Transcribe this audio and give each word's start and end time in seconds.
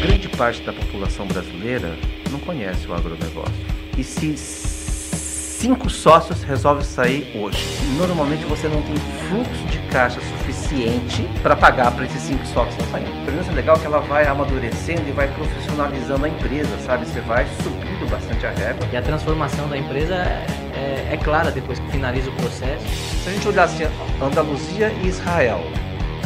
grande 0.00 0.28
parte 0.30 0.62
da 0.62 0.72
população 0.72 1.26
brasileira 1.26 1.94
não 2.30 2.38
conhece 2.40 2.86
o 2.86 2.94
agronegócio. 2.94 3.52
E 3.98 4.02
se 4.02 4.34
cinco 4.34 5.90
sócios 5.90 6.42
resolve 6.42 6.82
sair 6.82 7.30
hoje, 7.36 7.62
normalmente 7.98 8.42
você 8.46 8.66
não 8.66 8.80
tem 8.80 8.96
fluxo 9.28 9.62
de 9.66 9.78
caixa 9.90 10.18
suficiente 10.18 11.28
para 11.42 11.54
pagar 11.54 11.92
para 11.92 12.06
esses 12.06 12.22
cinco 12.22 12.46
sócios 12.46 12.76
que 12.76 12.82
estão 12.82 12.98
saindo. 12.98 13.14
A 13.14 13.18
experiência 13.18 13.52
legal 13.52 13.76
é 13.76 13.78
que 13.78 13.86
ela 13.86 14.00
vai 14.00 14.26
amadurecendo 14.26 15.06
e 15.06 15.12
vai 15.12 15.28
profissionalizando 15.34 16.24
a 16.24 16.28
empresa, 16.30 16.78
sabe? 16.86 17.04
Você 17.04 17.20
vai 17.20 17.46
subindo 17.62 18.10
bastante 18.10 18.46
a 18.46 18.50
régua. 18.52 18.88
E 18.90 18.96
a 18.96 19.02
transformação 19.02 19.68
da 19.68 19.76
empresa 19.76 20.14
é, 20.14 20.46
é, 20.76 21.14
é 21.14 21.16
clara 21.18 21.50
depois 21.50 21.78
que 21.78 21.90
finaliza 21.90 22.30
o 22.30 22.32
processo. 22.36 22.86
Se 23.22 23.28
a 23.28 23.32
gente 23.32 23.46
olhar 23.46 23.64
assim, 23.64 23.84
Andaluzia 24.22 24.90
e 25.02 25.08
Israel, 25.08 25.60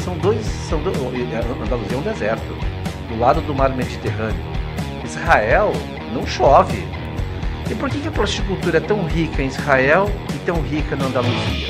são 0.04 0.16
dois, 0.18 0.46
são 0.46 0.80
dois, 0.80 0.96
Andaluzia 0.96 1.96
é 1.96 1.98
um 1.98 2.02
deserto, 2.02 2.83
do 3.08 3.18
lado 3.18 3.40
do 3.42 3.54
mar 3.54 3.74
Mediterrâneo. 3.74 4.42
Israel 5.04 5.70
não 6.12 6.26
chove. 6.26 6.78
E 7.70 7.74
por 7.74 7.90
que, 7.90 8.00
que 8.00 8.08
a 8.08 8.12
prostitutura 8.12 8.78
é 8.78 8.80
tão 8.80 9.04
rica 9.04 9.42
em 9.42 9.46
Israel 9.46 10.06
e 10.34 10.44
tão 10.44 10.60
rica 10.60 10.96
na 10.96 11.06
Andaluzia? 11.06 11.68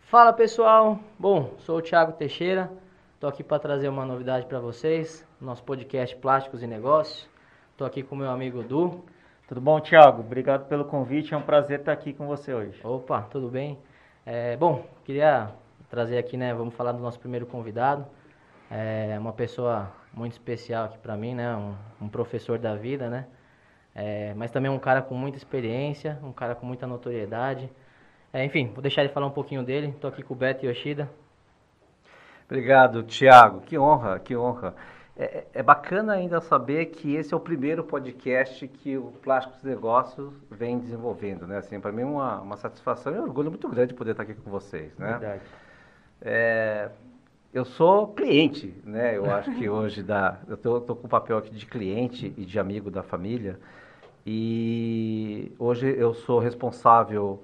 Fala 0.00 0.32
pessoal, 0.32 0.98
bom, 1.18 1.54
sou 1.58 1.78
o 1.78 1.82
Thiago 1.82 2.12
Teixeira, 2.12 2.70
estou 3.14 3.28
aqui 3.28 3.44
para 3.44 3.58
trazer 3.58 3.88
uma 3.88 4.06
novidade 4.06 4.46
para 4.46 4.58
vocês, 4.58 5.26
nosso 5.40 5.62
podcast 5.62 6.16
Plásticos 6.16 6.62
e 6.62 6.66
Negócios. 6.66 7.28
Estou 7.72 7.86
aqui 7.86 8.02
com 8.02 8.16
meu 8.16 8.30
amigo 8.30 8.62
Du. 8.62 9.04
Tudo 9.46 9.60
bom, 9.60 9.78
Thiago? 9.80 10.20
Obrigado 10.20 10.66
pelo 10.66 10.84
convite, 10.84 11.34
é 11.34 11.36
um 11.36 11.42
prazer 11.42 11.80
estar 11.80 11.92
aqui 11.92 12.12
com 12.12 12.26
você 12.26 12.54
hoje. 12.54 12.80
Opa, 12.82 13.22
tudo 13.30 13.48
bem? 13.48 13.78
É, 14.24 14.56
bom, 14.56 14.84
queria 15.04 15.50
trazer 15.88 16.18
aqui, 16.18 16.36
né? 16.36 16.52
Vamos 16.54 16.74
falar 16.74 16.92
do 16.92 16.98
nosso 16.98 17.18
primeiro 17.18 17.46
convidado. 17.46 18.06
É 18.70 19.16
uma 19.18 19.32
pessoa 19.32 19.90
muito 20.18 20.32
especial 20.32 20.86
aqui 20.86 20.98
para 20.98 21.16
mim, 21.16 21.34
né? 21.34 21.54
Um, 21.56 21.74
um, 22.02 22.08
professor 22.08 22.58
da 22.58 22.74
vida, 22.74 23.08
né? 23.08 23.26
É, 23.94 24.34
mas 24.34 24.50
também 24.50 24.70
um 24.70 24.78
cara 24.78 25.00
com 25.00 25.14
muita 25.14 25.38
experiência, 25.38 26.18
um 26.22 26.32
cara 26.32 26.54
com 26.54 26.66
muita 26.66 26.86
notoriedade. 26.86 27.70
É, 28.32 28.44
enfim, 28.44 28.70
vou 28.74 28.82
deixar 28.82 29.02
ele 29.02 29.12
falar 29.12 29.26
um 29.26 29.30
pouquinho 29.30 29.62
dele. 29.62 29.88
Estou 29.88 30.10
aqui 30.10 30.22
com 30.22 30.34
o 30.34 30.36
Beto 30.36 30.66
Yoshida. 30.66 31.08
Obrigado, 32.46 33.02
Thiago. 33.04 33.60
Que 33.60 33.78
honra, 33.78 34.18
que 34.18 34.36
honra. 34.36 34.74
É, 35.16 35.44
é, 35.52 35.62
bacana 35.62 36.12
ainda 36.12 36.40
saber 36.40 36.86
que 36.86 37.14
esse 37.14 37.34
é 37.34 37.36
o 37.36 37.40
primeiro 37.40 37.82
podcast 37.82 38.66
que 38.68 38.96
o 38.96 39.12
Plásticos 39.22 39.62
Negócios 39.62 40.32
vem 40.50 40.78
desenvolvendo, 40.78 41.46
né? 41.46 41.58
Assim, 41.58 41.80
para 41.80 41.90
mim 41.90 42.02
é 42.02 42.06
uma, 42.06 42.40
uma 42.40 42.56
satisfação 42.56 43.14
e 43.14 43.18
um 43.18 43.22
orgulho 43.22 43.50
muito 43.50 43.68
grande 43.68 43.94
poder 43.94 44.12
estar 44.12 44.22
aqui 44.22 44.34
com 44.34 44.50
vocês, 44.50 44.96
né? 44.96 45.10
Verdade. 45.10 45.42
É, 46.22 46.90
eu 47.52 47.64
sou 47.64 48.08
cliente, 48.08 48.74
né? 48.84 49.16
Eu 49.16 49.30
acho 49.30 49.50
que 49.54 49.68
hoje 49.68 50.02
dá. 50.02 50.38
Eu 50.46 50.56
tô, 50.56 50.80
tô, 50.80 50.94
com 50.94 51.06
o 51.06 51.10
papel 51.10 51.38
aqui 51.38 51.50
de 51.50 51.66
cliente 51.66 52.32
e 52.36 52.44
de 52.44 52.58
amigo 52.58 52.90
da 52.90 53.02
família. 53.02 53.58
E 54.26 55.52
hoje 55.58 55.88
eu 55.88 56.12
sou 56.12 56.38
responsável 56.38 57.42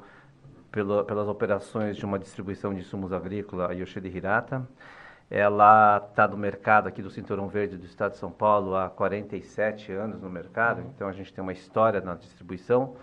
pela, 0.70 1.04
pelas 1.04 1.28
operações 1.28 1.96
de 1.96 2.04
uma 2.04 2.18
distribuição 2.18 2.74
de 2.74 2.80
insumos 2.80 3.12
agrícola, 3.12 3.70
a 3.70 3.72
Yoshida 3.72 4.08
Hirata. 4.08 4.68
Ela 5.30 6.06
está 6.10 6.28
no 6.28 6.36
mercado 6.36 6.86
aqui 6.86 7.00
do 7.00 7.10
Cinturão 7.10 7.48
Verde 7.48 7.78
do 7.78 7.86
Estado 7.86 8.12
de 8.12 8.18
São 8.18 8.30
Paulo 8.30 8.76
há 8.76 8.90
47 8.90 9.90
anos 9.92 10.20
no 10.20 10.28
mercado, 10.28 10.82
uhum. 10.82 10.90
então 10.94 11.08
a 11.08 11.12
gente 11.12 11.32
tem 11.32 11.42
uma 11.42 11.52
história 11.52 12.00
na 12.02 12.14
distribuição. 12.14 12.94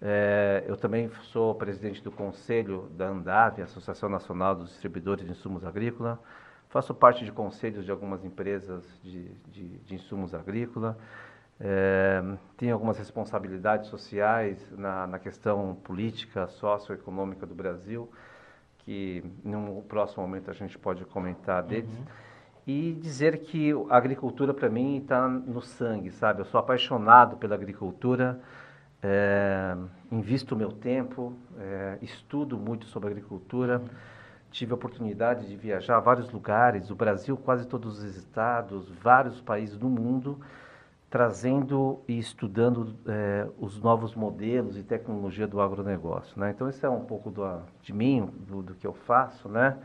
É, 0.00 0.64
eu 0.66 0.76
também 0.76 1.10
sou 1.32 1.54
presidente 1.54 2.02
do 2.02 2.12
conselho 2.12 2.88
da 2.96 3.08
ANDAV, 3.08 3.62
Associação 3.62 4.08
Nacional 4.08 4.54
dos 4.54 4.68
Distribuidores 4.70 5.24
de 5.24 5.32
Insumos 5.32 5.64
Agrícola. 5.64 6.20
Faço 6.68 6.94
parte 6.94 7.24
de 7.24 7.32
conselhos 7.32 7.84
de 7.84 7.90
algumas 7.90 8.24
empresas 8.24 8.84
de, 9.02 9.30
de, 9.50 9.78
de 9.78 9.94
insumos 9.94 10.34
agrícola. 10.34 10.98
É, 11.58 12.22
tenho 12.56 12.74
algumas 12.74 12.98
responsabilidades 12.98 13.88
sociais 13.88 14.70
na, 14.76 15.06
na 15.06 15.18
questão 15.18 15.74
política, 15.82 16.46
socioeconômica 16.46 17.46
do 17.46 17.54
Brasil, 17.54 18.10
que 18.80 19.24
no 19.42 19.82
próximo 19.82 20.22
momento 20.22 20.50
a 20.50 20.54
gente 20.54 20.78
pode 20.78 21.04
comentar 21.06 21.62
deles. 21.62 21.90
Uhum. 21.90 22.04
E 22.66 22.92
dizer 22.92 23.38
que 23.38 23.72
a 23.88 23.96
agricultura 23.96 24.52
para 24.52 24.68
mim 24.68 24.98
está 24.98 25.26
no 25.26 25.62
sangue, 25.62 26.10
sabe? 26.10 26.42
Eu 26.42 26.44
sou 26.44 26.60
apaixonado 26.60 27.38
pela 27.38 27.54
agricultura 27.54 28.38
é, 29.02 29.76
invisto 30.10 30.56
meu 30.56 30.72
tempo, 30.72 31.32
é, 31.58 31.98
estudo 32.02 32.56
muito 32.56 32.86
sobre 32.86 33.10
agricultura. 33.10 33.82
Tive 34.50 34.72
a 34.72 34.74
oportunidade 34.74 35.46
de 35.46 35.56
viajar 35.56 35.98
a 35.98 36.00
vários 36.00 36.30
lugares, 36.30 36.90
o 36.90 36.94
Brasil, 36.94 37.36
quase 37.36 37.66
todos 37.66 37.98
os 37.98 38.16
estados, 38.16 38.88
vários 39.02 39.40
países 39.40 39.76
do 39.76 39.88
mundo, 39.88 40.40
trazendo 41.10 42.00
e 42.08 42.18
estudando 42.18 42.96
é, 43.06 43.46
os 43.58 43.80
novos 43.80 44.14
modelos 44.14 44.76
e 44.76 44.82
tecnologia 44.82 45.46
do 45.46 45.60
agronegócio. 45.60 46.38
Né? 46.40 46.50
Então, 46.50 46.68
isso 46.68 46.84
é 46.84 46.88
um 46.88 47.04
pouco 47.04 47.30
do, 47.30 47.44
de 47.82 47.92
mim, 47.92 48.28
do, 48.46 48.62
do 48.62 48.74
que 48.74 48.86
eu 48.86 48.94
faço. 48.94 49.48
Né? 49.48 49.76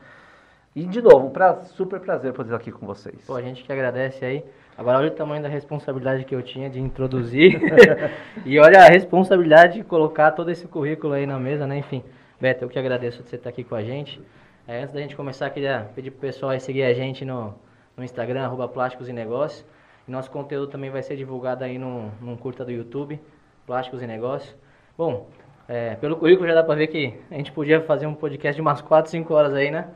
E, 0.75 0.85
de 0.85 1.01
novo, 1.01 1.27
um 1.27 1.29
pra, 1.29 1.61
super 1.61 1.99
prazer 1.99 2.33
poder 2.33 2.49
estar 2.49 2.57
aqui 2.57 2.71
com 2.71 2.85
vocês. 2.85 3.23
Pô, 3.25 3.35
a 3.35 3.41
gente 3.41 3.63
que 3.63 3.71
agradece 3.71 4.25
aí. 4.25 4.45
Agora 4.77 4.97
olha 4.97 5.07
o 5.09 5.11
tamanho 5.11 5.41
da 5.41 5.49
responsabilidade 5.49 6.25
que 6.25 6.33
eu 6.33 6.41
tinha 6.41 6.69
de 6.69 6.79
introduzir. 6.79 7.59
e 8.45 8.59
olha 8.59 8.79
a 8.79 8.87
responsabilidade 8.87 9.75
de 9.75 9.83
colocar 9.83 10.31
todo 10.31 10.49
esse 10.49 10.67
currículo 10.67 11.13
aí 11.13 11.25
na 11.25 11.39
mesa, 11.39 11.67
né? 11.67 11.77
Enfim, 11.77 12.03
Beto, 12.41 12.65
eu 12.65 12.69
que 12.69 12.79
agradeço 12.79 13.21
de 13.21 13.29
você 13.29 13.35
estar 13.35 13.49
aqui 13.49 13.63
com 13.63 13.75
a 13.75 13.83
gente. 13.83 14.21
É, 14.67 14.81
antes 14.81 14.93
da 14.93 14.99
gente 15.01 15.15
começar, 15.15 15.49
queria 15.49 15.89
pedir 15.93 16.11
pro 16.11 16.21
pessoal 16.21 16.51
aí 16.51 16.59
seguir 16.59 16.83
a 16.83 16.93
gente 16.93 17.23
no, 17.23 17.53
no 17.95 18.03
Instagram, 18.03 18.43
arroba 18.43 18.67
Plásticos 18.67 19.07
e 19.07 19.13
Negócios. 19.13 19.65
Nosso 20.07 20.29
conteúdo 20.31 20.67
também 20.67 20.89
vai 20.89 21.03
ser 21.03 21.15
divulgado 21.15 21.63
aí 21.63 21.77
num, 21.77 22.09
num 22.19 22.35
curta 22.35 22.65
do 22.65 22.71
YouTube, 22.71 23.19
Plásticos 23.65 24.01
e 24.01 24.07
Negócios. 24.07 24.55
Bom, 24.97 25.29
é, 25.67 25.95
pelo 25.95 26.17
currículo 26.17 26.47
já 26.47 26.55
dá 26.55 26.63
pra 26.63 26.75
ver 26.75 26.87
que 26.87 27.17
a 27.31 27.35
gente 27.35 27.51
podia 27.51 27.81
fazer 27.81 28.05
um 28.05 28.13
podcast 28.13 28.55
de 28.55 28.61
umas 28.61 28.81
4, 28.81 29.11
5 29.11 29.33
horas 29.33 29.53
aí, 29.53 29.71
né? 29.71 29.87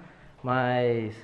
Mas 0.41 1.15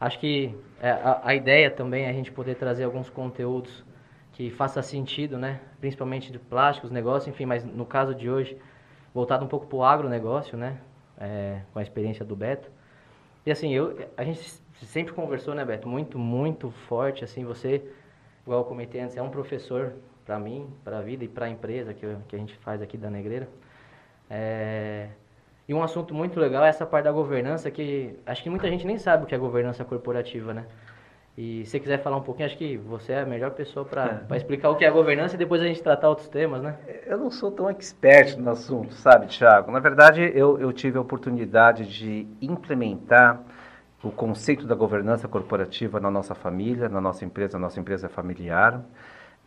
acho 0.00 0.18
que 0.18 0.54
é, 0.80 0.90
a, 0.90 1.20
a, 1.24 1.34
ideia 1.34 1.70
também 1.70 2.04
é 2.04 2.10
a 2.10 2.12
gente 2.12 2.32
poder 2.32 2.54
trazer 2.54 2.84
alguns 2.84 3.10
conteúdos 3.10 3.84
que 4.32 4.50
faça 4.50 4.80
sentido, 4.82 5.38
né? 5.38 5.60
Principalmente 5.80 6.32
de 6.32 6.38
plásticos, 6.38 6.90
negócios, 6.90 7.28
enfim, 7.28 7.44
mas 7.44 7.64
no 7.64 7.84
caso 7.84 8.14
de 8.14 8.30
hoje, 8.30 8.56
voltado 9.12 9.44
um 9.44 9.48
pouco 9.48 9.66
para 9.66 9.76
o 9.76 9.84
agronegócio, 9.84 10.56
né? 10.56 10.78
É, 11.18 11.60
com 11.72 11.78
a 11.78 11.82
experiência 11.82 12.24
do 12.24 12.34
Beto. 12.34 12.70
E 13.44 13.50
assim, 13.50 13.74
eu, 13.74 13.96
a 14.16 14.24
gente 14.24 14.40
sempre 14.86 15.12
conversou, 15.12 15.54
né, 15.54 15.64
Beto? 15.64 15.86
Muito, 15.86 16.18
muito 16.18 16.70
forte, 16.70 17.24
assim, 17.24 17.44
você, 17.44 17.82
igual 18.42 18.60
eu 18.60 18.64
comentei 18.64 19.00
antes, 19.02 19.16
é 19.16 19.22
um 19.22 19.30
professor 19.30 19.92
para 20.24 20.38
mim, 20.38 20.70
para 20.82 20.98
a 20.98 21.02
vida 21.02 21.24
e 21.24 21.28
para 21.28 21.46
a 21.46 21.50
empresa 21.50 21.92
que, 21.92 22.06
eu, 22.06 22.18
que 22.28 22.36
a 22.36 22.38
gente 22.38 22.56
faz 22.58 22.80
aqui 22.80 22.96
da 22.96 23.10
Negreira. 23.10 23.48
É, 24.30 25.08
e 25.70 25.74
um 25.74 25.84
assunto 25.84 26.12
muito 26.12 26.40
legal 26.40 26.64
é 26.64 26.68
essa 26.68 26.84
parte 26.84 27.04
da 27.04 27.12
governança, 27.12 27.70
que 27.70 28.18
acho 28.26 28.42
que 28.42 28.50
muita 28.50 28.68
gente 28.68 28.84
nem 28.84 28.98
sabe 28.98 29.22
o 29.22 29.26
que 29.28 29.32
é 29.36 29.38
governança 29.38 29.84
corporativa, 29.84 30.52
né? 30.52 30.64
E 31.38 31.64
se 31.64 31.70
você 31.70 31.78
quiser 31.78 32.02
falar 32.02 32.16
um 32.16 32.22
pouquinho, 32.22 32.46
acho 32.46 32.58
que 32.58 32.76
você 32.76 33.12
é 33.12 33.20
a 33.20 33.24
melhor 33.24 33.52
pessoa 33.52 33.84
para 33.86 34.24
é. 34.28 34.36
explicar 34.36 34.68
o 34.70 34.74
que 34.74 34.84
é 34.84 34.90
governança 34.90 35.36
e 35.36 35.38
depois 35.38 35.62
a 35.62 35.66
gente 35.66 35.80
tratar 35.80 36.08
outros 36.08 36.26
temas, 36.26 36.60
né? 36.60 36.76
Eu 37.06 37.18
não 37.18 37.30
sou 37.30 37.52
tão 37.52 37.70
expert 37.70 38.36
no 38.36 38.50
assunto, 38.50 38.94
sabe, 38.94 39.28
Thiago? 39.28 39.70
Na 39.70 39.78
verdade, 39.78 40.32
eu, 40.34 40.58
eu 40.58 40.72
tive 40.72 40.98
a 40.98 41.00
oportunidade 41.00 41.86
de 41.86 42.26
implementar 42.42 43.40
o 44.02 44.10
conceito 44.10 44.66
da 44.66 44.74
governança 44.74 45.28
corporativa 45.28 46.00
na 46.00 46.10
nossa 46.10 46.34
família, 46.34 46.88
na 46.88 47.00
nossa 47.00 47.24
empresa, 47.24 47.56
na 47.56 47.66
nossa 47.66 47.78
empresa 47.78 48.08
familiar. 48.08 48.82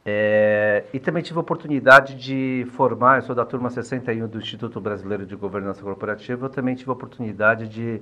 É, 0.05 0.83
e 0.93 0.99
também 0.99 1.23
tive 1.23 1.37
a 1.37 1.41
oportunidade 1.41 2.15
de 2.15 2.67
formar, 2.71 3.19
eu 3.19 3.21
sou 3.21 3.33
da 3.33 3.45
turma 3.45 3.69
61 3.69 4.27
do 4.27 4.37
Instituto 4.37 4.81
Brasileiro 4.81 5.25
de 5.25 5.33
Governança 5.35 5.81
Corporativa, 5.81 6.45
eu 6.45 6.49
também 6.49 6.75
tive 6.75 6.89
a 6.89 6.93
oportunidade 6.93 7.69
de, 7.69 8.01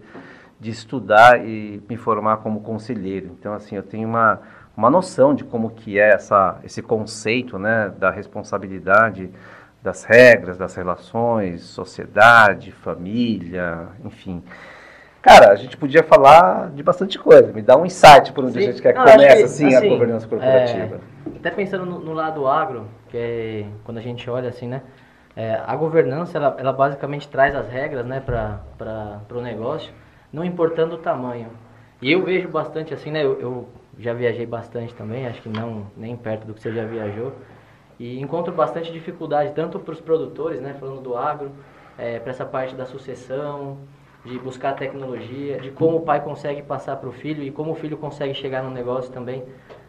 de 0.59 0.72
estudar 0.72 1.45
e 1.45 1.81
me 1.88 1.95
formar 1.97 2.38
como 2.38 2.62
conselheiro. 2.62 3.28
Então, 3.39 3.53
assim, 3.53 3.75
eu 3.75 3.84
tenho 3.84 4.07
uma, 4.07 4.41
uma 4.75 4.89
noção 4.89 5.35
de 5.35 5.44
como 5.44 5.69
que 5.69 6.00
é 6.00 6.13
essa, 6.13 6.59
esse 6.63 6.81
conceito 6.81 7.59
né, 7.59 7.94
da 8.00 8.09
responsabilidade, 8.09 9.30
das 9.83 10.04
regras, 10.04 10.57
das 10.57 10.74
relações, 10.74 11.62
sociedade, 11.62 12.71
família, 12.71 13.89
enfim. 14.04 14.42
Cara, 15.21 15.51
a 15.51 15.56
gente 15.56 15.77
podia 15.77 16.01
falar 16.01 16.71
de 16.71 16.81
bastante 16.81 17.19
coisa. 17.19 17.53
Me 17.53 17.62
dá 17.62 17.77
um 17.77 17.85
insight 17.85 18.33
por 18.33 18.44
onde 18.44 18.53
Sim. 18.53 18.59
a 18.59 18.71
gente 18.71 18.81
quer 18.81 18.95
Não, 18.95 19.03
comece 19.03 19.38
que, 19.38 19.44
assim, 19.44 19.75
assim, 19.75 19.85
a 19.85 19.89
governança 19.89 20.27
corporativa. 20.27 20.95
É, 20.95 21.38
até 21.38 21.51
pensando 21.51 21.85
no, 21.85 22.00
no, 22.00 22.13
lado 22.13 22.47
agro, 22.47 22.88
que 23.09 23.18
é 23.18 23.65
quando 23.83 24.00
a 24.00 24.01
gente 24.01 24.27
olha 24.29 24.50
assim, 24.50 24.68
né? 24.68 24.81
É, 25.35 25.62
a 25.65 25.75
governança, 25.75 26.38
ela, 26.38 26.56
ela, 26.57 26.73
basicamente 26.73 27.27
traz 27.27 27.56
as 27.56 27.69
regras, 27.69 28.06
né, 28.06 28.19
para 28.19 29.21
o 29.31 29.39
negócio, 29.39 29.94
não 30.33 30.44
importando 30.44 30.95
o 30.95 30.97
tamanho. 30.97 31.50
E 32.01 32.12
eu 32.12 32.25
vejo 32.25 32.50
bastante 32.50 32.94
assim, 32.94 33.12
né? 33.12 33.23
Eu, 33.23 33.39
eu 33.39 33.69
já 34.00 34.13
viajei 34.13 34.45
bastante 34.45 34.94
também, 34.95 35.27
acho 35.27 35.41
que 35.41 35.50
não 35.50 35.85
nem 35.95 36.18
perto 36.18 36.47
do 36.47 36.53
que 36.53 36.62
você 36.62 36.73
já 36.73 36.83
viajou. 36.83 37.33
E 38.00 38.19
encontro 38.19 38.51
bastante 38.51 38.91
dificuldade, 38.91 39.53
tanto 39.53 39.79
para 39.79 39.94
os 39.94 40.01
produtores, 40.01 40.59
né, 40.59 40.75
falando 40.79 41.01
do 41.01 41.15
agro, 41.15 41.51
é, 41.97 42.18
para 42.18 42.31
essa 42.31 42.44
parte 42.44 42.73
da 42.75 42.85
sucessão, 42.85 43.77
de 44.23 44.38
buscar 44.39 44.75
tecnologia, 44.75 45.59
de 45.59 45.71
como 45.71 45.97
o 45.97 46.01
pai 46.01 46.21
consegue 46.21 46.62
passar 46.62 46.95
para 46.97 47.09
o 47.09 47.12
filho 47.12 47.44
e 47.44 47.51
como 47.51 47.71
o 47.71 47.75
filho 47.75 47.97
consegue 47.97 48.33
chegar 48.33 48.63
no 48.63 48.69
negócio 48.69 49.12
também 49.12 49.44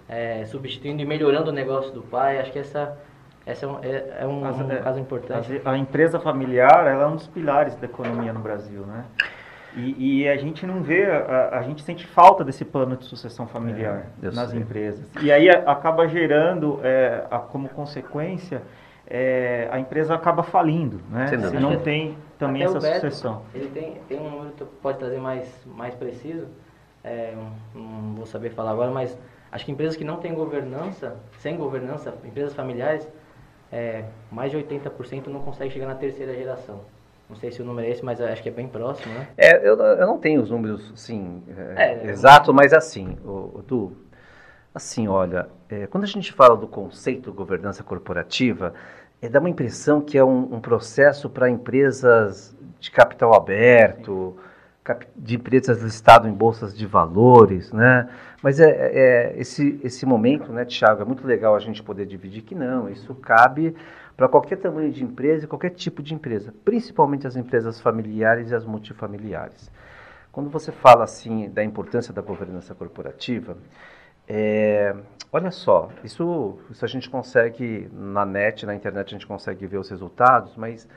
é, 0.08 0.44
substituindo 0.46 1.02
e 1.02 1.04
melhorando 1.04 1.50
o 1.50 1.52
negócio 1.52 1.92
do 1.92 2.02
pai. 2.02 2.38
Acho 2.38 2.52
que 2.52 2.58
essa, 2.58 2.98
essa 3.44 3.66
é 3.66 3.68
um, 3.68 3.78
é, 3.82 4.16
é 4.20 4.26
um, 4.26 4.42
um 4.42 4.72
é, 4.72 4.76
caso 4.76 4.98
importante. 4.98 5.60
A, 5.64 5.72
a 5.72 5.78
empresa 5.78 6.18
familiar 6.18 6.86
ela 6.86 7.04
é 7.04 7.06
um 7.06 7.16
dos 7.16 7.26
pilares 7.26 7.74
da 7.76 7.86
economia 7.86 8.32
no 8.32 8.40
Brasil, 8.40 8.86
né? 8.86 9.04
E, 9.74 10.22
e, 10.22 10.28
a 10.28 10.36
gente 10.36 10.66
não 10.66 10.82
vê, 10.82 11.06
a, 11.06 11.58
a, 11.58 11.62
gente 11.62 11.82
sente 11.82 12.06
falta 12.06 12.44
desse 12.44 12.62
plano 12.62 12.94
de 12.94 13.06
sucessão 13.06 13.46
familiar 13.46 14.08
é, 14.22 14.30
nas 14.30 14.50
sei. 14.50 14.60
empresas. 14.60 15.10
E 15.22 15.32
aí 15.32 15.48
a, 15.48 15.60
acaba 15.60 16.06
gerando, 16.06 16.78
é, 16.82 17.24
a, 17.30 17.38
como 17.38 17.70
consequência, 17.70 18.60
é, 19.06 19.68
a 19.72 19.80
empresa 19.80 20.14
acaba 20.14 20.42
falindo, 20.42 21.00
né? 21.10 21.26
Se 21.26 21.36
não 21.58 21.78
tem 21.78 22.18
também 22.46 22.62
essa 22.62 22.80
Beto, 22.80 23.00
sucessão. 23.00 23.42
Ele 23.54 23.68
tem, 23.68 24.00
tem 24.08 24.20
um 24.20 24.30
número 24.30 24.52
que 24.52 24.64
pode 24.64 24.98
trazer 24.98 25.18
mais, 25.18 25.48
mais 25.66 25.94
preciso, 25.94 26.46
é, 27.04 27.34
não 27.74 28.14
vou 28.14 28.26
saber 28.26 28.50
falar 28.50 28.72
agora, 28.72 28.90
mas 28.90 29.16
acho 29.50 29.64
que 29.64 29.72
empresas 29.72 29.96
que 29.96 30.04
não 30.04 30.16
têm 30.16 30.34
governança, 30.34 31.16
sem 31.38 31.56
governança, 31.56 32.14
empresas 32.24 32.54
familiares, 32.54 33.08
é, 33.70 34.04
mais 34.30 34.50
de 34.50 34.58
80% 34.58 35.26
não 35.28 35.40
conseguem 35.40 35.70
chegar 35.70 35.86
na 35.86 35.94
terceira 35.94 36.34
geração. 36.34 36.80
Não 37.28 37.36
sei 37.36 37.50
se 37.50 37.62
o 37.62 37.64
número 37.64 37.88
é 37.88 37.90
esse, 37.90 38.04
mas 38.04 38.20
acho 38.20 38.42
que 38.42 38.48
é 38.48 38.52
bem 38.52 38.68
próximo, 38.68 39.14
né? 39.14 39.28
É, 39.38 39.56
eu, 39.66 39.78
eu 39.78 40.06
não 40.06 40.18
tenho 40.18 40.42
os 40.42 40.50
números, 40.50 40.92
sim, 40.94 41.42
é, 41.76 42.04
é, 42.04 42.10
exato, 42.10 42.52
mas 42.52 42.74
assim, 42.74 43.16
o, 43.24 43.52
o 43.54 43.64
Du, 43.66 43.96
assim, 44.74 45.08
olha, 45.08 45.48
é, 45.68 45.86
quando 45.86 46.04
a 46.04 46.06
gente 46.06 46.32
fala 46.32 46.56
do 46.56 46.66
conceito 46.66 47.32
governança 47.32 47.82
corporativa, 47.82 48.74
dá 49.28 49.38
uma 49.38 49.50
impressão 49.50 50.00
que 50.00 50.18
é 50.18 50.24
um, 50.24 50.56
um 50.56 50.60
processo 50.60 51.30
para 51.30 51.48
empresas 51.48 52.56
de 52.80 52.90
capital 52.90 53.34
aberto, 53.34 54.36
cap, 54.82 55.06
de 55.16 55.36
empresas 55.36 55.80
listadas 55.80 56.30
em 56.30 56.34
bolsas 56.34 56.76
de 56.76 56.86
valores, 56.86 57.72
né? 57.72 58.08
Mas 58.42 58.58
é, 58.58 58.68
é, 58.68 58.98
é 59.34 59.40
esse, 59.40 59.80
esse 59.84 60.04
momento, 60.04 60.52
né, 60.52 60.64
Tiago, 60.64 61.02
é 61.02 61.04
muito 61.04 61.24
legal 61.26 61.54
a 61.54 61.60
gente 61.60 61.82
poder 61.82 62.06
dividir 62.06 62.42
que 62.42 62.54
não, 62.54 62.88
isso 62.88 63.14
cabe 63.14 63.76
para 64.16 64.28
qualquer 64.28 64.56
tamanho 64.56 64.90
de 64.90 65.04
empresa 65.04 65.44
e 65.44 65.48
qualquer 65.48 65.70
tipo 65.70 66.02
de 66.02 66.14
empresa, 66.14 66.52
principalmente 66.64 67.26
as 67.26 67.36
empresas 67.36 67.80
familiares 67.80 68.50
e 68.50 68.54
as 68.54 68.64
multifamiliares. 68.64 69.70
Quando 70.32 70.50
você 70.50 70.72
fala 70.72 71.04
assim 71.04 71.48
da 71.50 71.62
importância 71.62 72.12
da 72.12 72.22
governança 72.22 72.74
corporativa, 72.74 73.56
é, 74.28 74.94
olha 75.32 75.50
só, 75.50 75.90
isso, 76.04 76.58
isso 76.70 76.84
a 76.84 76.88
gente 76.88 77.10
consegue 77.10 77.88
na 77.92 78.24
net, 78.24 78.64
na 78.64 78.74
internet 78.74 79.08
a 79.08 79.18
gente 79.18 79.26
consegue 79.26 79.66
ver 79.66 79.78
os 79.78 79.88
resultados, 79.88 80.56
mas 80.56 80.88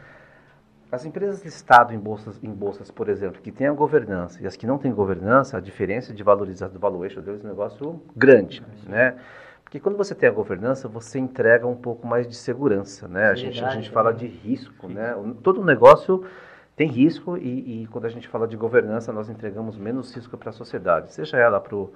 as 0.91 1.05
empresas 1.05 1.43
listadas 1.43 1.93
em 1.93 1.99
bolsas, 1.99 2.41
em 2.43 2.51
bolsas, 2.51 2.91
por 2.91 3.09
exemplo, 3.09 3.41
que 3.41 3.51
têm 3.51 3.67
a 3.67 3.73
governança 3.73 4.41
e 4.41 4.47
as 4.47 4.55
que 4.55 4.67
não 4.67 4.77
têm 4.77 4.93
governança, 4.93 5.57
a 5.57 5.59
diferença 5.59 6.13
de 6.13 6.23
valorização 6.23 6.73
do 6.73 6.79
valuation 6.79 7.21
deles 7.21 7.43
é 7.43 7.47
um 7.47 7.49
negócio 7.49 8.01
grande, 8.15 8.63
né? 8.87 9.15
Porque 9.63 9.79
quando 9.79 9.97
você 9.97 10.13
tem 10.13 10.29
a 10.29 10.31
governança, 10.31 10.87
você 10.87 11.17
entrega 11.17 11.65
um 11.65 11.75
pouco 11.75 12.07
mais 12.07 12.27
de 12.27 12.35
segurança, 12.35 13.07
né? 13.07 13.29
A 13.29 13.35
gente, 13.35 13.63
a 13.63 13.69
gente 13.71 13.89
fala 13.89 14.13
de 14.13 14.27
risco, 14.27 14.87
né? 14.87 15.15
Todo 15.41 15.65
negócio 15.65 16.23
tem 16.75 16.87
risco 16.87 17.35
e, 17.35 17.83
e, 17.83 17.87
quando 17.87 18.05
a 18.05 18.09
gente 18.09 18.27
fala 18.27 18.47
de 18.47 18.55
governança, 18.55 19.11
nós 19.11 19.27
entregamos 19.27 19.77
menos 19.77 20.13
risco 20.15 20.37
para 20.37 20.49
a 20.49 20.53
sociedade, 20.53 21.11
seja 21.11 21.37
ela 21.37 21.59
para 21.59 21.75
o 21.75 21.91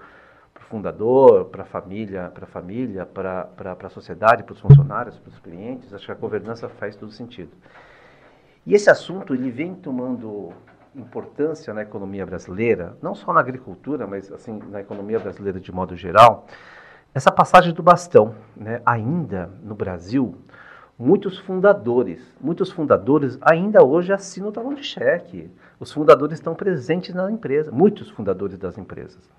fundador, 0.68 1.46
para 1.46 1.64
a 1.64 1.66
família, 1.66 2.32
para 2.34 2.44
a 2.44 2.48
família, 2.48 3.06
para 3.06 3.78
a 3.84 3.90
sociedade, 3.90 4.44
para 4.44 4.54
os 4.54 4.60
funcionários, 4.60 5.18
para 5.18 5.30
os 5.30 5.40
clientes. 5.40 5.94
Acho 5.94 6.06
que 6.06 6.12
a 6.12 6.16
governança 6.16 6.70
faz 6.70 6.96
todo 6.96 7.12
sentido. 7.12 7.52
E 8.66 8.74
esse 8.74 8.90
assunto 8.90 9.34
ele 9.34 9.50
vem 9.50 9.74
tomando 9.74 10.52
importância 10.96 11.74
na 11.74 11.82
economia 11.82 12.26
brasileira, 12.26 12.98
não 13.02 13.16
só 13.16 13.32
na 13.32 13.40
agricultura, 13.40 14.06
mas 14.06 14.32
assim 14.32 14.60
na 14.70 14.82
economia 14.82 15.20
brasileira 15.20 15.60
de 15.60 15.72
modo 15.72 15.96
geral, 15.96 16.46
essa 17.14 17.32
passagem 17.32 17.74
do 17.74 17.82
bastão, 17.82 18.36
né? 18.56 18.82
ainda 18.86 19.50
no 19.64 19.74
Brasil, 19.74 20.36
muitos 20.98 21.40
fundadores, 21.40 22.22
muitos 22.40 22.72
fundadores 22.72 23.38
ainda 23.42 23.84
hoje 23.84 24.14
assinam 24.14 24.50
o 24.50 24.52
talão 24.52 24.74
de 24.74 24.84
cheque. 24.84 25.50
Os 25.80 25.92
fundadores 25.92 26.34
estão 26.38 26.54
presentes 26.54 27.16
na 27.16 27.32
empresa, 27.32 27.72
muitos 27.72 28.10
fundadores 28.10 28.58
das 28.58 28.78
empresas. 28.78 29.30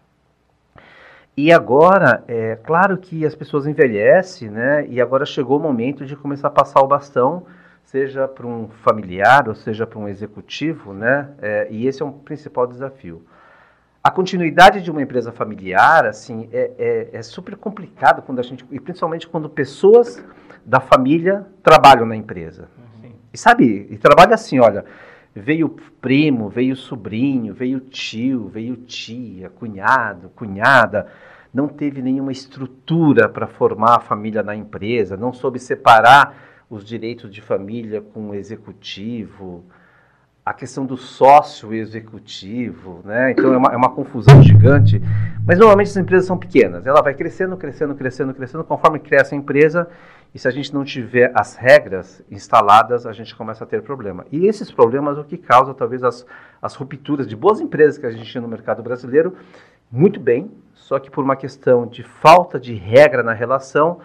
E 1.42 1.50
agora, 1.50 2.22
é 2.28 2.54
claro 2.56 2.98
que 2.98 3.24
as 3.24 3.34
pessoas 3.34 3.66
envelhecem, 3.66 4.50
né? 4.50 4.86
E 4.86 5.00
agora 5.00 5.24
chegou 5.24 5.58
o 5.58 5.62
momento 5.62 6.04
de 6.04 6.14
começar 6.14 6.48
a 6.48 6.50
passar 6.50 6.82
o 6.82 6.86
bastão, 6.86 7.46
seja 7.82 8.28
para 8.28 8.46
um 8.46 8.68
familiar 8.84 9.48
ou 9.48 9.54
seja 9.54 9.86
para 9.86 9.98
um 9.98 10.06
executivo, 10.06 10.92
né? 10.92 11.30
É, 11.40 11.66
e 11.70 11.86
esse 11.86 12.02
é 12.02 12.04
um 12.04 12.12
principal 12.12 12.66
desafio. 12.66 13.24
A 14.04 14.10
continuidade 14.10 14.82
de 14.82 14.90
uma 14.90 15.00
empresa 15.00 15.32
familiar, 15.32 16.04
assim, 16.04 16.46
é, 16.52 16.72
é, 16.78 17.08
é, 17.14 17.22
super 17.22 17.56
complicado 17.56 18.20
quando 18.20 18.40
a 18.40 18.42
gente, 18.42 18.66
e 18.70 18.78
principalmente 18.78 19.26
quando 19.26 19.48
pessoas 19.48 20.22
da 20.62 20.78
família 20.78 21.46
trabalham 21.62 22.04
na 22.04 22.16
empresa. 22.16 22.68
Uhum. 23.02 23.12
E 23.32 23.38
sabe, 23.38 23.86
e 23.88 23.96
trabalha 23.96 24.34
assim, 24.34 24.58
olha, 24.58 24.84
veio 25.34 25.68
primo, 26.00 26.48
veio 26.48 26.76
sobrinho, 26.76 27.54
veio 27.54 27.80
tio, 27.80 28.48
veio 28.48 28.76
tia, 28.76 29.48
cunhado, 29.50 30.30
cunhada, 30.30 31.06
não 31.52 31.68
teve 31.68 32.02
nenhuma 32.02 32.32
estrutura 32.32 33.28
para 33.28 33.46
formar 33.46 33.96
a 33.96 34.00
família 34.00 34.42
na 34.42 34.54
empresa, 34.54 35.16
não 35.16 35.32
soube 35.32 35.58
separar 35.58 36.64
os 36.68 36.84
direitos 36.84 37.32
de 37.32 37.40
família 37.40 38.00
com 38.00 38.30
o 38.30 38.34
executivo, 38.34 39.64
a 40.44 40.54
questão 40.54 40.86
do 40.86 40.96
sócio 40.96 41.74
executivo, 41.74 43.00
né? 43.04 43.32
Então 43.32 43.52
é 43.52 43.56
uma, 43.56 43.72
é 43.72 43.76
uma, 43.76 43.90
confusão 43.90 44.42
gigante. 44.42 45.00
Mas 45.46 45.58
normalmente 45.58 45.88
as 45.88 45.96
empresas 45.96 46.26
são 46.26 46.38
pequenas. 46.38 46.86
Ela 46.86 47.02
vai 47.02 47.14
crescendo, 47.14 47.56
crescendo, 47.56 47.94
crescendo, 47.94 48.34
crescendo. 48.34 48.64
Conforme 48.64 48.98
cresce 48.98 49.34
a 49.34 49.38
empresa, 49.38 49.88
e 50.34 50.38
se 50.38 50.46
a 50.46 50.50
gente 50.50 50.72
não 50.72 50.84
tiver 50.84 51.32
as 51.34 51.56
regras 51.56 52.22
instaladas, 52.30 53.04
a 53.04 53.12
gente 53.12 53.34
começa 53.34 53.64
a 53.64 53.66
ter 53.66 53.82
problema. 53.82 54.24
E 54.30 54.46
esses 54.46 54.70
problemas 54.70 55.18
é 55.18 55.20
o 55.20 55.24
que 55.24 55.36
causa 55.36 55.74
talvez 55.74 56.02
as, 56.02 56.24
as 56.62 56.74
rupturas 56.74 57.26
de 57.26 57.36
boas 57.36 57.60
empresas 57.60 57.98
que 57.98 58.06
a 58.06 58.10
gente 58.10 58.30
tinha 58.30 58.40
no 58.40 58.48
mercado 58.48 58.82
brasileiro, 58.82 59.34
muito 59.90 60.20
bem, 60.20 60.50
só 60.72 60.98
que 61.00 61.10
por 61.10 61.24
uma 61.24 61.34
questão 61.34 61.86
de 61.86 62.04
falta 62.04 62.60
de 62.60 62.74
regra 62.74 63.24
na 63.24 63.32
relação, 63.32 64.00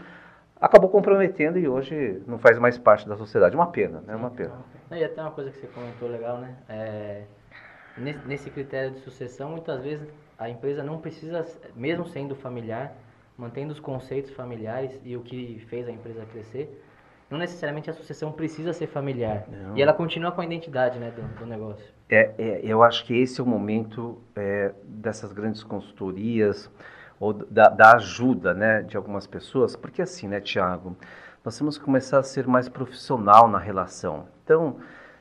acabou 0.66 0.90
comprometendo 0.90 1.60
e 1.60 1.68
hoje 1.68 2.22
não 2.26 2.40
faz 2.40 2.58
mais 2.58 2.78
parte 2.78 3.08
da 3.08 3.16
sociedade. 3.16 3.56
Uma 3.56 3.68
pena, 3.68 4.02
né? 4.06 4.16
Uma 4.16 4.32
pena. 4.32 4.54
E 4.92 5.04
até 5.04 5.22
uma 5.22 5.32
coisa 5.32 5.52
que 5.52 5.60
você 5.60 5.68
comentou 5.68 6.10
legal, 6.10 6.40
né? 6.40 6.56
É, 6.68 7.22
nesse 8.26 8.50
critério 8.50 8.92
de 8.92 9.00
sucessão, 9.00 9.52
muitas 9.52 9.84
vezes 9.84 10.08
a 10.38 10.50
empresa 10.50 10.84
não 10.84 10.98
precisa, 10.98 11.46
mesmo 11.76 12.06
sendo 12.08 12.36
familiar, 12.36 12.94
mantendo 13.38 13.74
os 13.74 13.80
conceitos 13.80 14.32
familiares 14.32 15.00
e 15.04 15.16
o 15.16 15.22
que 15.22 15.64
fez 15.70 15.88
a 15.88 15.92
empresa 15.92 16.26
crescer, 16.32 16.82
não 17.30 17.38
necessariamente 17.38 17.90
a 17.90 17.94
sucessão 17.94 18.32
precisa 18.32 18.74
ser 18.74 18.88
familiar. 18.88 19.46
Não. 19.48 19.78
E 19.78 19.82
ela 19.82 19.94
continua 19.94 20.32
com 20.32 20.42
a 20.42 20.46
identidade 20.46 20.98
né, 21.00 21.12
do, 21.12 21.22
do 21.40 21.46
negócio. 21.46 21.86
É, 22.10 22.34
é, 22.38 22.62
eu 22.64 22.84
acho 22.84 23.06
que 23.06 23.16
esse 23.16 23.40
é 23.40 23.44
o 23.44 23.48
momento 23.48 24.22
é, 24.36 24.74
dessas 24.84 25.32
grandes 25.32 25.64
consultorias, 25.64 26.72
ou 27.20 27.34
da, 27.34 27.70
da, 27.70 27.96
ajuda 27.96 28.54
né, 28.54 28.82
de 28.82 28.98
algumas 28.98 29.26
pessoas, 29.26 29.76
porque 29.76 30.02
assim, 30.02 30.28
né, 30.28 30.40
Tiago, 30.40 30.96
nós 31.44 31.58
temos 31.58 31.78
que 31.78 31.84
começar 31.84 32.20
a 32.20 32.24
ser 32.24 32.48
mais 32.48 32.68
profissional 32.68 33.48
na 33.48 33.60
relação. 33.60 34.26
Então, 34.44 34.78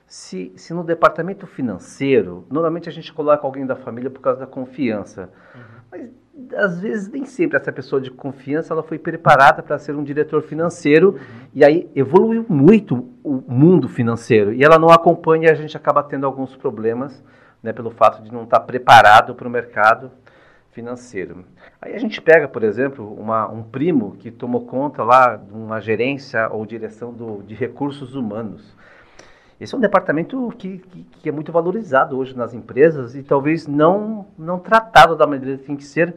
se, 0.07 0.53
se 0.57 0.75
no 0.75 0.85
departamento 0.85 1.47
financeiro, 1.47 2.47
normalmente 2.51 2.89
a 2.89 2.93
gente 2.93 3.13
coloca 3.13 3.47
alguém 3.47 3.67
da 3.67 3.77
família 3.77 4.11
por 4.11 4.21
causa 4.21 4.41
da 4.41 4.47
confiança, 4.47 5.31
uhum. 5.55 5.61
mas 5.91 6.11
às 6.57 6.81
vezes 6.81 7.09
nem 7.09 7.25
sempre 7.25 7.57
essa 7.57 7.73
pessoa 7.73 8.01
de 8.01 8.11
confiança 8.11 8.75
ela 8.75 8.83
foi 8.83 8.99
preparada 8.99 9.63
para 9.63 9.79
ser 9.79 9.95
um 9.95 10.03
diretor 10.03 10.43
financeiro 10.43 11.11
uhum. 11.11 11.19
e 11.55 11.65
aí 11.65 11.91
evoluiu 11.95 12.45
muito 12.49 13.09
o 13.23 13.43
mundo 13.47 13.89
financeiro 13.89 14.53
e 14.53 14.65
ela 14.65 14.79
não 14.79 14.91
acompanha 14.91 15.49
e 15.49 15.53
a 15.53 15.55
gente 15.55 15.77
acaba 15.77 16.03
tendo 16.03 16.27
alguns 16.27 16.57
problemas 16.57 17.23
né, 17.63 17.73
pelo 17.73 17.91
fato 17.91 18.23
de 18.23 18.33
não 18.33 18.45
estar 18.45 18.61
preparado 18.61 19.35
para 19.35 19.49
o 19.49 19.51
mercado 19.51 20.11
financeiro. 20.75 21.45
Aí 21.81 21.95
a 21.95 21.99
gente 21.99 22.21
pega, 22.21 22.49
por 22.49 22.64
exemplo, 22.64 23.14
uma, 23.14 23.49
um 23.49 23.62
primo 23.62 24.16
que 24.19 24.31
tomou 24.31 24.66
conta 24.66 25.02
lá 25.04 25.37
de 25.37 25.52
uma 25.52 25.81
gerência 25.81 26.49
ou 26.50 26.66
direção 26.66 27.12
do, 27.12 27.43
de 27.43 27.54
recursos 27.54 28.14
humanos. 28.14 28.75
Esse 29.61 29.73
é 29.75 29.78
um 29.78 29.81
departamento 29.81 30.52
que, 30.59 30.78
que, 30.78 31.07
que, 31.23 31.28
é 31.28 31.33
muito 31.33 31.52
valorizado 31.52 32.19
hoje 32.19 32.37
nas 32.37 32.52
empresas 32.52 33.14
e 33.14 33.23
talvez 33.23 33.69
não, 33.69 34.26
não 34.37 34.59
tratado 34.59 35.16
da 35.16 35.26
maneira 35.26 35.57
que 35.57 35.64
tem 35.64 35.76
que 35.76 35.85
ser. 35.85 36.12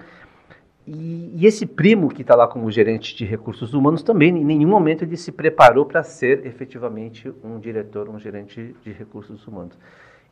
E, 0.87 1.33
e 1.35 1.45
esse 1.45 1.65
primo 1.65 2.09
que 2.09 2.23
está 2.23 2.35
lá 2.35 2.47
como 2.47 2.71
gerente 2.71 3.15
de 3.15 3.25
recursos 3.25 3.75
humanos 3.75 4.01
também, 4.01 4.35
em 4.35 4.43
nenhum 4.43 4.69
momento 4.69 5.03
ele 5.03 5.15
se 5.15 5.31
preparou 5.31 5.85
para 5.85 6.01
ser 6.01 6.45
efetivamente 6.47 7.31
um 7.43 7.59
diretor, 7.59 8.09
um 8.09 8.17
gerente 8.17 8.75
de 8.83 8.91
recursos 8.91 9.45
humanos. 9.45 9.77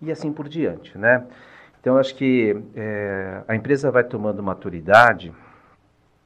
E 0.02 0.12
assim 0.12 0.34
por 0.34 0.50
diante, 0.50 0.98
né? 0.98 1.24
Então, 1.86 2.00
acho 2.00 2.16
que 2.16 2.60
é, 2.76 3.44
a 3.48 3.56
empresa 3.56 3.92
vai 3.92 4.04
tomando 4.04 4.42
maturidade 4.42 5.32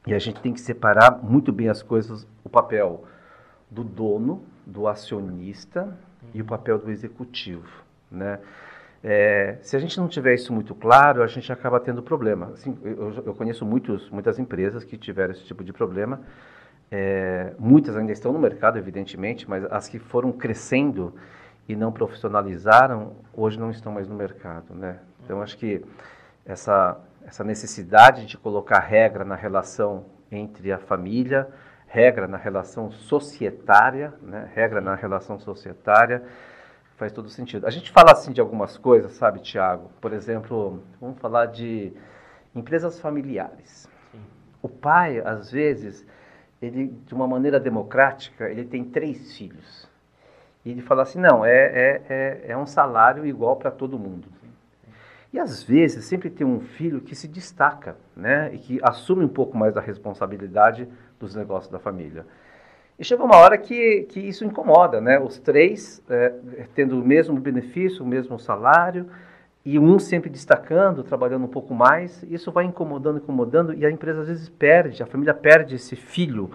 e 0.06 0.14
a 0.14 0.18
gente 0.18 0.40
tem 0.40 0.54
que 0.54 0.60
separar 0.60 1.22
muito 1.22 1.52
bem 1.52 1.68
as 1.68 1.82
coisas, 1.82 2.26
o 2.42 2.48
papel 2.48 3.04
do 3.70 3.84
dono, 3.84 4.42
do 4.64 4.88
acionista 4.88 5.94
e 6.32 6.40
o 6.40 6.46
papel 6.46 6.78
do 6.78 6.90
executivo, 6.90 7.68
né? 8.10 8.38
É, 9.04 9.58
se 9.60 9.76
a 9.76 9.78
gente 9.78 10.00
não 10.00 10.08
tiver 10.08 10.32
isso 10.32 10.50
muito 10.50 10.74
claro, 10.74 11.22
a 11.22 11.26
gente 11.26 11.52
acaba 11.52 11.78
tendo 11.78 12.02
problema. 12.02 12.52
Assim, 12.54 12.78
eu, 12.82 13.22
eu, 13.26 13.34
conheço 13.34 13.66
muitos, 13.66 14.08
muitas 14.08 14.38
empresas 14.38 14.82
que 14.82 14.96
tiveram 14.96 15.32
esse 15.32 15.44
tipo 15.44 15.62
de 15.62 15.74
problema. 15.74 16.22
É, 16.90 17.52
muitas 17.58 17.98
ainda 17.98 18.12
estão 18.12 18.32
no 18.32 18.38
mercado, 18.38 18.78
evidentemente, 18.78 19.46
mas 19.46 19.62
as 19.70 19.88
que 19.88 19.98
foram 19.98 20.32
crescendo 20.32 21.14
e 21.68 21.76
não 21.76 21.92
profissionalizaram, 21.92 23.12
hoje 23.32 23.58
não 23.58 23.70
estão 23.70 23.92
mais 23.92 24.08
no 24.08 24.14
mercado. 24.14 24.74
Né? 24.74 24.98
Então, 25.24 25.40
acho 25.42 25.56
que 25.56 25.84
essa, 26.44 26.98
essa 27.24 27.44
necessidade 27.44 28.26
de 28.26 28.36
colocar 28.36 28.80
regra 28.80 29.24
na 29.24 29.36
relação 29.36 30.04
entre 30.30 30.72
a 30.72 30.78
família, 30.78 31.48
regra 31.86 32.26
na 32.26 32.36
relação 32.36 32.90
societária, 32.90 34.12
né? 34.22 34.50
regra 34.54 34.80
na 34.80 34.94
relação 34.94 35.38
societária, 35.38 36.22
faz 36.96 37.12
todo 37.12 37.28
sentido. 37.28 37.66
A 37.66 37.70
gente 37.70 37.90
fala 37.90 38.12
assim 38.12 38.32
de 38.32 38.40
algumas 38.40 38.76
coisas, 38.76 39.12
sabe, 39.12 39.40
Tiago? 39.40 39.90
Por 40.00 40.12
exemplo, 40.12 40.82
vamos 41.00 41.18
falar 41.18 41.46
de 41.46 41.92
empresas 42.54 43.00
familiares. 43.00 43.88
Sim. 44.12 44.20
O 44.62 44.68
pai, 44.68 45.20
às 45.24 45.50
vezes, 45.50 46.06
ele, 46.60 46.88
de 47.06 47.14
uma 47.14 47.26
maneira 47.26 47.58
democrática, 47.58 48.50
ele 48.50 48.64
tem 48.64 48.84
três 48.84 49.36
filhos. 49.36 49.89
E 50.64 50.70
ele 50.70 50.82
fala 50.82 51.02
assim, 51.02 51.18
não, 51.18 51.44
é, 51.44 51.52
é, 51.52 52.02
é, 52.08 52.44
é 52.48 52.56
um 52.56 52.66
salário 52.66 53.24
igual 53.24 53.56
para 53.56 53.70
todo 53.70 53.98
mundo. 53.98 54.28
E 55.32 55.38
às 55.38 55.62
vezes 55.62 56.04
sempre 56.04 56.28
tem 56.28 56.46
um 56.46 56.60
filho 56.60 57.00
que 57.00 57.14
se 57.14 57.28
destaca, 57.28 57.96
né? 58.16 58.50
E 58.52 58.58
que 58.58 58.80
assume 58.82 59.24
um 59.24 59.28
pouco 59.28 59.56
mais 59.56 59.72
da 59.72 59.80
responsabilidade 59.80 60.88
dos 61.20 61.34
negócios 61.34 61.70
da 61.70 61.78
família. 61.78 62.26
E 62.98 63.04
chega 63.04 63.22
uma 63.22 63.36
hora 63.36 63.56
que, 63.56 64.02
que 64.10 64.20
isso 64.20 64.44
incomoda, 64.44 65.00
né? 65.00 65.18
Os 65.20 65.38
três 65.38 66.02
é, 66.10 66.34
tendo 66.74 67.00
o 67.00 67.04
mesmo 67.04 67.38
benefício, 67.38 68.04
o 68.04 68.06
mesmo 68.06 68.38
salário, 68.38 69.08
e 69.64 69.78
um 69.78 69.98
sempre 69.98 70.28
destacando, 70.28 71.04
trabalhando 71.04 71.44
um 71.44 71.48
pouco 71.48 71.74
mais, 71.74 72.22
isso 72.24 72.50
vai 72.50 72.64
incomodando, 72.64 73.18
incomodando, 73.18 73.74
e 73.74 73.86
a 73.86 73.90
empresa 73.90 74.22
às 74.22 74.28
vezes 74.28 74.48
perde, 74.48 75.02
a 75.02 75.06
família 75.06 75.34
perde 75.34 75.76
esse 75.76 75.94
filho 75.94 76.50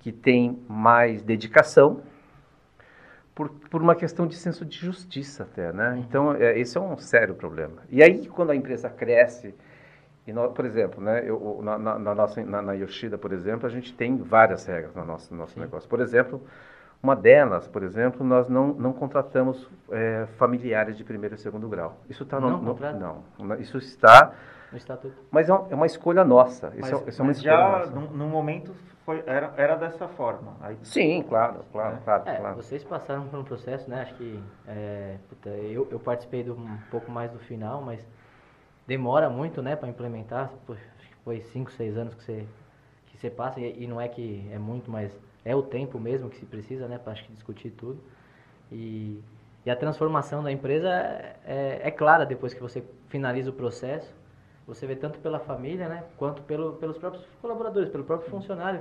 que 0.00 0.12
tem 0.12 0.58
mais 0.68 1.22
dedicação, 1.22 2.00
por, 3.36 3.50
por 3.50 3.82
uma 3.82 3.94
questão 3.94 4.26
de 4.26 4.34
senso 4.34 4.64
de 4.64 4.78
justiça 4.78 5.42
até, 5.42 5.70
né? 5.70 6.02
Então, 6.08 6.34
é, 6.34 6.58
esse 6.58 6.78
é 6.78 6.80
um 6.80 6.96
sério 6.96 7.34
problema. 7.34 7.82
E 7.90 8.02
aí, 8.02 8.26
quando 8.26 8.50
a 8.50 8.56
empresa 8.56 8.88
cresce, 8.88 9.54
e 10.26 10.32
nós, 10.32 10.52
por 10.52 10.64
exemplo, 10.64 11.04
né, 11.04 11.22
eu, 11.22 11.60
na, 11.62 11.78
na, 11.78 11.98
na, 11.98 12.14
nossa, 12.14 12.42
na, 12.42 12.62
na, 12.62 12.72
Yoshida, 12.72 13.18
por 13.18 13.34
exemplo, 13.34 13.66
a 13.66 13.70
gente 13.70 13.92
tem 13.94 14.16
várias 14.16 14.64
regras 14.64 14.94
no 14.94 15.04
nosso, 15.04 15.34
no 15.34 15.38
nosso 15.38 15.60
negócio. 15.60 15.86
Por 15.86 16.00
exemplo, 16.00 16.40
uma 17.02 17.14
delas, 17.14 17.68
por 17.68 17.82
exemplo, 17.82 18.26
nós 18.26 18.48
não, 18.48 18.68
não 18.68 18.94
contratamos 18.94 19.68
é, 19.92 20.26
familiares 20.38 20.96
de 20.96 21.04
primeiro 21.04 21.34
e 21.34 21.38
segundo 21.38 21.68
grau. 21.68 22.00
Isso 22.08 22.22
está 22.22 22.40
no, 22.40 22.56
no, 22.56 22.74
não, 22.74 23.60
isso 23.60 23.76
está 23.76 24.32
no 24.70 24.78
estatuto. 24.78 25.14
Mas 25.30 25.48
é, 25.48 25.52
é 25.52 25.74
uma 25.74 25.86
escolha 25.86 26.24
nossa. 26.24 26.72
Mas, 26.76 26.86
isso, 26.86 27.04
é, 27.04 27.08
isso 27.08 27.22
é 27.22 27.24
uma 27.24 27.32
escolha 27.32 27.52
já 27.52 27.78
nossa. 27.78 27.90
No, 27.90 28.10
no 28.10 28.26
momento 28.28 28.74
foi, 29.04 29.22
era, 29.26 29.54
era 29.56 29.76
dessa 29.76 30.08
forma. 30.08 30.56
Aí... 30.60 30.76
Sim, 30.82 31.22
claro, 31.22 31.64
claro, 31.72 31.96
é. 31.96 32.00
claro, 32.00 32.22
é, 32.26 32.36
claro. 32.36 32.56
Vocês 32.56 32.82
passaram 32.82 33.28
por 33.28 33.38
um 33.38 33.44
processo, 33.44 33.88
né? 33.88 34.02
Acho 34.02 34.14
que 34.14 34.42
é, 34.66 35.16
puta, 35.28 35.48
eu, 35.50 35.86
eu 35.90 36.00
participei 36.00 36.42
do, 36.42 36.54
um 36.54 36.78
pouco 36.90 37.10
mais 37.10 37.30
do 37.30 37.38
final, 37.38 37.80
mas 37.80 38.04
demora 38.86 39.28
muito, 39.30 39.62
né, 39.62 39.76
para 39.76 39.88
implementar. 39.88 40.50
Foi 41.24 41.40
5, 41.40 41.72
6 41.72 41.96
anos 41.96 42.14
que 42.14 42.24
você, 42.24 42.46
que 43.06 43.16
você 43.16 43.30
passa, 43.30 43.60
e, 43.60 43.84
e, 43.84 43.86
não 43.86 44.00
é 44.00 44.08
que 44.08 44.48
é 44.52 44.58
muito, 44.58 44.90
mas 44.90 45.16
é 45.44 45.54
o 45.54 45.62
tempo 45.62 45.98
mesmo 45.98 46.28
que 46.28 46.36
se 46.36 46.46
precisa, 46.46 46.86
né, 46.88 46.98
para 46.98 47.14
discutir 47.14 47.70
tudo. 47.70 48.00
E, 48.70 49.22
e 49.64 49.70
a 49.70 49.76
transformação 49.76 50.42
da 50.42 50.50
empresa 50.50 50.88
é, 50.88 51.36
é, 51.44 51.80
é, 51.84 51.90
clara 51.90 52.24
depois 52.24 52.54
que 52.54 52.60
você 52.60 52.84
finaliza 53.08 53.50
o 53.50 53.52
processo. 53.52 54.12
Você 54.66 54.86
vê 54.86 54.96
tanto 54.96 55.18
pela 55.20 55.38
família, 55.38 55.88
né, 55.88 56.04
quanto 56.16 56.42
pelo, 56.42 56.74
pelos 56.74 56.98
próprios 56.98 57.24
colaboradores, 57.40 57.88
pelo 57.88 58.04
próprio 58.04 58.30
funcionário 58.30 58.80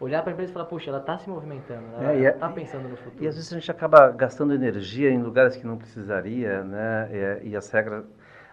olhar 0.00 0.22
para 0.22 0.32
a 0.32 0.32
empresa 0.32 0.50
e 0.50 0.54
falar, 0.54 0.64
puxa, 0.64 0.88
ela 0.88 0.98
está 0.98 1.18
se 1.18 1.28
movimentando, 1.28 1.84
ela 1.98 2.14
está 2.14 2.48
é, 2.48 2.52
pensando 2.52 2.88
no 2.88 2.96
futuro. 2.96 3.22
E 3.22 3.28
às 3.28 3.34
vezes 3.34 3.52
a 3.52 3.58
gente 3.58 3.70
acaba 3.70 4.08
gastando 4.10 4.54
energia 4.54 5.10
em 5.10 5.22
lugares 5.22 5.56
que 5.56 5.66
não 5.66 5.76
precisaria, 5.76 6.64
né? 6.64 7.38
E, 7.42 7.50
e 7.50 7.56
as 7.56 7.70
regras 7.70 8.04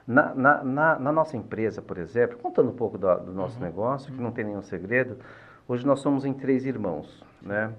na, 0.05 0.33
na, 0.35 0.63
na, 0.63 0.99
na, 0.99 1.11
nossa 1.11 1.37
empresa, 1.37 1.81
por 1.81 1.97
exemplo, 1.97 2.37
contando 2.37 2.69
um 2.69 2.75
pouco 2.75 2.97
do, 2.97 3.13
do 3.17 3.33
nosso 3.33 3.57
uhum. 3.57 3.65
negócio, 3.65 4.13
que 4.13 4.21
não 4.21 4.31
tem 4.31 4.43
nenhum 4.43 4.61
segredo, 4.61 5.17
hoje 5.67 5.85
nós 5.85 5.99
somos 5.99 6.25
em 6.25 6.33
três 6.33 6.65
irmãos, 6.65 7.23
né? 7.41 7.73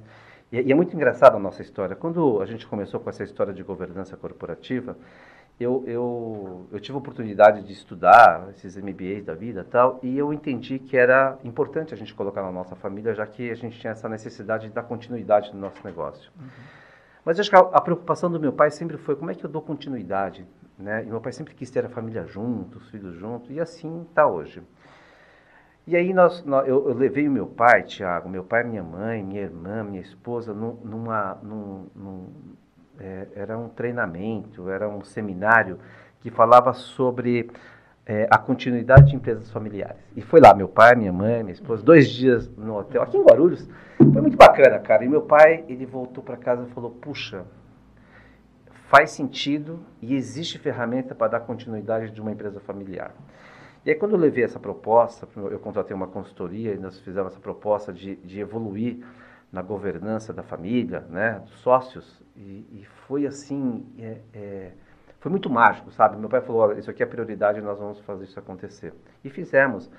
E, 0.50 0.60
e, 0.62 0.72
é 0.72 0.74
muito 0.74 0.94
engraçada 0.96 1.36
a 1.36 1.40
nossa 1.40 1.60
história. 1.60 1.94
Quando 1.94 2.40
a 2.40 2.46
gente 2.46 2.66
começou 2.66 2.98
com 3.00 3.10
essa 3.10 3.22
história 3.22 3.52
de 3.52 3.62
governança 3.62 4.16
corporativa, 4.16 4.96
eu, 5.58 5.84
eu, 5.86 6.66
eu 6.70 6.80
tive 6.80 6.94
a 6.94 6.98
oportunidade 6.98 7.62
de 7.62 7.72
estudar 7.72 8.48
esses 8.50 8.76
MBAs 8.76 9.24
da 9.24 9.34
vida 9.34 9.64
tal, 9.64 9.98
e 10.02 10.16
eu 10.16 10.32
entendi 10.32 10.78
que 10.78 10.96
era 10.96 11.38
importante 11.44 11.92
a 11.92 11.96
gente 11.96 12.14
colocar 12.14 12.42
na 12.42 12.52
nossa 12.52 12.76
família, 12.76 13.14
já 13.14 13.26
que 13.26 13.50
a 13.50 13.54
gente 13.54 13.78
tinha 13.78 13.92
essa 13.92 14.08
necessidade 14.08 14.68
de 14.68 14.72
dar 14.72 14.82
continuidade 14.82 15.52
no 15.52 15.60
nosso 15.60 15.84
negócio. 15.84 16.30
Uhum. 16.38 16.46
Mas 17.24 17.38
acho 17.38 17.50
que 17.50 17.56
a, 17.56 17.60
a, 17.60 17.80
preocupação 17.80 18.30
do 18.30 18.40
meu 18.40 18.52
pai 18.52 18.70
sempre 18.70 18.96
foi 18.96 19.16
como 19.16 19.30
é 19.30 19.34
que 19.34 19.44
eu 19.44 19.50
dou 19.50 19.60
continuidade 19.60 20.46
né? 20.78 21.02
E 21.02 21.06
meu 21.06 21.20
pai 21.20 21.32
sempre 21.32 21.54
quis 21.54 21.70
ter 21.70 21.84
a 21.84 21.88
família 21.88 22.24
junto, 22.24 22.78
os 22.78 22.88
filhos 22.90 23.16
juntos, 23.16 23.50
e 23.50 23.58
assim 23.58 24.06
está 24.08 24.26
hoje. 24.26 24.62
E 25.86 25.96
aí 25.96 26.12
nós, 26.12 26.44
nós 26.44 26.68
eu, 26.68 26.88
eu, 26.88 26.94
levei 26.94 27.26
o 27.26 27.30
meu 27.30 27.46
pai, 27.46 27.82
Tiago, 27.82 28.28
meu 28.28 28.44
pai, 28.44 28.62
minha 28.62 28.82
mãe, 28.82 29.24
minha 29.24 29.40
irmã, 29.40 29.82
minha 29.82 30.02
esposa, 30.02 30.52
num, 30.54 30.74
numa, 30.84 31.34
num, 31.42 31.86
num, 31.96 32.26
é, 33.00 33.28
era 33.34 33.58
um 33.58 33.68
treinamento, 33.68 34.68
era 34.68 34.88
um 34.88 35.02
seminário 35.02 35.78
que 36.20 36.30
falava 36.30 36.72
sobre 36.72 37.50
é, 38.06 38.26
a 38.30 38.38
continuidade 38.38 39.10
de 39.10 39.16
empresas 39.16 39.50
familiares. 39.50 40.02
E 40.16 40.22
foi 40.22 40.40
lá, 40.40 40.54
meu 40.54 40.68
pai, 40.68 40.94
minha 40.96 41.12
mãe, 41.12 41.42
minha 41.42 41.52
esposa, 41.52 41.82
dois 41.82 42.08
dias 42.08 42.48
no 42.56 42.76
hotel, 42.78 43.02
aqui 43.02 43.16
em 43.16 43.22
Guarulhos. 43.22 43.68
Foi 43.98 44.22
muito 44.22 44.36
bacana, 44.36 44.78
cara. 44.78 45.04
E 45.04 45.08
meu 45.08 45.22
pai, 45.22 45.64
ele 45.68 45.84
voltou 45.84 46.24
para 46.24 46.36
casa 46.36 46.64
e 46.64 46.72
falou, 46.72 46.90
puxa, 46.90 47.44
faz 48.88 49.10
sentido 49.10 49.80
e 50.00 50.14
existe 50.14 50.58
ferramenta 50.58 51.14
para 51.14 51.32
dar 51.32 51.40
continuidade 51.40 52.10
de 52.10 52.20
uma 52.20 52.32
empresa 52.32 52.58
familiar. 52.60 53.14
E 53.84 53.90
aí, 53.90 53.96
quando 53.96 54.12
eu 54.12 54.18
levei 54.18 54.42
essa 54.42 54.58
proposta, 54.58 55.28
eu 55.36 55.58
contratei 55.58 55.94
uma 55.94 56.08
consultoria 56.08 56.74
e 56.74 56.78
nós 56.78 56.98
fizemos 57.00 57.32
essa 57.32 57.40
proposta 57.40 57.92
de, 57.92 58.16
de 58.16 58.40
evoluir 58.40 59.04
na 59.52 59.62
governança 59.62 60.32
da 60.32 60.42
família, 60.42 61.00
né, 61.08 61.40
dos 61.44 61.60
sócios, 61.60 62.22
e, 62.38 62.80
e 62.80 62.86
foi 63.06 63.26
assim, 63.26 63.84
é, 63.98 64.18
é, 64.32 64.70
foi 65.18 65.30
muito 65.30 65.50
mágico, 65.50 65.90
sabe? 65.90 66.16
Meu 66.16 66.28
pai 66.28 66.40
falou, 66.40 66.78
isso 66.78 66.88
aqui 66.88 67.02
é 67.02 67.06
prioridade, 67.06 67.60
nós 67.60 67.78
vamos 67.78 67.98
fazer 68.00 68.24
isso 68.24 68.38
acontecer. 68.38 68.94
E 69.24 69.28
fizemos. 69.28 69.90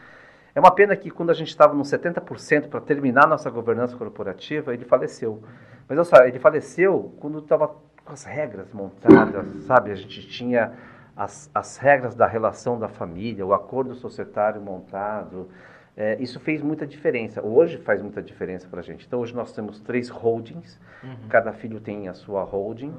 É 0.55 0.60
uma 0.60 0.72
pena 0.72 0.96
que 0.96 1.12
quando 1.12 1.29
a 1.29 1.34
gente 1.34 1.50
estava 1.50 1.74
nos 1.74 1.91
70% 1.91 2.69
para 2.69 2.79
terminar 2.79 3.27
nossa 3.27 3.50
governança 3.50 3.96
corporativa, 3.96 4.74
ele 4.74 4.86
faleceu. 4.86 5.43
Mas 5.88 5.98
olha 5.98 6.05
só, 6.05 6.24
ele 6.24 6.39
faleceu 6.39 7.13
quando 7.19 7.39
estava 7.39 7.67
com 7.67 8.13
as 8.13 8.24
regras 8.24 8.72
montadas, 8.74 9.46
sabe? 9.65 9.91
A 9.91 9.96
gente 9.96 10.27
tinha 10.27 10.74
as, 11.15 11.51
as 11.53 11.77
regras 11.77 12.15
da 12.15 12.25
relação 12.25 12.79
da 12.79 12.88
família, 12.88 13.46
o 13.46 13.53
acordo 13.53 13.93
societário 13.96 14.62
montado. 14.62 15.50
É, 15.99 16.15
isso 16.21 16.39
fez 16.39 16.61
muita 16.61 16.87
diferença. 16.87 17.45
Hoje 17.45 17.77
faz 17.79 18.01
muita 18.01 18.21
diferença 18.21 18.65
para 18.69 18.79
a 18.79 18.83
gente. 18.83 19.05
Então, 19.05 19.19
hoje 19.19 19.35
nós 19.35 19.51
temos 19.51 19.81
três 19.81 20.07
holdings, 20.07 20.79
uhum. 21.03 21.27
cada 21.27 21.51
filho 21.51 21.81
tem 21.81 22.07
a 22.07 22.13
sua 22.13 22.41
holding. 22.41 22.93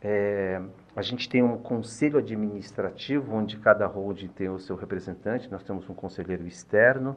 É, 0.00 0.62
a 0.94 1.02
gente 1.02 1.28
tem 1.28 1.42
um 1.42 1.58
conselho 1.58 2.18
administrativo, 2.18 3.34
onde 3.34 3.56
cada 3.56 3.84
holding 3.84 4.28
tem 4.28 4.48
o 4.48 4.60
seu 4.60 4.76
representante. 4.76 5.50
Nós 5.50 5.64
temos 5.64 5.90
um 5.90 5.94
conselheiro 5.94 6.46
externo, 6.46 7.16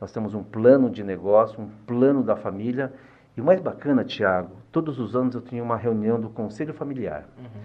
nós 0.00 0.12
temos 0.12 0.34
um 0.34 0.44
plano 0.44 0.88
de 0.88 1.02
negócio, 1.02 1.60
um 1.60 1.68
plano 1.84 2.22
da 2.22 2.36
família 2.36 2.92
e 3.36 3.40
o 3.40 3.44
mais 3.44 3.60
bacana, 3.60 4.04
Tiago, 4.04 4.56
todos 4.70 5.00
os 5.00 5.16
anos 5.16 5.34
eu 5.34 5.40
tinha 5.40 5.64
uma 5.64 5.76
reunião 5.76 6.20
do 6.20 6.30
conselho 6.30 6.72
familiar. 6.72 7.24
Uhum. 7.36 7.60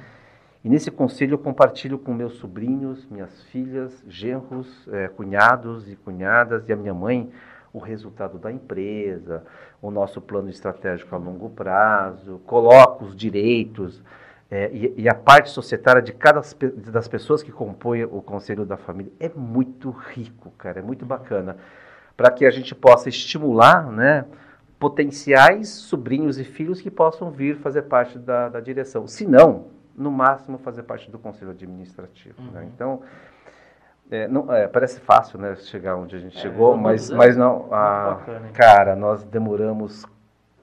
E 0.63 0.70
nesse 0.70 0.92
conselho 0.92 1.36
eu 1.36 1.38
compartilho 1.38 1.98
com 1.98 2.13
meus 2.13 2.34
sobrinhos, 2.34 3.08
minhas 3.10 3.44
filhas, 3.44 4.04
genros, 4.08 4.88
é, 4.92 5.08
cunhados 5.08 5.89
e 5.89 5.96
cunhadas 5.96 6.68
e 6.68 6.74
a 6.74 6.75
minha 6.75 6.94
mãe 6.94 7.32
o 7.72 7.80
resultado 7.80 8.38
da 8.38 8.51
empresa, 8.51 9.44
o 9.82 9.92
nosso 9.92 10.20
plano 10.20 10.50
estratégico 10.50 11.13
a 11.16 11.18
longo 11.18 11.50
prazo, 11.50 12.42
coloco 12.46 13.06
os 13.06 13.16
direitos 13.16 14.01
é, 14.50 14.70
e, 14.74 14.94
e, 15.04 15.08
a 15.08 15.13
parte 15.13 15.51
societária 15.51 16.01
de 16.01 16.12
cada 16.12 16.42
das 16.92 17.08
pessoas 17.08 17.44
que 17.44 17.51
compõem 17.51 18.04
o 18.04 18.22
conselho 18.22 18.66
da 18.66 18.75
família. 18.75 19.12
É 19.20 19.30
muito 19.30 19.92
rico, 19.92 20.51
cara, 20.58 20.80
é 20.80 20.82
muito 20.82 21.06
bacana. 21.06 21.58
Para 22.18 22.32
que 22.32 22.46
a 22.46 22.50
gente 22.50 22.74
possa 22.74 23.08
estimular, 23.08 23.92
né? 23.92 24.25
potenciais 24.80 25.70
sobrinhos 25.70 26.39
e 26.39 26.44
filhos 26.44 26.82
que 26.82 26.89
possam 26.89 27.30
vir 27.30 27.58
fazer 27.58 27.84
parte 27.84 28.18
da, 28.18 28.50
da 28.50 28.60
direção. 28.60 29.06
Se 29.06 29.28
não, 29.28 29.68
no 30.00 30.10
máximo, 30.10 30.58
fazer 30.58 30.84
parte 30.84 31.12
do 31.12 31.20
conselho 31.20 31.51
administrativo. 31.51 32.41
Né? 32.41 32.48
Uhum. 32.48 32.53
Né? 32.53 32.72
Então, 32.74 33.01
é, 34.10 34.27
não, 34.27 34.51
é, 34.51 34.68
parece 34.68 35.00
fácil 35.00 35.38
né, 35.38 35.56
chegar 35.56 35.96
onde 35.96 36.15
a 36.15 36.20
gente 36.20 36.38
é, 36.38 36.41
chegou, 36.41 36.75
mas, 36.75 37.12
mas 37.12 37.38
não. 37.38 37.72
A, 37.72 38.20
cara, 38.53 38.96
nós 38.96 39.24
demoramos 39.24 40.06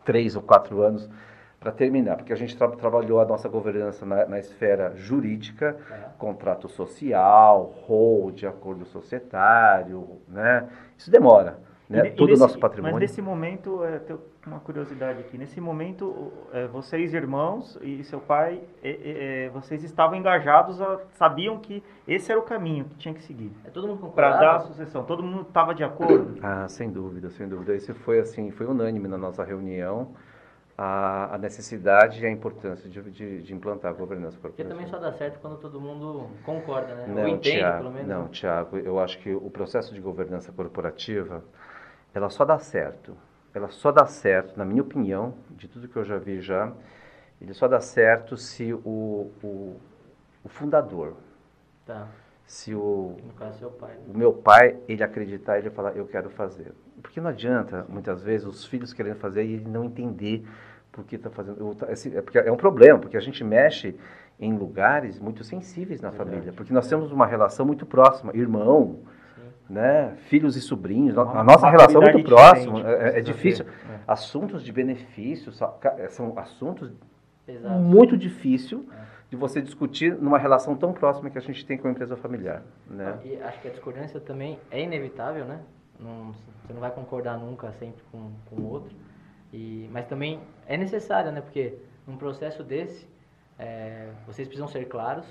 três 0.05 0.35
ou 0.35 0.43
quatro 0.43 0.83
anos 0.83 1.09
para 1.61 1.71
terminar, 1.71 2.17
porque 2.17 2.33
a 2.33 2.37
gente 2.37 2.57
tra 2.57 2.69
trabalhou 2.69 3.21
a 3.21 3.25
nossa 3.25 3.49
governança 3.49 4.05
na, 4.05 4.27
na 4.27 4.39
esfera 4.39 4.93
jurídica, 4.97 5.77
é. 5.91 5.95
contrato 6.19 6.69
social, 6.69 7.73
hold, 7.87 8.45
acordo 8.45 8.85
societário, 8.87 10.21
né? 10.29 10.69
Isso 10.97 11.11
demora, 11.11 11.59
né? 11.89 12.09
E, 12.09 12.11
Todo 12.13 12.35
o 12.35 12.39
nosso 12.39 12.59
patrimônio. 12.59 12.95
Mas 12.95 13.01
nesse 13.01 13.23
momento, 13.23 13.85
é, 13.85 13.99
tenho 13.99 14.21
uma 14.47 14.61
curiosidade 14.61 15.21
aqui, 15.21 15.37
nesse 15.37 15.61
momento, 15.61 16.33
é, 16.53 16.67
vocês 16.69 17.13
irmãos 17.13 17.77
e 17.83 18.05
seu 18.05 18.21
pai, 18.21 18.63
é, 18.83 19.47
é, 19.47 19.51
vocês 19.51 19.83
estavam 19.83 20.17
engajados, 20.17 20.81
a, 20.81 21.01
sabiam 21.15 21.59
que 21.59 21.83
esse 22.07 22.31
era 22.31 22.41
o 22.41 22.45
caminho 22.45 22.85
que 22.85 22.97
tinha 22.97 23.13
que 23.13 23.23
seguir. 23.23 23.53
É 23.65 23.71
todo 23.71 23.89
mundo 23.89 24.09
Para 24.13 24.37
dar 24.37 24.57
a 24.57 24.61
sucessão, 24.61 25.05
todo 25.05 25.23
mundo 25.23 25.43
estava 25.43 25.75
de 25.75 25.83
acordo? 25.83 26.39
Ah, 26.43 26.69
sem 26.69 26.91
dúvida, 26.91 27.29
sem 27.31 27.49
dúvida. 27.49 27.75
Esse 27.75 27.93
foi 27.93 28.21
assim, 28.21 28.51
foi 28.53 28.67
unânime 28.67 29.09
na 29.09 29.19
nossa 29.19 29.43
reunião 29.43 30.15
a, 30.79 31.35
a 31.35 31.39
necessidade 31.39 32.23
e 32.23 32.27
a 32.27 32.31
importância 32.31 32.89
de, 32.89 33.03
de, 33.11 33.43
de 33.43 33.55
implantar 33.55 33.91
a 33.91 33.95
governança 33.95 34.39
corporativa. 34.39 34.69
Porque 34.69 34.85
também 34.85 34.87
só 34.87 34.99
dá 34.99 35.13
certo 35.17 35.41
quando 35.41 35.59
todo 35.59 35.81
mundo 35.81 36.29
concorda, 36.45 36.95
né? 36.95 37.07
Não, 37.09 37.23
Ou 37.23 37.29
entende, 37.29 37.59
Thiago, 37.59 37.79
pelo 37.79 37.91
menos. 37.93 38.09
Não, 38.09 38.29
Tiago, 38.29 38.77
eu 38.77 39.01
acho 39.01 39.19
que 39.19 39.35
o 39.35 39.51
processo 39.51 39.95
de 39.95 40.01
governança 40.01 40.53
corporativa, 40.53 41.43
ela 42.15 42.29
só 42.29 42.45
dá 42.45 42.59
certo. 42.59 43.17
Ela 43.57 43.71
só 43.71 43.91
dá 43.91 44.05
certo, 44.05 44.55
na 44.59 44.67
minha 44.67 44.83
opinião, 44.83 45.33
de 45.49 45.67
tudo 45.67 45.89
que 45.89 45.97
eu 45.97 46.05
já 46.05 46.19
vi 46.19 46.43
já, 46.43 46.75
ele 47.41 47.55
só 47.55 47.67
dá 47.67 47.81
certo 47.81 48.37
se 48.37 48.75
o, 48.75 49.31
o, 49.43 49.81
o 50.45 50.49
fundador, 50.51 51.15
tá. 51.87 52.07
se 52.45 52.75
o, 52.75 53.17
no 53.25 53.33
caso, 53.33 53.59
seu 53.59 53.71
pai, 53.71 53.95
né? 53.95 54.05
o 54.09 54.19
meu 54.19 54.31
pai, 54.31 54.77
ele 54.87 55.03
acreditar, 55.03 55.59
ele 55.59 55.71
falar, 55.71 55.97
eu 55.97 56.07
quero 56.07 56.29
fazer. 56.29 56.75
Porque 57.01 57.19
não 57.19 57.31
adianta, 57.31 57.87
muitas 57.89 58.23
vezes, 58.23 58.47
os 58.47 58.67
filhos 58.67 58.93
querendo 58.93 59.17
fazer 59.17 59.43
e 59.43 59.55
ele 59.55 59.67
não 59.67 59.85
entender 59.85 60.47
por 60.93 61.07
que 61.07 61.17
está 61.17 61.31
fazendo. 61.31 61.75
É, 62.15 62.21
porque 62.21 62.39
é 62.39 62.53
um 62.53 62.59
problema, 62.59 62.99
porque 62.99 63.17
a 63.17 63.21
gente 63.21 63.43
mexe 63.43 63.97
em 64.39 64.55
lugares 64.55 65.19
muito 65.19 65.43
sensíveis 65.43 66.03
na 66.03 66.11
Verdade. 66.11 66.31
família. 66.31 66.53
Porque 66.53 66.75
nós 66.75 66.87
temos 66.89 67.11
uma 67.11 67.27
relação 67.27 67.65
muito 67.65 67.87
próxima, 67.87 68.37
irmão, 68.37 69.01
né, 69.69 70.17
filhos 70.29 70.57
e 70.57 70.61
sobrinhos. 70.61 71.17
Uma, 71.17 71.41
a 71.41 71.45
nossa 71.45 71.69
relação 71.69 72.03
é 72.03 72.13
muito 72.13 72.29
próxima, 72.29 72.81
é, 72.89 73.19
é 73.19 73.21
difícil. 73.21 73.67
É. 73.67 73.99
Assuntos 74.07 74.63
de 74.63 74.73
benefícios 74.73 75.61
é, 75.99 76.09
são 76.09 76.39
assuntos 76.39 76.93
Exato. 77.47 77.75
muito 77.75 78.17
difícil 78.17 78.87
é. 78.93 79.05
de 79.31 79.37
você 79.37 79.61
discutir 79.61 80.15
numa 80.15 80.39
relação 80.39 80.77
tão 80.77 80.93
próxima 80.93 81.31
que 81.31 81.39
a 81.39 81.41
gente 81.41 81.65
tem 81.67 81.77
com 81.77 81.89
a 81.89 81.91
empresa 81.91 82.17
familiar. 82.17 82.63
Né? 82.89 83.19
E 83.25 83.37
acho 83.43 83.61
que 83.61 83.69
a 83.69 83.71
discordância 83.71 84.21
também 84.21 84.59
é 84.71 84.83
inevitável, 84.83 85.45
né? 85.45 85.61
Não, 85.99 86.33
você 86.63 86.73
não 86.73 86.81
vai 86.81 86.91
concordar 86.91 87.39
nunca 87.39 87.73
sempre 87.73 88.03
com, 88.13 88.31
com 88.49 88.57
o 88.57 88.71
outro. 88.71 88.95
E, 89.53 89.89
mas 89.93 90.07
também 90.07 90.41
é 90.67 90.77
necessário, 90.77 91.33
né? 91.33 91.41
Porque 91.41 91.79
num 92.07 92.17
processo 92.17 92.63
desse, 92.63 93.09
é, 93.59 94.11
vocês 94.27 94.47
precisam 94.47 94.69
ser 94.69 94.87
claros, 94.87 95.27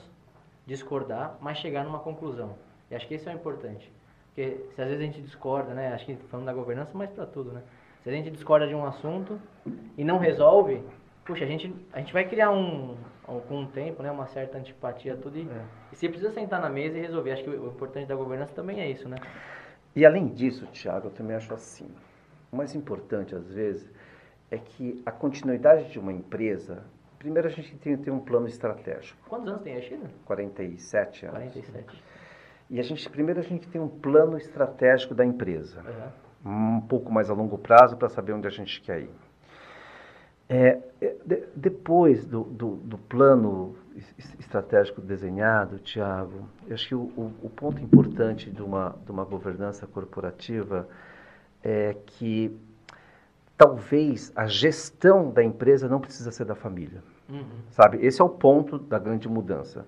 discordar, 0.65 1.37
mas 1.39 1.57
chegar 1.57 1.83
numa 1.83 1.99
conclusão. 1.99 2.55
E 2.89 2.95
acho 2.95 3.07
que 3.07 3.15
isso 3.15 3.29
é 3.29 3.33
importante. 3.33 3.91
Porque 4.35 4.57
se 4.75 4.81
às 4.81 4.89
vezes 4.89 5.01
a 5.01 5.05
gente 5.05 5.21
discorda, 5.21 5.73
né? 5.73 5.93
Acho 5.93 6.05
que 6.05 6.15
falando 6.29 6.45
da 6.45 6.53
governança, 6.53 6.91
mas 6.93 7.09
para 7.09 7.25
tudo, 7.25 7.53
né? 7.53 7.63
Se 8.03 8.09
a 8.09 8.11
gente 8.11 8.29
discorda 8.29 8.67
de 8.67 8.75
um 8.75 8.85
assunto 8.85 9.39
e 9.97 10.03
não 10.03 10.17
resolve, 10.17 10.83
puxa, 11.23 11.45
a 11.45 11.47
gente, 11.47 11.73
a 11.93 11.99
gente 11.99 12.11
vai 12.11 12.27
criar 12.27 12.51
um, 12.51 12.97
com 13.47 13.63
o 13.63 13.67
tempo, 13.67 14.03
né? 14.03 14.11
Uma 14.11 14.27
certa 14.27 14.57
antipatia, 14.57 15.15
tudo. 15.15 15.37
E, 15.37 15.43
é. 15.43 15.65
e 15.93 15.95
você 15.95 16.09
precisa 16.09 16.33
sentar 16.33 16.59
na 16.59 16.69
mesa 16.69 16.97
e 16.97 17.01
resolver. 17.01 17.31
Acho 17.31 17.43
que 17.45 17.49
o, 17.49 17.63
o 17.63 17.67
importante 17.69 18.07
da 18.07 18.15
governança 18.15 18.53
também 18.53 18.81
é 18.81 18.89
isso, 18.89 19.07
né? 19.07 19.15
E 19.95 20.05
além 20.05 20.27
disso, 20.27 20.65
Tiago, 20.67 21.07
eu 21.07 21.11
também 21.11 21.37
acho 21.37 21.53
assim. 21.53 21.87
O 22.51 22.57
mais 22.57 22.75
importante, 22.75 23.33
às 23.33 23.49
vezes, 23.49 23.89
é 24.51 24.57
que 24.57 25.01
a 25.05 25.11
continuidade 25.11 25.89
de 25.89 25.97
uma 25.97 26.11
empresa, 26.11 26.83
primeiro 27.17 27.47
a 27.47 27.51
gente 27.51 27.73
tem 27.77 27.95
que 27.95 28.03
ter 28.03 28.11
um 28.11 28.19
plano 28.19 28.47
estratégico. 28.47 29.17
Quantos 29.29 29.47
anos 29.47 29.61
tem 29.61 29.77
a 29.77 29.81
China? 29.81 30.09
47 30.25 31.25
anos. 31.25 31.37
47. 31.37 32.03
E 32.69 32.79
a 32.79 32.83
gente, 32.83 33.07
primeiro 33.09 33.39
a 33.39 33.43
gente 33.43 33.67
tem 33.67 33.79
um 33.79 33.87
plano 33.87 34.37
estratégico 34.37 35.13
da 35.13 35.25
empresa. 35.25 35.81
Uhum. 36.43 36.77
Um 36.77 36.81
pouco 36.81 37.11
mais 37.11 37.29
a 37.29 37.33
longo 37.33 37.57
prazo 37.57 37.97
para 37.97 38.09
saber 38.09 38.33
onde 38.33 38.47
a 38.47 38.51
gente 38.51 38.81
quer 38.81 39.01
ir. 39.01 39.09
É, 40.47 40.79
é, 41.01 41.15
de, 41.25 41.43
depois 41.55 42.25
do, 42.25 42.43
do, 42.43 42.75
do, 42.75 42.97
plano 42.99 43.75
estratégico 44.39 45.01
desenhado, 45.01 45.79
Tiago, 45.79 46.47
eu 46.67 46.75
acho 46.75 46.87
que 46.87 46.93
o, 46.93 47.01
o, 47.17 47.33
o, 47.41 47.49
ponto 47.49 47.81
importante 47.81 48.51
de 48.51 48.61
uma, 48.61 48.95
de 49.03 49.11
uma 49.11 49.25
governança 49.25 49.87
corporativa 49.87 50.87
é 51.63 51.95
que 52.05 52.55
talvez 53.57 54.31
a 54.35 54.45
gestão 54.45 55.31
da 55.31 55.43
empresa 55.43 55.87
não 55.87 55.99
precisa 55.99 56.31
ser 56.31 56.45
da 56.45 56.53
família. 56.53 57.01
Uhum. 57.27 57.43
Sabe? 57.71 58.05
Esse 58.05 58.21
é 58.21 58.23
o 58.23 58.29
ponto 58.29 58.77
da 58.77 58.99
grande 58.99 59.27
mudança. 59.27 59.85